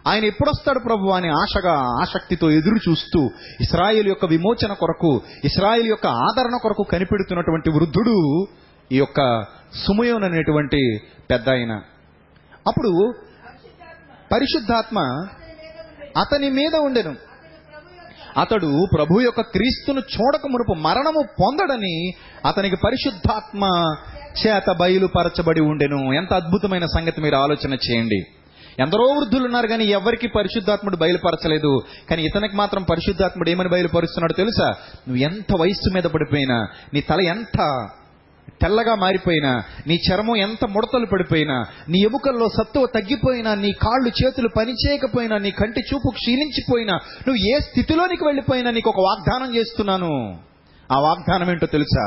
ఆయన 0.06 0.24
ఎప్పుడొస్తాడు 0.24 0.78
ప్రభు 0.78 1.10
అని 1.10 1.28
ఆశగా 1.28 1.74
ఆసక్తితో 2.02 2.50
ఎదురు 2.50 2.90
చూస్తూ 2.90 3.30
ఇస్రాయేల్ 3.60 4.08
యొక్క 4.08 4.24
విమోచన 4.24 4.72
కొరకు 4.72 5.22
ఇస్రాయేల్ 5.44 5.86
యొక్క 5.86 6.06
ఆదరణ 6.06 6.56
కొరకు 6.62 6.82
కనిపెడుతున్నటువంటి 6.82 7.70
వృద్ధుడు 7.70 8.16
ఈ 8.92 8.96
యొక్క 8.96 9.20
సుమయోన్ 9.74 10.24
అనేటువంటి 10.24 11.00
పెద్ద 11.30 11.48
ఆయన. 11.48 11.72
అప్పుడు 12.66 13.14
పరిశుద్ధాత్మ 14.32 14.98
అతని 16.16 16.50
మీద 16.50 16.74
ఉండెను. 16.74 17.14
అతడు 18.36 18.86
ప్రభు 18.94 19.20
యొక్క 19.20 19.40
క్రీస్తును 19.40 19.98
చూడక 19.98 20.40
మునుపు 20.46 20.74
మరణము 20.78 21.22
పొందడని 21.40 22.10
అతనికి 22.46 22.76
పరిశుద్ధాత్మ 22.76 23.94
చేత 24.46 24.76
బయలుపరచబడి 24.80 25.60
ఉండెను. 25.60 26.12
ఎంత 26.12 26.34
అద్భుతమైన 26.34 26.84
సంగతి 26.84 27.20
మీరు 27.20 27.36
ఆలోచన 27.36 27.74
చేయండి. 27.74 28.22
ఎందరో 28.80 29.04
వృద్ధులు 29.04 29.44
ఉన్నారు 29.44 29.66
కానీ 29.66 29.84
ఎవరికి 29.84 30.28
పరిశుద్ధాత్ముడు 30.28 30.96
బయలుపరచలేదు. 30.96 31.80
కానీ 32.10 32.22
ఇతనికి 32.22 32.56
మాత్రం 32.56 32.82
పరిశుద్ధాత్ముడు 32.82 33.50
ఏమని 33.50 33.68
బయలుపరుస్తున్నాడు 33.68 34.32
తెలుసా? 34.32 34.68
నువ్వు 35.08 35.16
ఎంత 35.16 35.60
వయస్సు 35.60 35.94
మీద 35.94 36.02
పడిపోయినా 36.02 36.66
నీ 36.94 37.00
తల 37.00 37.20
ఎంత 37.20 37.88
తెల్లగా 38.62 38.94
మారిపోయినా 38.94 39.52
నీ 39.86 39.96
చర్మం 40.08 40.36
ఎంత 40.36 40.64
ముడతలు 40.64 41.06
పడిపోయినా 41.06 41.56
నీ 41.88 41.98
ఎముకల్లో 41.98 42.48
సత్తువ 42.48 42.86
తగ్గిపోయినా 42.86 43.54
నీ 43.54 43.72
కాళ్ళు 43.72 44.08
చేతులు 44.08 44.48
పనిచేయకపోయినా 44.56 45.38
నీ 45.38 45.50
కంటి 45.50 45.80
చూపు 45.80 46.10
క్షీణించిపోయినా 46.10 46.94
నువ్వు 47.28 47.56
ఏ 47.56 47.60
స్థితిలోనికి 47.60 48.24
వెళ్ళిపోయినా 48.24 48.70
నీకు 48.70 48.90
ఒక 48.90 49.00
వాగ్దానం 49.00 49.54
చేస్తున్నాను. 49.56 50.12
ఆ 50.92 50.98
వాగ్దానం 51.00 51.50
ఏంటో 51.50 51.66
తెలుసా? 51.66 52.06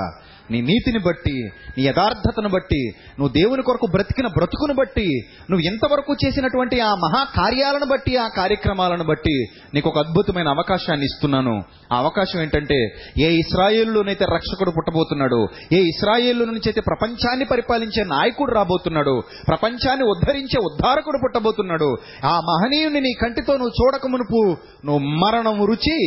నీ 0.50 0.62
నీతిని 0.62 1.00
బట్టి 1.00 1.36
నీ 1.78 1.84
యథార్థతను 1.84 2.50
బట్టి 2.50 2.82
నువ్వు 3.20 3.32
దేవుని 3.34 3.64
కొరకు 3.64 3.88
బ్రతికిన 3.92 4.28
బ్రతుకును 4.28 4.74
బట్టి 4.74 5.06
నువ్వు 5.50 5.64
ఇంతవరకు 5.66 6.16
చేసినటువంటి 6.26 6.80
ఆ 6.80 6.96
మహా 6.96 7.24
కార్యాలను 7.38 7.86
బట్టి 7.86 8.18
ఆ 8.18 8.28
కార్యక్రమాలను 8.28 9.04
బట్టి 9.04 9.36
నీకు 9.74 9.90
ఒక 9.90 9.98
అద్భుతమైన 9.98 10.48
అవకాశాన్ని 10.48 11.06
ఇస్తున్నాను. 11.06 11.56
ఆ 11.92 11.98
అవకాశం 11.98 12.42
ఏంటంటే 12.42 12.78
ఏ 13.20 13.30
ఇస్రాయేల్లోనైతే 13.34 14.26
రక్షకుడు 14.26 14.72
పుట్టబోతున్నాడు 14.72 15.40
ఏ 15.74 15.82
ఇస్రాయేల్ 15.84 16.40
నుంచి 16.48 16.70
అయితే 16.70 16.82
ప్రపంచాన్ని 16.82 17.46
పరిపాలించే 17.46 18.04
నాయకుడు 18.06 18.52
రాబోతున్నాడు 18.52 19.16
ప్రపంచాన్ని 19.48 20.06
ఉద్ధరించే 20.06 20.60
ఉద్ధారకుడు 20.66 21.18
పుట్టబోతున్నాడు 21.26 21.90
ఆ 22.26 22.42
మహనీయుని 22.42 23.02
నీ 23.02 23.14
కంటితో 23.22 23.54
నువ్వు 23.54 23.76
చూడక 23.80 24.08
మునుపు 24.08 24.42
నువ్వు 24.86 25.00
మరణం 25.24 25.66
రుచి 25.66 26.00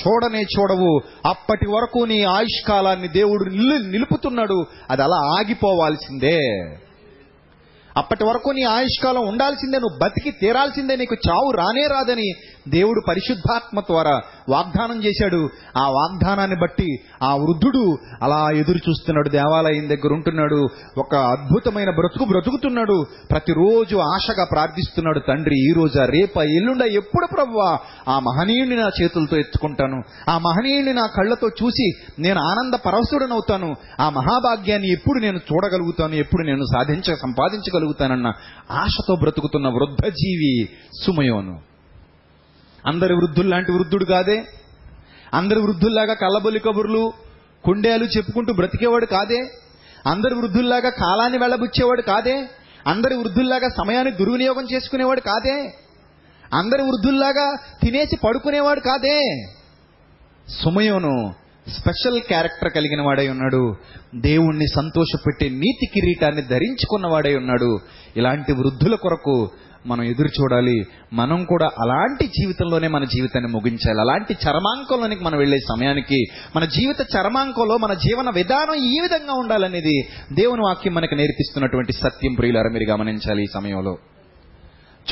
చూడనే 0.00 0.40
చూడవు. 0.40 1.00
అప్పటి 1.26 1.68
వరకు 1.68 1.98
నీ 1.98 2.22
ఆయుష్కాలాన్ని 2.22 3.08
దేవుడు 3.08 3.44
నిలుపుతున్నాడు. 3.86 4.64
అది 4.90 5.02
అలా 5.02 5.16
ఆగిపోవాల్సిందే. 5.16 6.38
అప్పటి 7.96 8.24
వరకు 8.24 8.50
నీ 8.50 8.62
ఆయుష్కాలం 8.62 9.28
ఉండాల్సిందే. 9.28 9.78
నువ్వు 9.78 9.98
బతికి 10.02 10.30
తీరాల్సిందే. 10.30 10.96
నీకు 10.96 11.14
చావు 11.14 11.50
రానే 11.50 11.86
రాదని 11.86 12.32
దేవుడు 12.68 13.02
పరిశుద్ధాత్మ 13.08 13.80
ద్వారా 13.80 14.20
వాగ్దానం 14.48 15.04
చేశాడు. 15.04 15.48
ఆ 15.78 15.88
వాగ్దానాన్ని 15.88 16.56
బట్టి 16.56 16.96
ఆ 17.22 17.34
వృద్ధుడు 17.34 17.96
అలా 18.22 18.50
ఎదురు 18.50 18.78
చూస్తున్నాడు. 18.78 19.28
దేవాలయం 19.28 19.88
దగ్గర 19.88 20.12
ఉంటున్నాడు. 20.12 20.68
ఒక 20.98 21.14
అద్భుతమైన 21.14 21.90
బ్రతుకు 21.90 22.24
బ్రతుకుతున్నాడు. 22.24 23.06
ప్రతిరోజు 23.30 23.96
ఆశగా 23.96 24.44
ప్రార్థిస్తున్నాడు. 24.44 25.18
తండ్రి 25.18 25.70
ఈ 25.70 25.72
రోజా 25.72 26.04
రేప 26.04 26.36
ఎల్లుండ 26.38 26.82
ఎప్పుడు 26.82 27.26
ప్రవ్వా 27.34 27.78
ఆ 28.08 28.18
మహనీయుని 28.18 28.76
నా 28.76 28.90
చేతులతో 29.02 29.36
ఎత్తుకుంటాను. 29.36 30.02
ఆ 30.30 30.38
మహనీయుని 30.38 30.94
నా 30.94 31.06
కళ్ళతో 31.06 31.48
చూసి 31.48 31.92
నేను 32.18 32.40
ఆనంద 32.40 32.74
పరవశుడనవుతాను. 32.86 33.74
ఆ 34.00 34.10
మహాభాగ్యాన్ని 34.10 34.92
ఎప్పుడు 34.92 35.18
నేను 35.18 35.36
చూడగలుగుతాను 35.36 36.14
ఎప్పుడు 36.14 36.46
నేను 36.46 36.64
సాధించ 36.64 37.14
సంపాదించగలుగుతానన్న 37.14 38.32
ఆశతో 38.70 39.16
బ్రతుకుతున్న 39.16 39.68
వృద్ధజీవి 39.68 40.68
సుమయోను. 41.04 41.73
అందరి 42.86 43.14
వృద్ధుల్లాంటి 43.14 43.72
వృద్ధుడు 43.72 44.04
కాదే? 44.04 44.44
అందరి 45.34 45.60
వృద్ధుల్లాగా 45.60 46.14
కళ్ళబొల్లి 46.14 46.60
కబుర్లు 46.60 47.12
కుండేలు 47.64 48.04
చెప్పుకుంటూ 48.04 48.52
బ్రతికేవాడు 48.52 49.06
కాదే? 49.06 49.38
అందరి 50.06 50.34
వృద్ధుల్లాగా 50.34 50.90
కాలాన్ని 50.90 51.38
వెళ్ళబుచ్చేవాడు 51.38 52.02
కాదే? 52.02 52.48
అందరి 52.86 53.14
వృద్ధుల్లాగా 53.14 53.68
సమయాన్ని 53.68 54.12
దుర్వినియోగం 54.12 54.66
చేసుకునేవాడు 54.74 55.20
కాదే? 55.20 55.72
అందరి 56.54 56.82
వృద్ధుల్లాగా 56.82 57.54
తినేసి 57.82 58.16
పడుకునేవాడు 58.16 58.80
కాదే? 58.80 59.46
సుమయోను 60.48 61.34
స్పెషల్ 61.68 62.20
క్యారెక్టర్ 62.20 62.72
కలిగిన 62.72 63.02
వాడై 63.02 63.28
ఉన్నాడు. 63.28 63.76
దేవుణ్ణి 64.14 64.66
సంతోషపెట్టే 64.74 65.48
నీతి 65.48 65.86
కిరీటాన్ని 65.86 66.42
ధరించుకున్నవాడై 66.42 67.36
ఉన్నాడు. 67.36 67.78
ఇలాంటి 68.16 68.52
వృద్ధుల 68.52 68.94
కొరకు 68.94 69.50
మనం 69.86 70.02
ఎదురు 70.02 70.28
చూడాలి. 70.28 70.84
మనం 71.12 71.44
కూడా 71.44 71.66
అలాంటి 71.66 72.26
జీవితంలోనే 72.26 72.88
మన 72.88 73.04
జీవితాన్ని 73.04 73.52
ముగించాలి. 73.52 74.00
అలాంటి 74.00 74.36
చరమాంకంలోనికి 74.46 75.24
మనం 75.24 75.38
వెళ్ళే 75.38 75.56
సమయానికి 75.58 76.24
మన 76.56 76.64
జీవిత 76.64 77.06
చరమాంకంలో 77.16 77.76
మన 77.76 77.94
జీవన 77.94 78.30
విధానం 78.30 78.74
ఈ 78.74 79.00
విధంగా 79.00 79.32
ఉండాలనేది 79.32 80.02
దేవుని 80.32 80.60
వాక్యం 80.60 80.94
మనకు 80.94 81.14
నేర్పిస్తున్నటువంటి 81.14 81.92
సత్యం. 81.92 82.34
ప్రియులారా 82.34 82.70
మీరు 82.70 82.90
గమనించాలి 82.90 83.42
ఈ 83.42 83.46
సమయంలో. 83.54 83.98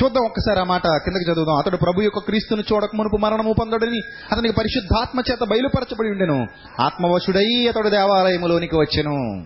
చూద్దాం 0.03 0.25
ఒక్కసారి 0.25 0.59
ఆ 0.59 0.63
మాట 0.63 0.81
కిందకి 0.87 1.31
చదువుదాం. 1.31 1.55
అతడు 1.55 1.77
ప్రభు 1.77 2.01
యొక్క 2.01 2.19
క్రీస్తును 2.19 2.63
చూడక 2.73 2.89
మునుపు 2.95 3.17
మరణము 3.17 3.53
పొందడని 3.59 3.99
అతనికి 4.31 4.53
పరిశుద్ధాత్మ 4.53 5.19
చేత 5.31 5.39
బయలుపరచబడి 5.49 6.09
ఉండెను. 6.09 6.47
ఆత్మవశుడై 6.81 7.67
అతడు 7.67 7.89
దేవాలయములోనికి 7.89 8.75
వచ్చెను. 8.75 9.45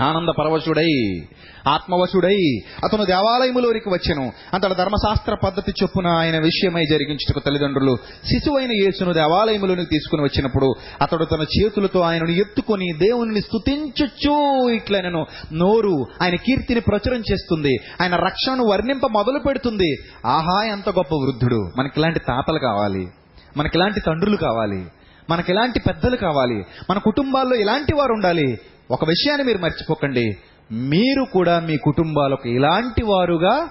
ఆనంద 0.00 0.28
పరవశుడై 0.38 1.20
ఆత్మవశుడై 1.68 2.58
అతను 2.84 3.04
దేవాలయములోనికి 3.04 3.88
వచ్చెను. 3.88 4.32
అంతట 4.54 4.72
ధర్మశాస్త్ర 4.72 5.36
పద్ధతి 5.44 5.72
చొప్పున 5.82 6.06
ఆయన 6.06 6.38
విషయమై 6.38 6.84
జరిగించుటకు 6.84 7.40
తల్లిదండ్రులు 7.40 7.96
శిశువైన 8.24 8.70
యేసును 8.72 9.12
దేవాలయములోనికి 9.12 9.90
తీసుకుని 9.90 10.22
వచ్చినప్పుడు 10.22 10.74
అతడు 11.02 11.24
తన 11.24 11.42
చేతులతో 11.42 12.00
ఆయనను 12.00 12.30
ఎత్తుకొని 12.30 12.92
దేవుని 12.92 13.40
స్తుతించుచు 13.40 14.68
ఇట్లనను. 14.68 15.26
నోరు 15.52 16.06
ఆయన 16.22 16.34
కీర్తిని 16.34 16.80
ప్రచురం 16.80 17.18
చేస్తుంది. 17.18 17.76
ఆయన 18.02 18.16
రక్షణను 18.16 18.64
వర్ణింప 18.64 19.06
మొదలు 19.06 19.38
పెడుతుంది. 19.38 19.96
ఆహా 20.26 20.64
ఎంత 20.64 20.88
గొప్ప 20.88 21.14
వృద్ధుడు. 21.14 21.70
మనకి 21.78 21.92
ఇలాంటి 21.96 22.18
తాతలు 22.18 22.58
కావాలి. 22.58 23.08
మనకి 23.56 23.78
ఇలాంటి 23.78 24.00
తండ్రులు 24.00 24.36
కావాలి. 24.36 24.86
మనకి 25.30 25.52
ఇలాంటి 25.52 25.80
పెద్దలు 25.80 26.16
కావాలి. 26.16 26.64
మన 26.90 26.98
కుటుంబాల్లో 26.98 27.56
ఇలాంటి 27.56 27.94
వారు 27.94 28.12
ఉండాలి 28.12 28.58
ఒక 28.90 29.04
విషయాన్ని 29.04 29.46
మీరు 29.46 29.58
మర్చిపోకండి. 29.58 30.36
మీరు 30.72 31.24
కూడా 31.32 31.60
మీ 31.60 31.76
కుటుంబాలకు 31.76 32.48
ఇలాంటి 32.48 33.04
వారుగా 33.04 33.68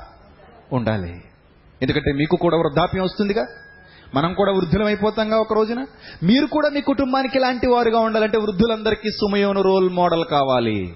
ఉండాలి. 0.73 1.21
ఎందుకంటే 1.81 2.13
మీకు 2.13 2.35
కూడా 2.35 2.57
వృద్ధాప్యం 2.57 3.03
వస్తుందిగా. 3.03 3.47
మనం 4.15 4.33
కూడా 4.33 4.51
వృద్ధులం 4.51 4.85
అయిపోతాంగా 4.85 5.37
ఒక 5.37 5.53
రోజున. 5.53 5.85
మీరు 6.23 6.45
కూడా 6.45 6.69
మీ 6.69 6.81
కుటుంబానికి 6.81 7.37
ఇలాంటి 7.37 7.67
వారుగా 7.67 7.99
ఉండాలంటే 7.99 8.37
వృద్ధులందరికీ 8.37 9.09
సుమయోను 9.09 9.61
రోల్ 9.61 9.89
మోడల్ 9.89 10.25
కావాలి. 10.25 10.93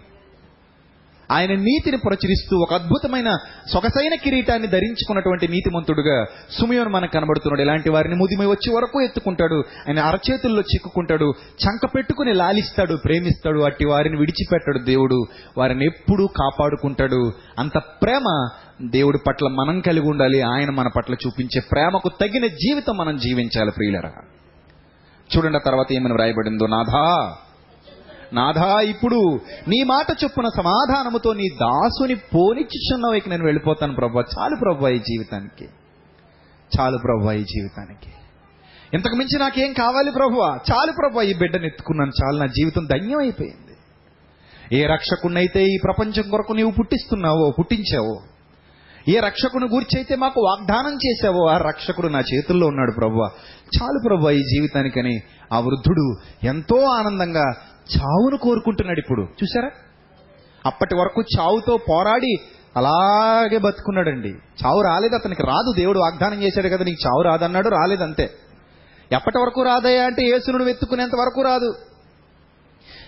ఆయన 1.32 1.51
నీతిని 1.51 1.97
ప్రచురిస్తూ 1.97 2.57
ఒక 2.57 2.73
అద్భుతమైన 2.73 3.38
సొగసైన 3.73 4.15
కిరీటాన్ని 4.15 4.67
ధరించుకున్నటువంటి 4.67 5.47
నీతిమంతుడుగా 5.47 6.25
సుమయోను 6.49 6.89
మనకు 6.89 7.11
కనబడుతున్నాడు. 7.11 7.61
ఇలాంటి 7.61 7.89
వారిని 7.89 8.15
ముదిమై 8.15 8.45
వచ్చే 8.45 8.75
వరకు 8.75 9.01
ఎత్తుకుంటాడు. 9.01 9.55
ఆయన 9.55 9.99
అరచేతుల్లో 9.99 10.61
చిక్కుకుంటాడు. 10.61 11.34
చంక 11.51 11.95
పెట్టుకుని 11.95 12.34
లాలిస్తాడు 12.34 12.97
ప్రేమిస్తాడు. 13.05 13.59
అట్టి 13.59 13.86
వారిని 13.86 14.17
విడిచిపెట్టాడు 14.17 14.79
దేవుడు. 14.79 15.25
వారిని 15.57 15.86
ఎప్పుడూ 15.86 16.27
కాపాడుకుంటాడు. 16.27 17.32
అంత 17.59 17.77
ప్రేమ 17.77 18.49
దేవుడి 18.82 19.17
పట్ల 19.27 19.47
మనం 19.47 19.79
కలిగి 19.79 20.09
ఉండాలి. 20.09 20.41
ఆయన 20.41 20.69
మన 20.69 20.88
పట్ల 20.88 21.13
చూపించే 21.13 21.61
ప్రేమకు 21.71 22.09
తగిన 22.21 22.47
జీవితం 22.47 22.97
మనం 22.97 23.17
జీవించాలి 23.17 23.71
ప్రియులరా. 23.71 24.11
చూడండి 25.38 25.59
తర్వాత 25.65 25.93
ఏమని 25.93 26.13
వ్రాయబడిందో. 26.13 26.67
నాథా 26.67 27.36
నాథా 28.34 28.82
ఇప్పుడు 28.82 29.39
నీ 29.67 29.84
మాట 29.84 30.05
చొప్పున 30.23 30.47
సమాధానముతో 30.57 31.34
నీ 31.34 31.49
దాసుని 31.49 32.15
పోనిచ్చుచున్నవైకి 32.15 33.29
నేను 33.29 33.43
వెళ్ళిపోతాను 33.45 33.95
ప్రభా. 33.95 34.21
చాలు 34.21 34.55
ప్రభా 34.55 34.89
ఈ 34.89 34.97
జీవితానికి. 34.97 35.69
చాలు 36.79 36.97
ప్రభా 36.97 37.34
ఈ 37.34 37.43
జీవితానికి. 37.43 38.13
ఇంతకు 38.93 39.15
మించి 39.15 39.39
నాకేం 39.39 39.73
కావాలి 39.73 40.11
ప్రభు? 40.11 40.39
చాలు 40.71 40.91
ప్రభు 40.91 41.21
ఈ 41.21 41.34
బిడ్డను 41.34 41.65
ఎత్తుకున్నాను. 41.65 42.11
చాలు 42.23 42.39
నా 42.39 42.45
జీవితం 42.45 42.86
ధన్యం 42.86 43.19
అయిపోయింది 43.19 43.71
ఏ 44.82 44.86
రక్షకున్నైతే 44.86 45.65
ఈ 45.65 45.77
ప్రపంచం 45.84 46.29
కొరకు 46.29 46.53
నీవు 46.53 46.71
పుట్టిస్తున్నావో 46.71 47.51
పుట్టించావో 47.59 48.21
ఏ 49.07 49.19
రక్షకుని 49.19 49.65
గురించి 49.65 50.15
మాకు 50.15 50.41
వాగ్దానం 50.41 50.93
చేశావో 50.93 51.47
ఆ 51.47 51.57
రక్షకుడు 51.57 52.07
నా 52.07 52.19
చేతుల్లో 52.19 52.67
ఉన్నాడు 52.67 52.91
ప్రభు. 52.91 53.29
చాలు 53.77 53.99
ప్రభు 54.07 54.29
ఈ 54.29 54.38
జీవితానికని 54.38 55.19
ఆ 55.53 55.59
వృద్ధుడు 55.59 56.15
ఎంతో 56.43 56.84
ఆనందంగా 56.84 57.53
చావును 57.98 58.38
కోరుకుంటున్నాడు 58.38 59.00
ఇప్పుడు. 59.00 59.22
చూసారా 59.22 59.70
అప్పటి 60.66 60.96
వరకు 60.96 61.24
చావుతో 61.39 61.78
పోరాడి 61.89 62.36
అలాగే 62.78 63.58
బతుకున్నాడండి. 63.58 64.30
చావు 64.30 64.82
రాలేదు 64.82 65.16
అతనికి 65.16 65.44
రాదు. 65.44 65.74
దేవుడు 65.78 66.00
వాగ్దానం 66.00 66.44
చేశాడు 66.44 66.68
కదా 66.68 66.84
నీకు 66.84 67.08
చావు 67.08 67.22
రాదన్నాడు 67.22 67.70
రాలేదు 67.70 68.04
అంతే. 68.04 68.30
ఎప్పటి 69.12 69.39
వరకు 69.39 69.62
రాదయ్యా 69.62 70.06
అంటే 70.06 70.24
యేసును 70.24 70.64
ఎత్తుకునేంత 70.64 71.12
వరకు 71.20 71.42
రాదు. 71.42 71.74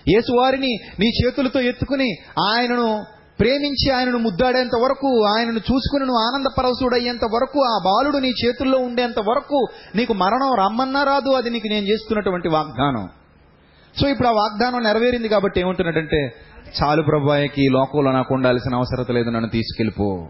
యేసు 0.08 0.40
వారిని 0.40 0.78
నీ 1.00 1.06
చేతులతో 1.06 1.60
ఎత్తుకుని 1.60 2.16
ఆయనను 2.50 3.04
ప్రేమించి 3.40 3.90
ఆయనను 3.90 4.18
ముద్దాడేంత 4.18 4.76
వరకు 4.82 5.24
ఆయనను 5.24 5.58
చూసుకుని 5.58 6.06
నువ్వు 6.06 6.32
ఆనంద 6.32 6.46
పరవశుడయ్యేంత 6.58 7.24
వరకు 7.24 7.64
ఆ 7.64 7.78
బాలుడు 7.84 8.18
నీ 8.18 8.28
చేతుల్లో 8.28 8.78
ఉండేంత 8.78 9.18
వరకు 9.18 9.66
నీకు 9.96 10.12
మరణం 10.12 10.54
రమ్మన్నా 10.54 11.04
రాదు. 11.04 11.30
అది 11.30 11.50
నీకు 11.50 11.68
నేను 11.68 11.86
చేస్తున్నటువంటి 11.86 12.48
వాగ్దానం. 12.48 13.08
సో 14.00 14.08
ఇప్పుడు 14.08 14.28
ఆ 14.28 14.30
వాగ్దానం 14.30 14.82
నెరవేరింది 14.82 15.28
కాబట్టి 15.28 15.60
ఏమంటున్నాడంటే 15.60 16.32
చాలు 16.82 17.02
ప్రభాయకి 17.02 17.62
ఈ 17.62 17.68
లోకంలో 17.70 18.12
నాకు 18.12 18.34
ఉండాల్సిన 18.34 18.74
అవసరత 18.74 19.10
లేదు 19.10 19.30
నన్ను 19.30 19.48
తీసుకెళ్ళిపో. 19.48 20.28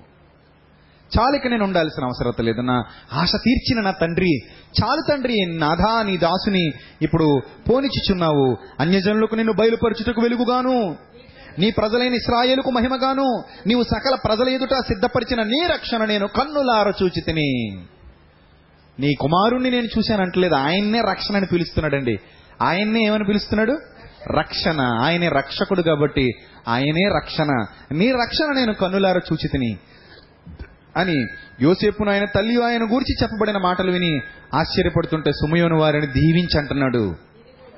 చాలు 1.19 1.37
ఇక 1.37 1.47
నేను 1.47 1.65
ఉండాల్సిన 1.65 2.05
అవసరత 2.05 2.41
లేదు 2.41 2.61
నా 2.61 2.85
ఆశ 3.13 3.33
తీర్చిన 3.45 3.81
నా 3.81 3.91
తండ్రి. 3.91 4.39
చాలు 4.83 5.03
తండ్రి 5.11 5.35
నాథా 5.47 6.03
నీ 6.03 6.17
దాసుని 6.17 6.73
ఇప్పుడు 7.03 7.41
పోనిచ్చుచున్నావు. 7.71 8.57
అన్యజనులకు 8.81 9.35
నిన్ను 9.35 9.53
బయలుపరచుటకు 9.53 10.21
వెలుగుగాను. 10.21 10.97
నీ 11.59 11.71
ప్రజలైన 11.71 12.15
ఇస్రాయేలుకు 12.15 12.71
మహిమగాను. 12.71 13.43
నీవు 13.67 13.83
సకల 13.83 14.17
ప్రజల 14.25 14.49
ఎదుట 14.49 14.75
సిద్ధపరిచిన 14.75 15.43
నీ 15.43 15.67
రక్షణ 15.67 16.05
నేను 16.05 16.27
కన్నులార 16.27 16.93
చూచి 17.03 17.21
తిని. 17.21 17.83
నీ 19.01 19.15
కుమారుణ్ణి 19.21 19.71
నేను 19.71 19.87
చూశానంటలేదు 19.87 20.55
ఆయన్నే 20.55 21.01
రక్షణ 21.01 21.37
అని 21.37 21.47
పిలుస్తున్నాడండి. 21.47 22.17
ఆయన్నే 22.63 23.01
ఏమని 23.07 23.25
పిలుస్తున్నాడు? 23.25 23.79
రక్షణ. 24.39 24.81
ఆయనే 24.81 25.29
రక్షకుడు 25.29 25.83
కాబట్టి 25.83 26.31
ఆయనే 26.69 27.09
రక్షణ. 27.09 27.67
నీ 27.93 28.13
రక్షణ 28.13 28.55
నేను 28.55 28.75
కన్నులార 28.75 29.17
చూచితిని. 29.17 29.77
అని 30.97 31.27
యోసేపును 31.63 32.11
ఆయన 32.11 32.25
తల్లి 32.25 32.65
ఆయన 32.65 32.83
గూర్చి 32.83 33.15
చెప్పబడిన 33.23 33.59
మాటలు 33.59 33.93
విని 33.93 34.21
ఆశ్చర్యపడుతుంటే 34.55 35.33
సుమయోను 35.33 35.79
వారిని 35.79 36.07
దీవించి 36.07 36.59
అంటున్నాడు 36.59 37.15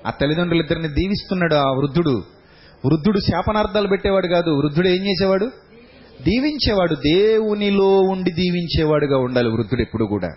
ఆ 0.06 0.10
తల్లిదండ్రులిద్దరిని 0.10 0.88
దీవిస్తున్నాడు 0.88 1.54
ఆ 1.54 1.70
వృద్ధుడు. 1.70 2.22
వృద్ధుడు 2.84 3.18
శాపనార్థాలు 3.18 3.88
పెట్టేవాడు 3.88 4.26
కాదు 4.26 4.50
వృద్ధుడు 4.50 4.88
ఏం 4.88 5.06
చేసేవాడు? 5.06 5.44
దీవించేవాడు. 6.22 6.94
దేవునిలో 6.94 8.00
ఉండి 8.00 8.30
దీవించేవాడుగా 8.30 9.18
ఉండాలి 9.18 9.48
వృద్ధుడు 9.48 9.80
ఎప్పుడు 9.80 10.04
కూడా. 10.04 10.28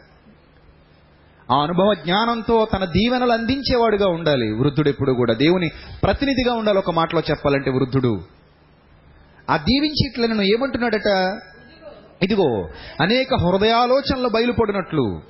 ఆ 1.52 1.64
అనుభవ 1.64 1.93
జ్ఞానంతో 1.93 2.68
తన 2.74 2.86
దీవెనలు 2.86 3.32
అందించేవాడుగా 3.32 4.08
ఉండాలి. 4.08 4.52
వృద్ధుడు 4.52 4.89
ఎప్పుడు 4.89 5.12
కూడా 5.12 5.34
దేవుని 5.34 5.70
ప్రతినిధిగా 6.04 6.54
ఉండాలి 6.54 6.78
ఒక 6.78 6.91
మాటలో 6.91 7.22
చెప్పాలంటే 7.30 7.72
వృద్ధుడు. 7.72 8.22
ఆ 9.50 9.58
దీవించి 9.58 10.08
ఇట్లా 10.08 10.28
నేను 10.28 10.41
ఏమంటున్నాడట? 10.41 11.39
ఇదిగో 12.24 12.70
అనేక 13.02 13.34
హృదయాలోచనలు 13.34 14.30
బయలుపడినట్లు 14.30 15.22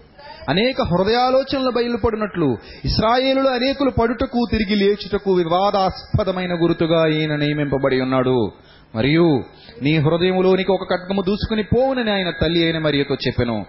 అనేక 0.49 0.81
హృదయాలోచనలు 0.81 1.71
బయలుపడినట్లు 1.71 2.57
ఇస్రాయేలులో 2.85 3.49
అనేకులు 3.49 3.91
పడుటకు 3.91 4.47
తిరిగి 4.51 4.75
లేచుటకు 4.75 5.33
వివాదాస్పదమైన 5.33 6.53
గురుతుగా 6.53 7.07
ఈయన 7.07 7.35
నియమింపబడి 7.35 8.01
ఉన్నాడు. 8.01 8.51
మరియు 8.95 9.43
నీ 9.81 9.97
హృదయములోనికి 9.97 10.71
ఒక 10.71 10.83
కట్కము 10.91 11.21
దూసుకుని 11.21 11.63
పోవునని 11.63 12.11
ఆయన 12.11 12.29
తల్లి 12.29 12.63
అయిన 12.63 12.77
మరియతో 12.77 13.15
చెప్పాను. 13.15 13.65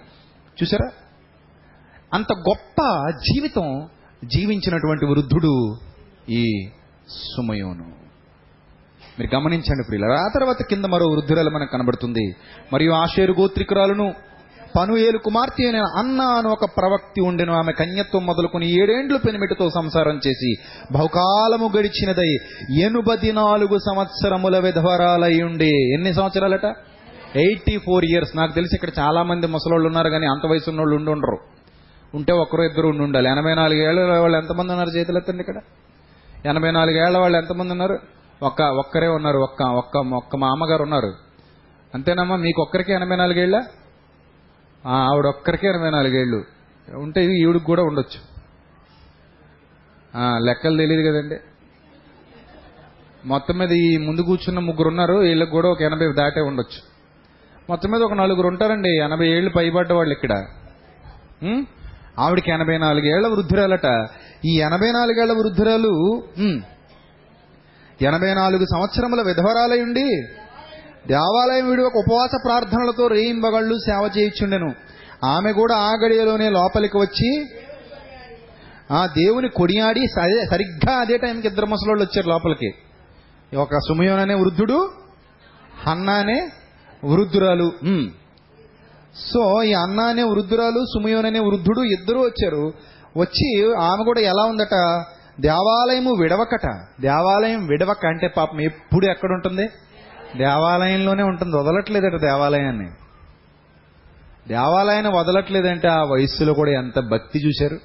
చూసారా? 0.63 0.91
అంత 2.15 2.33
గొప్ప 2.33 2.83
జీవితం 3.11 3.89
జీవించినటువంటి 4.25 5.07
వృద్ధుడు 5.07 5.77
ఈ 6.31 6.69
సుమయోను. 7.09 7.85
మీరు 9.19 9.37
గమనించండి 9.37 9.85
ప్రియుల 9.89 10.13
ఆ 10.13 10.29
తర్వాత 10.35 10.63
కింద 10.63 10.85
మరో 10.85 11.07
వృద్ధురాలు 11.07 11.51
మనకు 11.51 11.71
కనబడుతుంది. 11.73 12.35
మరియు 12.73 12.93
ఆషేరు 12.93 13.33
గోత్రికురాలను 13.33 14.15
పనుయేలు 14.79 15.19
కుమార్తె 15.19 15.65
అయిన 15.65 15.77
అన్న 15.77 16.23
అని 16.23 16.49
ఒక 16.49 16.65
ప్రవక్తి 16.65 17.21
ఉండెను. 17.21 17.53
ఆమె 17.53 17.73
కన్యత్వం 17.73 18.27
మొదలుకొని 18.27 18.83
ఏడేండ్లు 18.83 19.19
పెనిమిటితో 19.19 19.69
సంసారం 19.71 20.21
చేసి 20.27 20.55
బహుకాలము 20.93 21.71
గడిచినదై 21.79 22.37
ఎనుబది 22.81 23.33
నాలుగు 23.33 23.79
సంవత్సరముల 23.79 24.59
విధవరాలై 24.59 25.43
ఉండే. 25.43 25.71
ఎన్ని 25.71 26.15
సంవత్సరాలట? 26.15 26.65
Eighty 27.37 27.79
four 27.79 28.05
years. 28.05 28.37
నాకు 28.37 28.53
తెలిసి 28.53 28.75
ఇక్కడ 28.75 28.91
చాలా 28.99 29.23
మంది 29.23 29.47
ముసలోళ్ళు 29.47 29.87
ఉన్నారు 29.87 30.09
కానీ 30.09 30.27
అంత 30.27 30.51
వయసు 30.51 30.71
ఉన్నోళ్ళు 30.71 30.97
ఉండి 30.97 31.11
ఉండరు 31.11 31.60
ఉంటే 32.17 32.33
ఒకరు 32.43 32.63
ఇద్దరు 32.69 32.87
ఉండి 32.93 33.03
ఉండాలి. 33.07 33.29
ఎనభై 33.35 33.53
నాలుగు 33.61 33.81
ఏళ్ళ 33.89 34.01
వాళ్ళు 34.23 34.37
ఎంతమంది 34.39 34.71
ఉన్నారు 34.75 34.93
చేతులు 34.97 35.19
ఎత్తండి 35.21 35.43
ఇక్కడ? 35.45 35.59
ఎనభై 36.51 36.71
నాలుగేళ్ళ 36.77 37.17
వాళ్ళు 37.23 37.37
ఎంతమంది 37.43 37.73
ఉన్నారు? 37.77 37.97
ఒక్క 38.43 38.61
ఒక్కరే 38.83 39.09
ఉన్నారు 39.19 39.39
ఒక్క 39.47 39.63
ఒక్క 39.81 39.99
ఒక్క 40.21 40.37
మా 40.43 40.49
అమ్మగారు 40.55 40.83
ఉన్నారు. 40.87 41.11
అంతేనమ్మా 41.95 42.37
మీకు 42.47 42.61
ఒక్కరికే 42.63 42.93
ఎనభై 43.01 43.17
నాలుగేళ్ళ 43.23 43.57
ఆవిడ 44.85 45.27
ఒక్కరికే 45.35 45.67
ఎనభై 45.73 45.91
నాలుగేళ్ళు 45.97 46.41
ఉంటే 47.05 47.19
ఇది 47.27 47.35
ఈవిడికి 47.43 47.67
కూడా 47.71 47.83
ఉండొచ్చు. 47.89 48.21
లెక్కలు 50.47 50.77
తెలియదు 50.83 51.03
కదండి. 51.09 51.39
మొత్తం 53.33 53.57
మీద 53.61 53.73
ఈ 53.85 53.89
ముందు 54.07 54.23
కూర్చున్న 54.29 54.61
ముగ్గురు 54.69 54.89
ఉన్నారు 54.93 55.17
వీళ్ళకి 55.27 55.53
కూడా 55.57 55.69
ఒక 55.75 55.83
ఎనభై 55.89 56.07
దాటే 56.21 56.43
ఉండొచ్చు. 56.51 56.81
మొత్తం 57.71 57.89
మీద 57.93 58.03
ఒక 58.09 58.15
నలుగురు 58.23 58.49
ఉంటారండి. 58.53 58.93
ఎనభై 59.07 59.29
ఏళ్ళు 59.37 59.51
పైబడ్డ 59.57 59.93
వాళ్ళు 59.99 60.15
ఇక్కడ. 60.19 60.35
ఆవిడకి 62.19 62.51
ఎనభై 62.51 62.77
నాలుగేళ్ళ 62.79 63.27
వృద్ధురాలట. 63.27 63.89
ఈ 64.45 64.53
ఎనభై 64.59 64.91
నాలుగేళ్ళ 64.93 65.33
వృద్ధురాలు 65.33 65.93
ఎనభై 68.01 68.35
నాలుగు 68.35 68.65
సంవత్సరముల 68.65 69.21
విధవరాలై 69.23 69.81
ఉండి 69.83 70.07
దేవాలయం 71.09 71.67
వీడి 71.71 71.83
ఒక 71.83 71.97
ఉపవాస 71.97 72.31
ప్రార్థనలతో 72.47 73.07
రేయింబగళ్ళు 73.07 73.75
సేవ 73.75 74.11
చేయించుండెను. 74.17 74.71
ఆమె 75.27 75.53
కూడా 75.53 75.77
ఆ 75.77 75.91
గడియలోనే 76.05 76.49
లోపలికి 76.51 76.99
వచ్చి 76.99 77.31
ఆ 78.93 79.01
దేవుని 79.07 79.49
కొడియాడి 79.49 80.03
సరే 80.15 80.37
సరిగ్గా 80.51 80.95
అదే 80.97 81.17
టైంకి 81.17 81.47
ఇద్దరు 81.49 81.67
ముసలోళ్ళు 81.67 82.05
వచ్చారు 82.05 82.29
లోపలికి. 82.29 82.71
ఒక 83.57 83.79
సుమయోన్ 83.89 84.21
అనే 84.21 84.35
వృద్ధుడు 84.35 84.79
హన్నా 85.87 86.13
అనే 86.13 86.39
వృద్ధురాలు 87.05 87.69
సో 89.15 89.63
ఈ 89.63 89.73
అన్న 89.73 90.01
అనే 90.01 90.23
వృద్ధురాలు 90.23 90.85
సుమయోన్ 90.85 91.27
అనే 91.27 91.39
వృద్ధుడు 91.39 91.81
ఇద్దరు 91.81 92.19
వచ్చారు. 92.19 92.73
వచ్చి 93.17 93.77
ఆమె 93.77 94.05
కూడా 94.05 94.21
ఎలా 94.21 94.45
ఉందట? 94.45 95.05
దేవాలయము 95.41 96.13
విడవకట. 96.13 96.67
దేవాలయం 97.01 97.67
విడవక 97.67 98.07
అంటే 98.07 98.29
పాపం 98.29 98.61
ఎప్పుడు 98.61 99.07
ఎక్కడ 99.07 99.33
ఉంటుంది? 99.33 99.69
దేవాలయంలోనే 100.39 101.23
ఉంటుంది. 101.23 101.57
వదలట్లేదట 101.57 102.21
దేవాలయాన్ని. 102.21 102.91
దేవాలయాన్ని 104.49 105.19
వదలట్లేదంటే 105.19 105.89
ఆ 105.89 106.03
వయస్సులో 106.03 106.55
కూడా 106.55 106.71
ఎంత 106.71 107.01
భక్తి 107.01 107.47
చూశారు? 107.47 107.79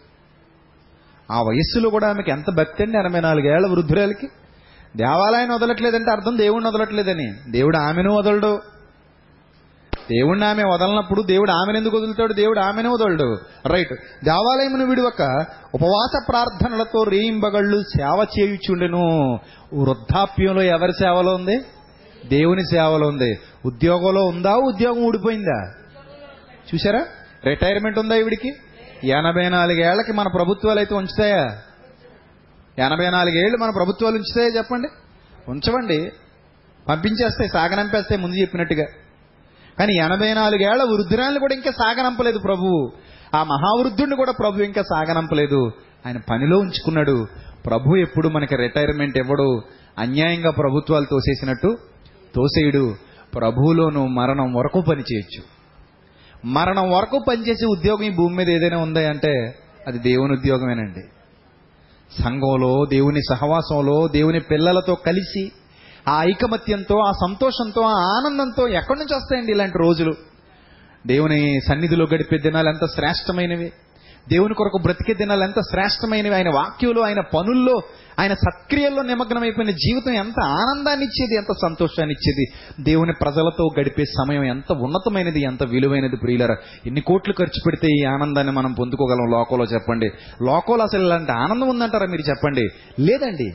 ఆ 1.32 1.41
వయస్సులో 1.41 1.89
కూడా 1.89 2.09
ఆమెకి 2.09 2.32
ఎంత 2.32 2.51
భక్తి 2.57 2.84
అండి 2.84 2.97
ఎనభై 2.97 3.19
నాలుగేళ్ళ 3.19 3.67
వృద్ధురాలకి? 3.67 4.28
దేవాలయాన్ని 4.95 5.55
వదలట్లేదంటే 5.55 6.11
అర్థం 6.11 6.38
దేవుడిని 6.38 6.69
వదలట్లేదని. 6.69 7.34
దేవుడు 7.51 7.78
ఆమెను 7.78 8.15
వదలడు. 8.15 8.74
దేవుణ్ణి 10.12 10.45
ఆమె 10.45 10.64
వదలనప్పుడు 10.64 11.22
దేవుడు 11.22 11.51
ఆమెను 11.51 11.78
ఎందుకు 11.78 11.97
వదులుతాడు? 11.97 12.34
దేవుడు 12.34 12.60
ఆమెను 12.60 12.91
వదలడు. 12.93 13.38
రైట్ 13.66 13.93
దేవాలయమును 14.24 14.86
విడువక 14.86 15.45
ఉపవాస 15.74 16.26
ప్రార్థనలతో 16.30 17.03
రేయింబగళ్ళు 17.03 17.82
సేవ 17.82 18.26
చేయుచుండెను. 18.39 19.39
వృద్ధాప్యంలో 19.74 20.62
ఎవరి 20.62 20.91
సేవలో 20.91 21.36
ఉంది? 21.36 21.58
దేవుని 22.26 22.64
సేవలో 22.64 23.08
ఉంది. 23.08 23.39
ఉద్యోగంలో 23.66 24.26
ఉందా? 24.26 24.56
ఉద్యోగం 24.56 25.03
ఊడిపోయిందా? 25.03 25.72
చూసారా 26.74 27.06
రిటైర్మెంట్ 27.45 27.99
ఉందా 27.99 28.16
ఈవిడికి 28.16 28.53
ఎనభై 29.03 29.49
నాలుగేళ్ళకి 29.49 30.14
మన 30.14 30.28
ప్రభుత్వాలు 30.28 30.80
అయితే 30.80 30.95
ఉంచుతాయా? 30.95 31.58
ఎనభై 32.80 33.10
నాలుగేళ్ళు 33.10 33.58
మన 33.58 33.70
ప్రభుత్వాలు 33.70 34.16
ఉంచుతాయా 34.16 34.47
చెప్పండి? 34.47 34.88
ఉంచవండి. 35.49 36.12
పంపించేస్తాయి 36.89 37.49
సాగనంపేస్తాయి 37.49 38.22
ముందు 38.22 38.36
చెప్పినట్టుగా. 38.36 38.86
కానీ 39.80 39.93
ఎనభై 39.93 40.34
నాలుగేళ్ళ 40.34 40.84
వృద్ధురాలను 40.84 41.39
కూడా 41.39 41.55
ఇంకా 41.55 41.71
సాగనంపలేదు 41.71 42.39
ప్రభువు 42.39 42.91
ఆ 43.36 43.43
మహావృద్ధుడిని 43.43 44.15
కూడా 44.15 44.32
ప్రభు 44.32 44.61
ఇంకా 44.61 44.82
సాగనంపలేదు. 44.82 45.71
ఆయన 46.05 46.17
పనిలో 46.17 46.59
ఉంచుకున్నాడు. 46.59 47.28
ప్రభు 47.65 47.95
ఎప్పుడు 47.95 48.30
మనకి 48.30 48.55
రిటైర్మెంట్ 48.55 49.17
ఇవ్వడు. 49.17 49.61
అన్యాయంగా 49.97 50.51
ప్రభుత్వాలు 50.51 51.05
తోసేసినట్టు 51.05 51.78
తోసేయుడు. 52.36 52.95
ప్రభువులోను 53.36 54.07
మరణం 54.07 54.53
వరకు 54.53 54.82
పనిచేయచ్చు 54.82 55.43
మరణం 56.47 56.91
వరకు 56.91 57.19
పనిచేసే 57.30 57.65
ఉద్యోగం 57.65 58.03
ఈ 58.03 58.09
భూమి 58.09 58.36
మీద 58.36 58.49
ఏదైనా 58.49 58.78
ఉందా 58.78 59.09
అంటే 59.09 59.55
అది 59.88 59.99
దేవుని 59.99 60.34
ఉద్యోగమేనండి. 60.34 61.01
సంఘంలో 62.23 62.86
దేవుని 62.89 63.19
సహవాసంలో 63.30 64.07
దేవుని 64.07 64.39
పిల్లలతో 64.39 64.95
కలిసి 64.95 65.51
ఆ 66.10 66.24
ఐకమత్యంతో 66.24 66.99
ఆ 66.99 67.12
సంతోషంతో 67.12 67.82
ఆ 67.82 67.93
ఆనందంతో 67.93 68.68
ఎక్కడి 68.68 68.99
నుంచి 68.99 69.16
వస్తాయండి 69.16 69.51
ఇలాంటి 69.51 69.78
రోజులు? 69.78 70.14
దేవుని 71.08 71.60
సన్నిధిలో 71.68 72.06
గడిపే 72.14 72.38
దినాలు 72.38 72.70
ఎంత 72.70 72.86
శ్రేష్టమైనవి. 72.86 73.72
దేవుని 74.30 74.53
కొరకు 74.53 74.78
బ్రతికే 74.82 75.14
దినాలు 75.14 75.43
ఎంత 75.43 75.60
శ్రేష్టమైనవి. 75.60 76.36
ఆయన 76.36 76.49
వాక్యంలో 76.49 77.01
ఆయన 77.01 77.20
పనుల్లో 77.20 77.82
ఆయన 78.20 78.34
సత్క్రియల్లో 78.34 79.01
నిమగ్నమైపోయిన 79.01 79.72
జీవితం 79.72 80.14
ఎంత 80.14 80.43
ఆనందాన్ని 80.43 81.06
ఇచ్చేది 81.06 81.36
ఎంత 81.36 81.53
సంతోషాన్ని 81.62 82.14
ఇచ్చేది. 82.14 82.45
దేవుని 82.84 83.14
ప్రజలతో 83.22 83.70
గడిపే 83.80 84.06
సమయం 84.06 84.43
ఎంత 84.43 84.72
ఉన్నతమైనది 84.72 85.41
ఎంత 85.41 85.64
విలువైనది 85.64 86.16
ప్రియులరా. 86.16 86.56
ఎన్ని 86.86 87.01
కోట్లు 87.01 87.34
ఖర్చు 87.34 87.62
పెడితే 87.66 87.88
ఈ 87.88 88.03
ఆనందాన్ని 88.03 88.53
మనం 88.53 88.74
పొందుకోగలం 88.74 89.32
లోకంలో 89.32 89.66
చెప్పండి. 89.66 90.10
లోకంలో 90.41 90.84
అసలు 90.84 91.06
ఇలాంటి 91.06 91.32
ఆనందం 91.32 91.68
ఉందంటారా 91.68 92.06
మీరు 92.06 92.30
చెప్పండి? 92.30 92.70
లేదండి. 92.99 93.53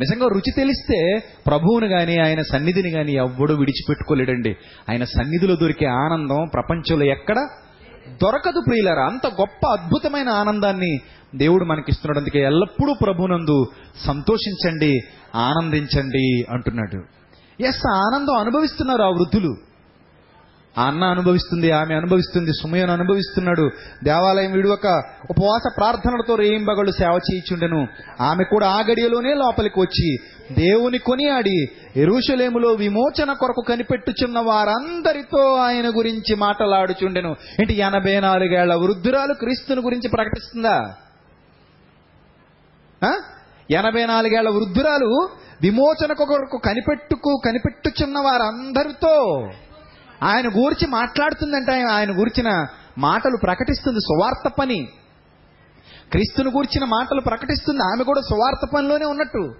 నిజంగా 0.00 0.26
రుచి 0.28 0.52
తెలిస్తే 0.56 1.22
ప్రభువుని 1.46 1.88
కానీ 1.88 2.18
ఆయన 2.18 2.42
సన్నిధిని 2.42 2.90
కానీ 2.90 3.12
ఎవ్వడూ 3.12 3.54
విడిచిపెట్టుకోలేడండి. 3.54 4.56
ఆయన 4.90 5.04
సన్నిధిలో 5.04 5.56
దొరికే 5.56 5.86
ఆనందం 5.86 6.48
ప్రపంచంలో 6.54 7.04
ఎక్కడ 7.04 7.36
దొరకదు 8.22 8.62
ప్రియులరా. 8.66 9.04
అంత 9.04 9.26
గొప్ప 9.26 9.68
అద్భుతమైన 9.68 10.28
ఆనందాన్ని 10.28 10.98
దేవుడు 11.34 11.64
మనకిస్తున్నాడు. 11.64 12.18
అందుకే 12.18 12.40
ఎల్లప్పుడూ 12.40 12.94
ప్రభునందు 13.02 13.66
సంతోషించండి 14.06 15.00
ఆనందించండి 15.34 16.44
అంటున్నాడు. 16.50 17.02
ఎస్ 17.62 17.86
ఆనందం 17.88 18.36
అనుభవిస్తున్నారు 18.36 19.02
ఆ 19.02 19.08
వృద్ధులు. 19.08 19.56
అన్న 20.78 21.04
అనుభవిస్తుంది 21.04 21.70
ఆమె 21.70 21.94
అనుభవిస్తుంది 21.94 22.50
సుమయను 22.50 22.92
అనుభవిస్తున్నాడు. 22.92 23.70
దేవాలయం 24.04 24.52
విడువక 24.52 24.86
ఉపవాస 25.30 25.72
ప్రార్థనలతో 25.76 26.34
రేయింబగళ్ళు 26.34 26.92
సేవ 26.92 27.12
చేయించుండెను. 27.12 27.86
ఆమె 28.20 28.44
కూడా 28.44 28.68
ఆ 28.68 28.80
గడియలోనే 28.80 29.34
లోపలికి 29.34 29.80
వచ్చి 29.80 30.16
దేవుని 30.54 30.98
కొనియాడి 30.98 31.66
ఎరుషలేములో 31.96 32.68
విమోచన 32.68 33.32
కొరకు 33.32 33.62
కనిపెట్టుచున్న 33.68 34.38
వారందరితో 34.38 35.54
ఆయన 35.54 35.98
గురించి 35.98 36.34
మాటలాడుచుండెను. 36.34 37.28
ఏంటి 37.30 37.76
ఎనభై 37.76 38.20
నాలుగేళ్ళ 38.20 38.74
వృద్ధురాలు 38.74 39.34
క్రీస్తుని 39.34 39.80
గురించి 39.80 40.08
ప్రకటిస్తుందా? 40.08 40.94
ఆ? 43.04 43.12
ఎనభై 43.70 44.06
నాలుగేళ్ళ 44.06 44.48
వృద్ధురాలు 44.48 45.28
విమోచన 45.62 46.12
కొరకు 46.12 46.58
కనిపెట్టుకు 46.58 47.42
కనిపెట్టుచున్న 47.44 48.18
వారందరితో 48.18 49.46
ఆయన 50.22 50.46
గురించి 50.48 50.86
మాట్లాడుతుందంట 50.86 51.70
ఆయన- 51.70 51.88
ఆయన 51.88 52.10
గురించిన 52.10 52.66
మాటలు 52.98 53.38
ప్రకటిస్తుంది 53.42 54.00
సువార్త 54.00 54.54
పని. 54.58 54.88
క్రీస్తుని 56.10 56.50
గురించిన 56.50 56.84
మాటలు 56.84 57.20
ప్రకటిస్తుంది 57.20 57.82
ఆమె 57.82 58.04
కూడా 58.04 58.20
సువార్త 58.20 58.74
పనిలోనే 58.74 59.04
ఉన్నట్టు. 59.04 59.54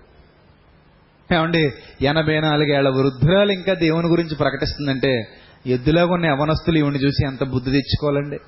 ఏమండి 1.35 1.73
ఎనభై 2.01 2.41
నాలుగేళ్ళ 2.41 2.89
వృద్ధురాలు 2.89 3.53
ఇంకా 3.53 3.75
దేవుని 3.75 4.07
గురించి 4.07 4.37
ప్రకటిస్తుందంటే 4.37 5.25
ఎద్దులాగా 5.67 6.13
ఉన్న 6.13 6.27
యవనస్తులు 6.27 6.79
ఈవిని 6.79 6.99
చూసి 6.99 7.27
ఎంత 7.27 7.45
బుద్ధి 7.45 7.71
తెచ్చుకోవాలండి? 7.71 8.39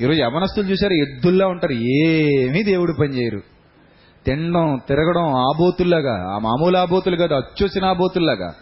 ఈరోజు 0.00 0.18
యవనస్తులు 0.18 0.66
చూసారు 0.66 0.92
ఎద్దుల్లా 0.92 1.46
ఉంటారు 1.46 1.72
ఏమీ 1.72 2.62
దేవుడు 2.62 2.92
పని 2.92 3.18
చేయరు. 3.18 3.40
తినడం 4.26 4.80
తిరగడం 4.88 5.34
ఆబోతుల్లాగా 5.34 6.34
ఆ 6.34 6.38
మామూలు 6.38 6.76
ఆబోతులు 6.76 7.16
కాదు 7.16 7.34
అచ్చొచ్చిన 7.34 7.84
ఆబోతుల్లాగా. 7.84 8.54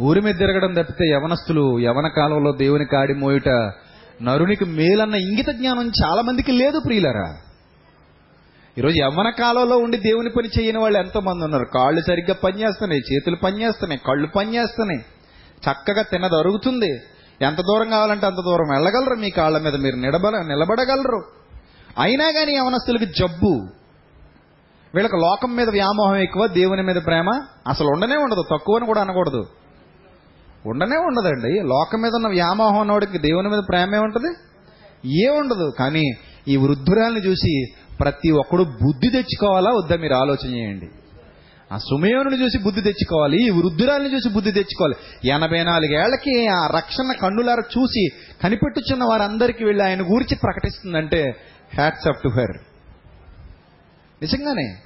ఊరి 0.00 0.20
మీద 0.20 0.34
తిరగడం 0.34 0.72
తప్పితే 0.72 1.08
యవనస్తులు 1.08 1.78
యవన 1.78 2.08
కాలంలో 2.08 2.52
దేవుని 2.52 2.84
కాడి 2.84 3.14
మోయుట 3.14 3.48
నరునికి 4.22 4.64
మేలన్న 4.64 5.14
ఇంగిత 5.14 5.48
జ్ఞానం 5.48 5.92
చాలా 6.04 6.22
మందికి 6.22 6.52
లేదు 6.52 6.80
ప్రియులరా. 6.86 7.36
ఈరోజు 8.78 8.94
యవ్వన 9.02 9.30
కాలంలో 9.30 9.78
ఉండి 9.78 9.96
దేవుని 9.96 10.30
పని 10.30 10.48
చేయని 10.60 10.78
వాళ్ళు 10.78 10.98
ఎంతో 10.98 11.20
మంది 11.20 11.44
ఉన్నారు. 11.44 11.64
కాళ్ళు 11.64 12.00
సరిగ్గా 12.00 12.34
పనిచేస్తున్నాయి 12.44 13.14
చేతులు 13.14 13.36
పనిచేస్తున్నాయి 13.36 14.00
కళ్ళు 14.06 14.26
పనిచేస్తున్నాయి. 14.26 15.00
చక్కగా 15.70 16.02
తినది 16.02 16.36
అరుగుతుంది. 16.38 16.90
ఎంత 17.42 17.60
దూరం 17.60 17.90
కావాలంటే 17.90 18.26
అంత 18.26 18.36
దూరం 18.36 18.68
వెళ్ళగలరు. 18.70 19.14
మీ 19.14 19.30
కాళ్ళ 19.30 19.58
మీద 19.58 19.74
మీరు 19.74 19.96
నిలబడ 19.96 20.36
నిలబడగలరు. 20.36 21.22
అయినా 21.98 22.30
కానీ 22.30 22.52
యవనస్తులకి 22.52 23.06
జబ్బు. 23.06 23.68
వీళ్ళకి 24.94 25.16
లోకం 25.16 25.56
మీద 25.56 25.70
వ్యామోహం 25.70 26.16
ఎక్కువ 26.16 26.46
దేవుని 26.46 26.82
మీద 26.82 26.96
ప్రేమ 26.96 27.30
అసలు 27.68 27.86
ఉండనే 27.86 28.16
ఉండదు. 28.16 28.44
తక్కువని 28.52 28.86
కూడా 28.86 29.00
అనకూడదు. 29.00 29.44
ఉండనే 30.66 30.96
ఉండదండి. 30.96 31.60
లోకం 31.60 32.00
మీద 32.00 32.10
ఉన్న 32.14 32.28
వ్యామోహం 32.28 32.78
ఉన్నవాడికి 32.78 33.18
దేవుని 33.18 33.48
మీద 33.48 33.62
ప్రేమే 33.68 33.98
ఉంటుంది? 33.98 34.28
ఏ 35.24 35.28
ఉండదు. 35.28 35.72
కానీ 35.78 36.02
ఈ 36.48 36.56
వృద్ధురాల్ని 36.56 37.26
చూసి 37.26 37.64
ప్రతి 38.00 38.30
ఒక్కడు 38.30 38.62
బుద్ధి 38.62 39.08
తెచ్చుకోవాలా 39.08 39.70
వద్దా 39.70 39.96
మీరు 39.96 40.14
ఆలోచన 40.14 40.54
చేయండి. 40.54 40.88
ఆ 41.72 41.78
సుమయోనుని 41.78 42.42
చూసి 42.42 42.58
బుద్ధి 42.58 42.80
తెచ్చుకోవాలి. 42.80 43.46
ఈ 43.46 43.50
వృద్ధురాల్ని 43.50 44.14
చూసి 44.14 44.28
బుద్ధి 44.28 44.52
తెచ్చుకోవాలి. 44.52 45.28
ఎనభై 45.28 45.64
నాలుగేళ్ళకి 45.64 46.46
ఆ 46.46 46.66
రక్షణ 46.66 47.12
కన్నులార 47.12 47.58
చూసి 47.58 48.08
కనిపెట్టుచున్న 48.42 49.04
వారందరికీ 49.04 49.64
వెళ్ళి 49.64 49.84
ఆయన 49.84 50.02
గురించి 50.02 50.36
ప్రకటిస్తుందంటే 50.42 51.36
హ్యాట్స్ 51.74 52.08
అప్ 52.08 52.22
టు 52.22 52.28
హెర్ 52.28 52.58
నిజంగానే 54.22 54.76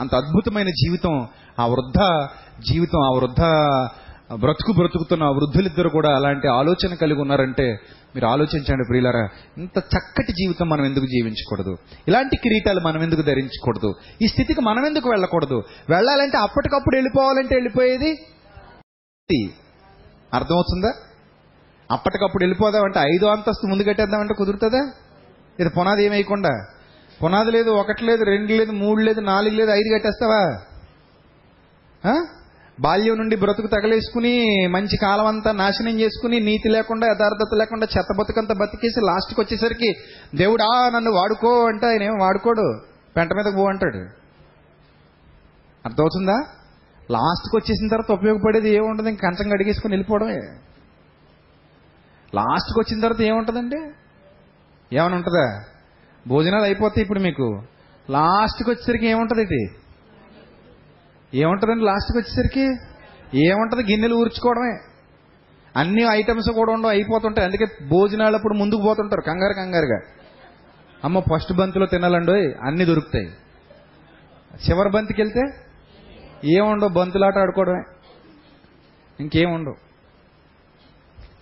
అంత 0.00 0.14
అద్భుతమైన 0.14 0.68
జీవితం 0.68 1.28
ఆ 1.60 1.66
వృద్ధ 1.66 2.28
జీవితం 2.70 3.00
ఆ 3.04 3.08
వృద్ధ 3.08 3.42
బ్రతుకు 4.36 4.72
బ్రతుకుతున్న 4.72 5.24
ఆ 5.24 5.28
వృద్ధులిద్దరు 5.28 5.88
కూడా 5.88 6.16
అలాంటి 6.16 6.48
ఆలోచన 6.48 6.94
కలిగి 6.94 7.20
ఉన్నారంటే 7.20 7.78
మీరు 8.14 8.26
ఆలోచించండి 8.26 8.84
ప్రియులారా 8.88 9.28
ఇంత 9.58 9.78
చక్కటి 9.78 10.32
జీవితం 10.32 10.68
మనం 10.68 10.84
ఎందుకు 10.84 11.04
జీవించకూడదు? 11.04 11.76
ఇలాంటి 12.08 12.36
కిరీటాలు 12.36 12.80
మనం 12.80 13.02
ఎందుకు 13.02 13.22
ధరించకూడదు? 13.22 13.94
ఈ 14.22 14.26
స్థితికి 14.26 14.60
మనం 14.60 14.86
ఎందుకు 14.86 15.10
వెళ్ళకూడదు? 15.10 15.62
వెళ్ళాలంటే 15.90 16.38
అప్పటికప్పుడు 16.38 16.96
వెళ్ళిపోవాలంటే 16.96 17.54
వెళ్ళిపోయేది? 17.54 18.18
అర్థమవుతుందా? 20.34 20.92
అప్పటికప్పుడు 21.90 22.44
వెళ్ళిపోదామంటే 22.44 23.00
ఐదో 23.00 23.26
అంతస్తు 23.26 23.66
ముందు 23.66 23.82
కట్టేద్దామంటే 23.82 24.34
కుదురుతుందా? 24.34 24.90
ఇది 25.60 25.70
పునాది 25.78 26.04
ఏమేయకుండా? 26.04 26.66
పునాది 27.24 27.50
లేదు 27.50 27.70
ఒకటి 27.70 28.04
లేదు 28.04 28.24
రెండు 28.24 28.52
లేదు 28.52 28.72
మూడు 28.72 29.00
లేదు 29.00 29.20
నాలుగు 29.20 29.54
లేదు 29.54 29.70
ఐదు 29.70 29.94
కట్టేస్తావా? 29.94 30.42
బాల్యం 32.80 33.18
నుండి 33.18 33.36
బ్రతుకు 33.36 33.66
తగలేసుకుని 33.66 34.66
మంచి 34.66 34.96
కాలం 34.96 35.26
అంతా 35.26 35.52
నాశనం 35.52 36.00
చేసుకుని 36.00 36.40
నీతి 36.40 36.68
లేకుండా 36.68 37.06
యథార్థత 37.06 37.54
లేకుండా 37.54 37.86
చెత్త 37.98 38.16
బతుకంతా 38.18 38.54
బతికేసి 38.54 39.00
లాస్ట్కి 39.00 39.40
వచ్చేసరికి 39.40 39.96
దేవుడా 40.36 40.90
నన్ను 40.94 41.10
వాడుకో 41.10 41.66
అంటే 41.66 41.86
ఆయన 41.86 42.02
ఏం 42.02 42.18
వాడుకోడు. 42.18 42.80
పెంట 43.16 43.32
మీదకు 43.32 43.56
పో 43.56 43.64
అంటాడు. 43.64 43.98
అర్థమవుతుందా? 45.86 46.36
లాస్ట్కి 47.10 47.56
వచ్చేసిన 47.56 47.88
తర్వాత 47.88 48.18
ఉపయోగపడేది 48.18 48.70
ఏముండదు 48.70 49.08
ఇంక 49.08 49.22
కంచం 49.22 49.48
కడిగేసుకుని 49.48 49.92
వెళ్ళిపోవడమే. 49.92 50.40
లాస్ట్కి 52.34 52.80
వచ్చిన 52.80 53.00
తర్వాత 53.00 53.22
ఏముంటుందండి? 53.22 53.76
ఏమైనా 54.96 55.16
ఉంటుందా 55.16 55.64
భోజనాలు 56.28 56.62
అయిపోతాయి 56.62 57.02
ఇప్పుడు 57.02 57.18
మీకు. 57.18 57.62
లాస్ట్కి 58.10 58.70
వచ్చేసరికి 58.70 59.06
ఏముంటుంది 59.06 59.42
ఇది? 59.42 59.77
ఏముంటుందండి 61.34 61.84
లాస్ట్కి 61.84 62.18
వచ్చేసరికి? 62.18 62.66
ఏముంటుంది 63.38 63.92
గిన్నెలు 63.92 64.14
ఊర్చుకోవడమే. 64.14 64.78
అన్ని 65.76 66.02
ఐటమ్స్ 66.02 66.50
కూడా 66.50 66.72
ఉండవు 66.72 66.90
అయిపోతుంటాయి. 66.90 67.46
అందుకే 67.46 67.86
భోజనాలు 67.88 68.36
అప్పుడు 68.36 68.54
ముందుకు 68.54 68.82
పోతుంటారు 68.82 69.20
కంగారు 69.20 69.52
కంగారుగా. 69.52 70.00
అమ్మ 71.04 71.20
ఫస్ట్ 71.20 71.52
బంతిలో 71.52 71.86
తినాలండి 71.86 72.54
అన్ని 72.62 72.84
దొరుకుతాయి. 72.84 73.26
చివరి 74.70 74.90
బంతికి 74.90 75.22
వెళ్తే 75.22 75.40
ఏముండవు 76.44 76.88
బంతులాట 76.88 77.38
ఆడుకోవడమే. 77.38 77.82
ఇంకేముండవు 79.20 79.74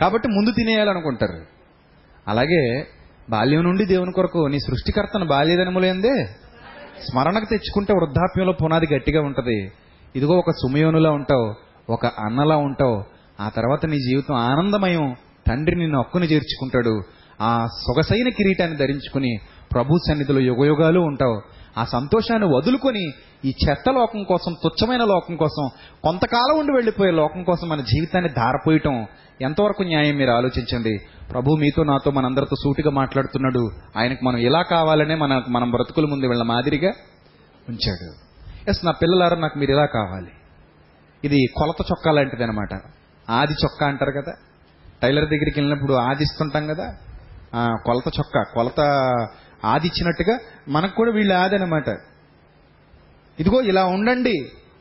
కాబట్టి 0.01 0.28
ముందు 0.28 0.51
తినేయాలనుకుంటారు. 0.51 1.47
అలాగే 2.28 2.87
బాల్యం 3.30 3.62
నుండి 3.62 3.84
దేవుని 3.84 4.12
కొరకు 4.12 4.47
నీ 4.47 4.59
సృష్టికర్తను 4.59 5.26
బాల్యదనములేందే 5.26 6.26
స్మరణకు 7.01 7.44
తెచ్చుకుంటే 7.44 7.92
వృద్ధాప్యంలో 7.92 8.53
పునాది 8.53 8.94
గట్టిగా 8.94 9.22
ఉంటుంది. 9.22 9.72
ఇదిగో 10.16 10.34
ఒక 10.34 10.51
సుమయోనులా 10.51 11.11
ఉంటావు 11.11 11.55
ఒక 11.92 12.07
అన్నలా 12.07 12.57
ఉంటావు. 12.57 13.05
ఆ 13.40 13.49
తర్వాత 13.49 13.86
నీ 13.86 13.97
జీవితం 13.97 14.34
ఆనందమయం. 14.34 15.16
తండ్రి 15.49 15.76
నిన్ను 15.76 15.99
హక్కుని 15.99 16.26
చేర్చుకుంటాడు. 16.26 17.01
ఆ 17.40 17.66
సొగసైన 17.66 18.28
కిరీటాన్ని 18.28 18.76
ధరించుకుని 18.76 19.38
ప్రభు 19.74 19.97
సన్నిధిలో 20.09 20.40
యుగయుగాలు 20.40 21.01
ఉంటావు. 21.01 21.42
ఆ 21.78 21.84
సంతోషాన్ని 21.84 22.56
వదులుకొని 22.56 23.04
ఈ 23.44 23.52
చెత్త 23.68 23.90
లోకం 23.90 24.24
కోసం 24.24 24.52
తుచ్చమైన 24.52 25.04
లోకం 25.04 25.36
కోసం 25.36 25.68
కొంతకాలం 26.02 26.58
ఉండి 26.58 26.72
వెళ్ళిపోయే 26.72 27.10
లోకం 27.10 27.42
కోసం 27.42 27.68
మన 27.68 27.80
జీవితాన్ని 27.80 28.30
ధారపోయటం 28.30 29.06
ఎంతవరకు 29.40 29.82
న్యాయం 29.82 30.16
మీరు 30.16 30.30
ఆలోచించండి? 30.30 30.98
ప్రభు 31.30 31.50
మీతో 31.50 31.84
నాతో 31.84 32.10
మనందరితో 32.10 32.56
సూటిగా 32.64 32.90
మాట్లాడుతున్నాడు. 32.90 33.70
ఆయనకు 33.96 34.24
మనం 34.24 34.36
ఇలా 34.36 34.62
కావాలనే 34.62 35.14
మన 35.14 35.42
మనం 35.48 35.70
బ్రతుకుల 35.70 36.06
ముందు 36.06 36.26
వీళ్ళ 36.26 36.42
మాదిరిగా 36.42 36.92
ఉంచాడు. 37.68 38.12
ఎస్ 38.70 38.84
నా 38.84 38.92
పిల్లలారా 38.92 39.36
నాకు 39.36 39.58
మీరు 39.58 39.70
ఇలా 39.70 39.86
కావాలి. 39.86 40.30
ఇది 41.24 41.46
కొలత 41.56 41.76
చొక్కా 41.80 42.12
లాంటిది 42.12 42.42
అనమాట 42.42 42.68
ఆది 43.30 43.52
చొక్కా 43.52 43.86
అంటారు 43.86 44.10
కదా? 44.10 44.32
టైలర్ 45.02 45.24
దగ్గరికి 45.24 45.60
వెళ్ళినప్పుడు 45.60 45.92
ఆదిస్తుంటాం 45.94 46.66
కదా? 46.66 46.96
కొలత 47.86 48.08
చొక్కా 48.08 48.42
కొలత 48.54 48.80
ఆది 49.66 49.86
ఇచ్చినట్టుగా 49.86 50.38
మనకు 50.68 50.94
కూడా 50.94 51.10
వీళ్ళు 51.10 51.34
ఆది 51.34 51.56
అనమాట 51.56 51.88
ఇదిగో 53.40 53.60
ఇలా 53.60 53.84
ఉండండి. 53.84 54.34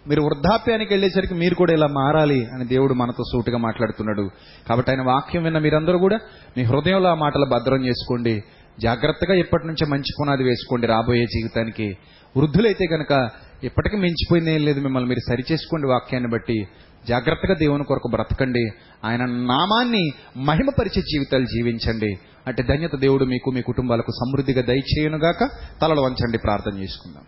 మీరు 0.07 0.21
వృద్ధాప్యానికి 0.21 0.93
వెళ్ళేసరికి 0.93 1.33
మీరు 1.33 1.55
కూడా 1.55 1.73
ఇలా 1.73 1.87
మారాలి 1.87 2.45
అని 2.53 2.65
దేవుడు 2.67 2.93
మనతో 2.93 3.23
సూటుగా 3.23 3.57
మాట్లాడుతున్నాడు. 3.57 4.29
కాబట్టి 4.69 4.91
ఆయన 4.91 5.01
వాక్యం 5.01 5.43
విన్న 5.43 5.57
మీరందరూ 5.57 5.97
కూడా 5.97 6.19
మీ 6.57 6.63
హృదయంలో 6.63 7.09
ఆ 7.09 7.13
మాటలు 7.13 7.45
భద్రం 7.45 7.85
చేసుకోండి. 7.85 8.43
జాగ్రత్తగా 8.81 9.35
ఇప్పటి 9.35 9.67
నుంచే 9.67 9.87
మంచి 9.87 10.11
పునాది 10.21 10.43
వేసుకోండి 10.43 10.87
రాబోయే 10.87 11.25
జీవితానికి. 11.25 11.97
వృద్ధులైతే 12.37 12.85
కనుక 12.85 13.29
ఇప్పటికీ 13.63 13.97
మించిపోయింది 13.97 14.55
ఏం 14.55 14.65
లేదు 14.65 14.79
మిమ్మల్ని 14.79 15.09
మీరు 15.09 15.29
సరిచేసుకోండి 15.29 15.87
వాక్యాన్ని 15.87 16.29
బట్టి. 16.29 16.67
జాగ్రత్తగా 17.07 17.53
దేవుని 17.53 17.83
కొరకు 17.83 18.07
బ్రతకండి. 18.07 18.69
ఆయన 19.05 19.25
నామాన్ని 19.25 20.09
మహిమపరిచే 20.37 21.01
జీవితాలు 21.01 21.45
జీవించండి. 21.45 22.15
అంటే 22.47 22.63
ధన్యత 22.63 22.95
దేవుడు 22.95 23.25
మీకు 23.25 23.51
మీ 23.51 23.61
కుటుంబాలకు 23.61 24.11
సమృద్ధిగా 24.11 24.61
దయచేయనుగాక 24.61 25.49
తలలు 25.81 26.01
వంచండి 26.01 26.37
ప్రార్థన 26.37 26.77
చేసుకుందాం. 26.77 27.23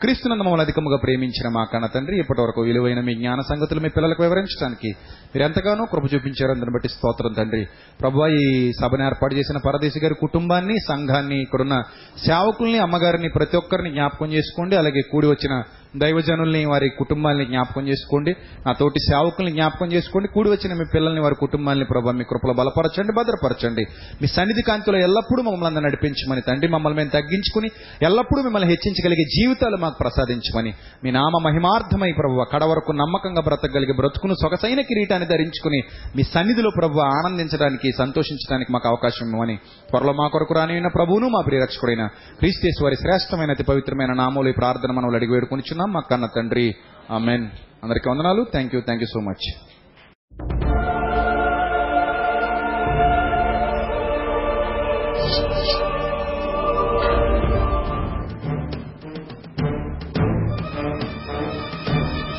క్రీస్తునందు 0.00 0.42
మమ్మల్ని 0.42 0.62
అధికముగా 0.62 0.96
ప్రేమించిన 0.96 1.48
మా 1.48 1.64
కన్న 1.64 1.86
తండ్రి 1.86 2.18
ఇప్పటి 2.18 2.40
వరకు 2.40 2.60
విలువైన 2.60 3.00
మీ 3.00 3.14
జ్ఞాన 3.14 3.40
సంగతులు 3.40 3.80
మీ 3.80 3.88
పిల్లలకు 3.88 4.22
వివరించడానికి 4.22 4.88
మీరు 5.34 5.42
ఎంతగానో 5.44 5.84
కృప 5.84 6.14
చూపించారు. 6.14 6.52
అందుని 6.52 6.70
బట్టి 6.70 6.88
స్తోత్రం 6.88 7.32
తండ్రి. 7.32 7.66
ప్రభు 8.00 8.26
ఈ 8.26 8.72
సభను 8.80 9.04
ఏర్పాటు 9.04 9.34
చేసిన 9.34 9.56
పరదేశి 9.56 10.00
గారి 10.00 10.14
కుటుంబాన్ని 10.14 10.74
సంఘాన్ని 10.88 11.42
ఇక్కడున్న 11.42 11.82
సేవకుల్ని 12.26 12.78
అమ్మగారిని 12.78 13.28
ప్రతి 13.28 13.56
ఒక్కరిని 13.56 13.90
జ్ఞాపకం 13.90 14.32
చేసుకోండి. 14.32 14.76
అలాగే 14.76 15.00
కూడి 15.12 15.26
వచ్చిన 15.26 15.62
దైవజనుల్ని 15.96 16.64
వారి 16.64 16.88
కుటుంబాలని 16.88 17.44
జ్ఞాపకం 17.46 17.88
చేసుకోండి. 17.88 18.32
నా 18.66 18.72
తోటి 18.72 19.00
సేవకుల్ని 19.10 19.52
జ్ఞాపకం 19.52 19.92
చేసుకోండి. 19.92 20.28
కూడి 20.28 20.50
వచ్చిన 20.50 20.72
మీ 20.78 20.84
పిల్లల్ని 20.94 21.20
వారి 21.20 21.34
కుటుంబాలని 21.34 21.84
ప్రభావ 21.84 22.12
మీ 22.12 22.24
కృపలో 22.24 22.54
బలపరచండి 22.54 23.12
భద్రపరచండి. 23.12 23.84
మీ 24.22 24.26
సన్నిధి 24.26 24.62
కాంతిలో 24.62 24.98
ఎల్లప్పుడూ 24.98 25.42
మమ్మల్ని 25.42 25.66
అందరూ 25.66 25.84
నడిపించమని 25.84 26.40
తండ్రి 26.40 26.68
మమ్మల్ని 26.68 26.96
మేము 26.96 27.10
తగ్గించుకుని 27.10 27.68
ఎల్లప్పుడూ 28.02 28.42
మిమ్మల్ని 28.42 28.68
హెచ్చించగలిగే 28.68 29.24
జీవితాలు 29.36 29.76
మాకు 29.76 29.96
ప్రసాదించమని 30.00 30.72
మీ 31.04 31.10
నామ 31.10 31.42
మహిమార్థమై 31.46 32.12
ప్రభు 32.12 32.46
కడ 32.52 32.64
వరకు 32.64 32.92
నమ్మకంగా 32.92 33.42
బ్రతకగలిగే 33.42 33.92
బ్రతుకును 33.92 34.34
సొగసైన 34.34 34.80
కిరీటాన్ని 34.80 35.28
ధరించుకుని 35.28 35.80
మీ 36.16 36.22
సన్నిధిలో 36.22 36.70
ప్రభు 36.70 36.98
ఆనందించడానికి 37.10 37.92
సంతోషించడానికి 37.98 38.72
మాకు 38.72 38.88
అవకాశం 38.88 39.26
ఇవ్వమని 39.26 39.56
త్వరలో 39.90 40.12
మా 40.12 40.28
కొరకు 40.28 40.54
రానివైన 40.54 40.88
ప్రభువును 40.88 41.28
మా 41.28 41.40
ప్రియరక్షకుడైన 41.46 42.06
క్రీస్తేశ్వరి 42.38 42.96
శ్రేష్టమైన 42.96 43.50
అతి 43.50 43.62
పవిత్రమైన 43.62 44.12
నామూలు 44.12 44.48
ఈ 44.48 44.52
ప్రార్థన 44.52 44.92
మనం 44.92 45.14
అడిగి 45.14 45.32
వేడుకొనిచున్నాం. 45.32 45.81
మా 45.86 46.00
కన్న 46.00 46.26
తండ్రి. 46.26 46.74
ఆమెన్. 47.10 47.46
అందరికీ 47.84 48.10
వందనాలు. 48.10 48.46
Thank 48.52 48.74
you 48.74 48.80
thank 48.80 49.02
you 49.02 49.06
so 49.06 49.20
much 49.20 49.46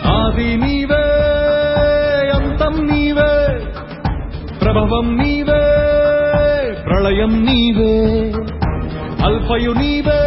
ఆది 0.05 0.57
నీవే 0.57 1.03
అంతం 2.35 2.87
నీవే 2.87 3.31
ప్రభవం 4.61 5.17
నీవే 5.17 5.63
ప్రళయం 6.83 7.45
నీవే 7.45 7.93
అల్పయు 9.23 9.71
నీవే 9.71 10.19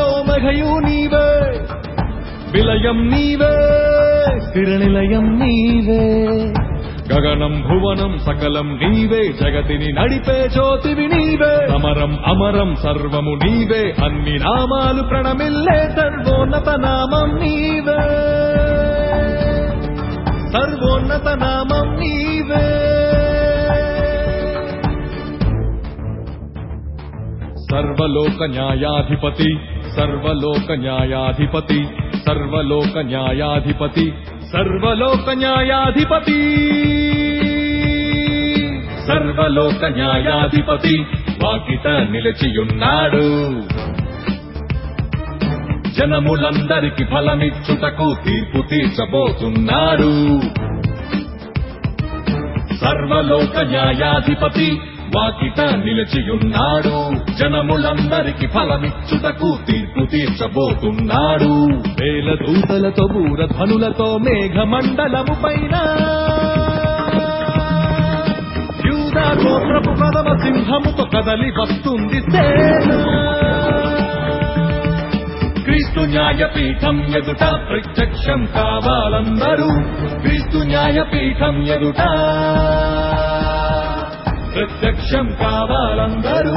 ఓమఘయు 0.00 0.78
నీవే 0.78 1.01
విలయం 2.52 2.98
నీవే 3.10 3.52
స్థిరనిలయం 4.46 5.26
నీవే 5.40 6.02
గగనం 7.10 7.54
భువనం 7.66 8.12
సకలం 8.26 8.68
నీవే 8.82 9.22
జగతిని 9.40 9.88
నడిపే 9.92 10.36
జ్యోతివి 10.48 11.06
నీవే 11.14 11.52
సమరం 11.72 12.12
అమరం 12.26 12.70
సర్వము 12.76 13.34
నీవే 13.44 13.82
అన్ని 14.04 14.34
నామాలు 14.44 15.02
ప్రణమిల్లే 15.10 15.78
సర్వోన్నత 15.98 16.68
నామం 16.84 17.30
నీవే 17.42 18.00
సర్వోన్నత 20.54 21.28
నామం 21.42 21.88
నీవే 22.00 22.64
సర్వలోక 27.66 28.42
న్యాయాధిపతి 28.54 29.50
సర్వలోక 29.96 30.72
న్యాయాధిపతి 30.72 31.86
సర్వలోక 32.26 32.98
న్యాయాధిపతి 32.98 34.12
సర్వలోక 34.52 35.30
న్యాయాధిపతి. 35.30 36.40
సర్వలోక 39.06 39.84
న్యాయాధిపతి 39.84 41.06
వాకిట 41.44 41.88
నిలిచియున్నాడు. 41.88 43.26
జనములందరికి 45.92 47.04
ఫలమిచ్చుటకు 47.04 48.16
తీర్పు 48.24 48.68
తీర్చబోతున్నాడు. 48.68 50.40
సర్వలోక 52.74 53.58
న్యాయాధిపతి 53.60 54.80
వాకిట 55.16 55.60
నిలిచియున్నాడు. 55.60 56.96
జనములందరికి 57.38 58.46
ఫలమిచ్చుటకు 58.46 59.58
తీర్పు 59.66 60.04
తీర్చబోతున్నాడు. 60.06 61.52
వేల 62.00 62.34
దూతలతో 62.34 63.06
బూరధ్వనులతో 63.06 64.18
మేఘమండలము 64.18 65.34
పైన. 65.44 65.74
యూదా 68.86 69.26
గోత్రపు 69.42 69.92
కదవ 70.00 70.36
సింహముతో 70.42 71.04
కదలి 71.04 71.50
వస్తుంది 71.60 72.20
క్రీస్తు 75.62 76.00
న్యాయపీఠం 76.00 76.96
ఎదుట 77.16 77.44
ప్రత్యక్షం 77.68 78.44
కావాలందరూ 78.44 79.68
క్రీస్తు 80.20 80.58
న్యాయపీఠం 80.58 81.62
ఎదుట. 81.66 82.02
ప్రత్యక్షం 84.54 85.36
కావాలందరూ. 85.40 86.54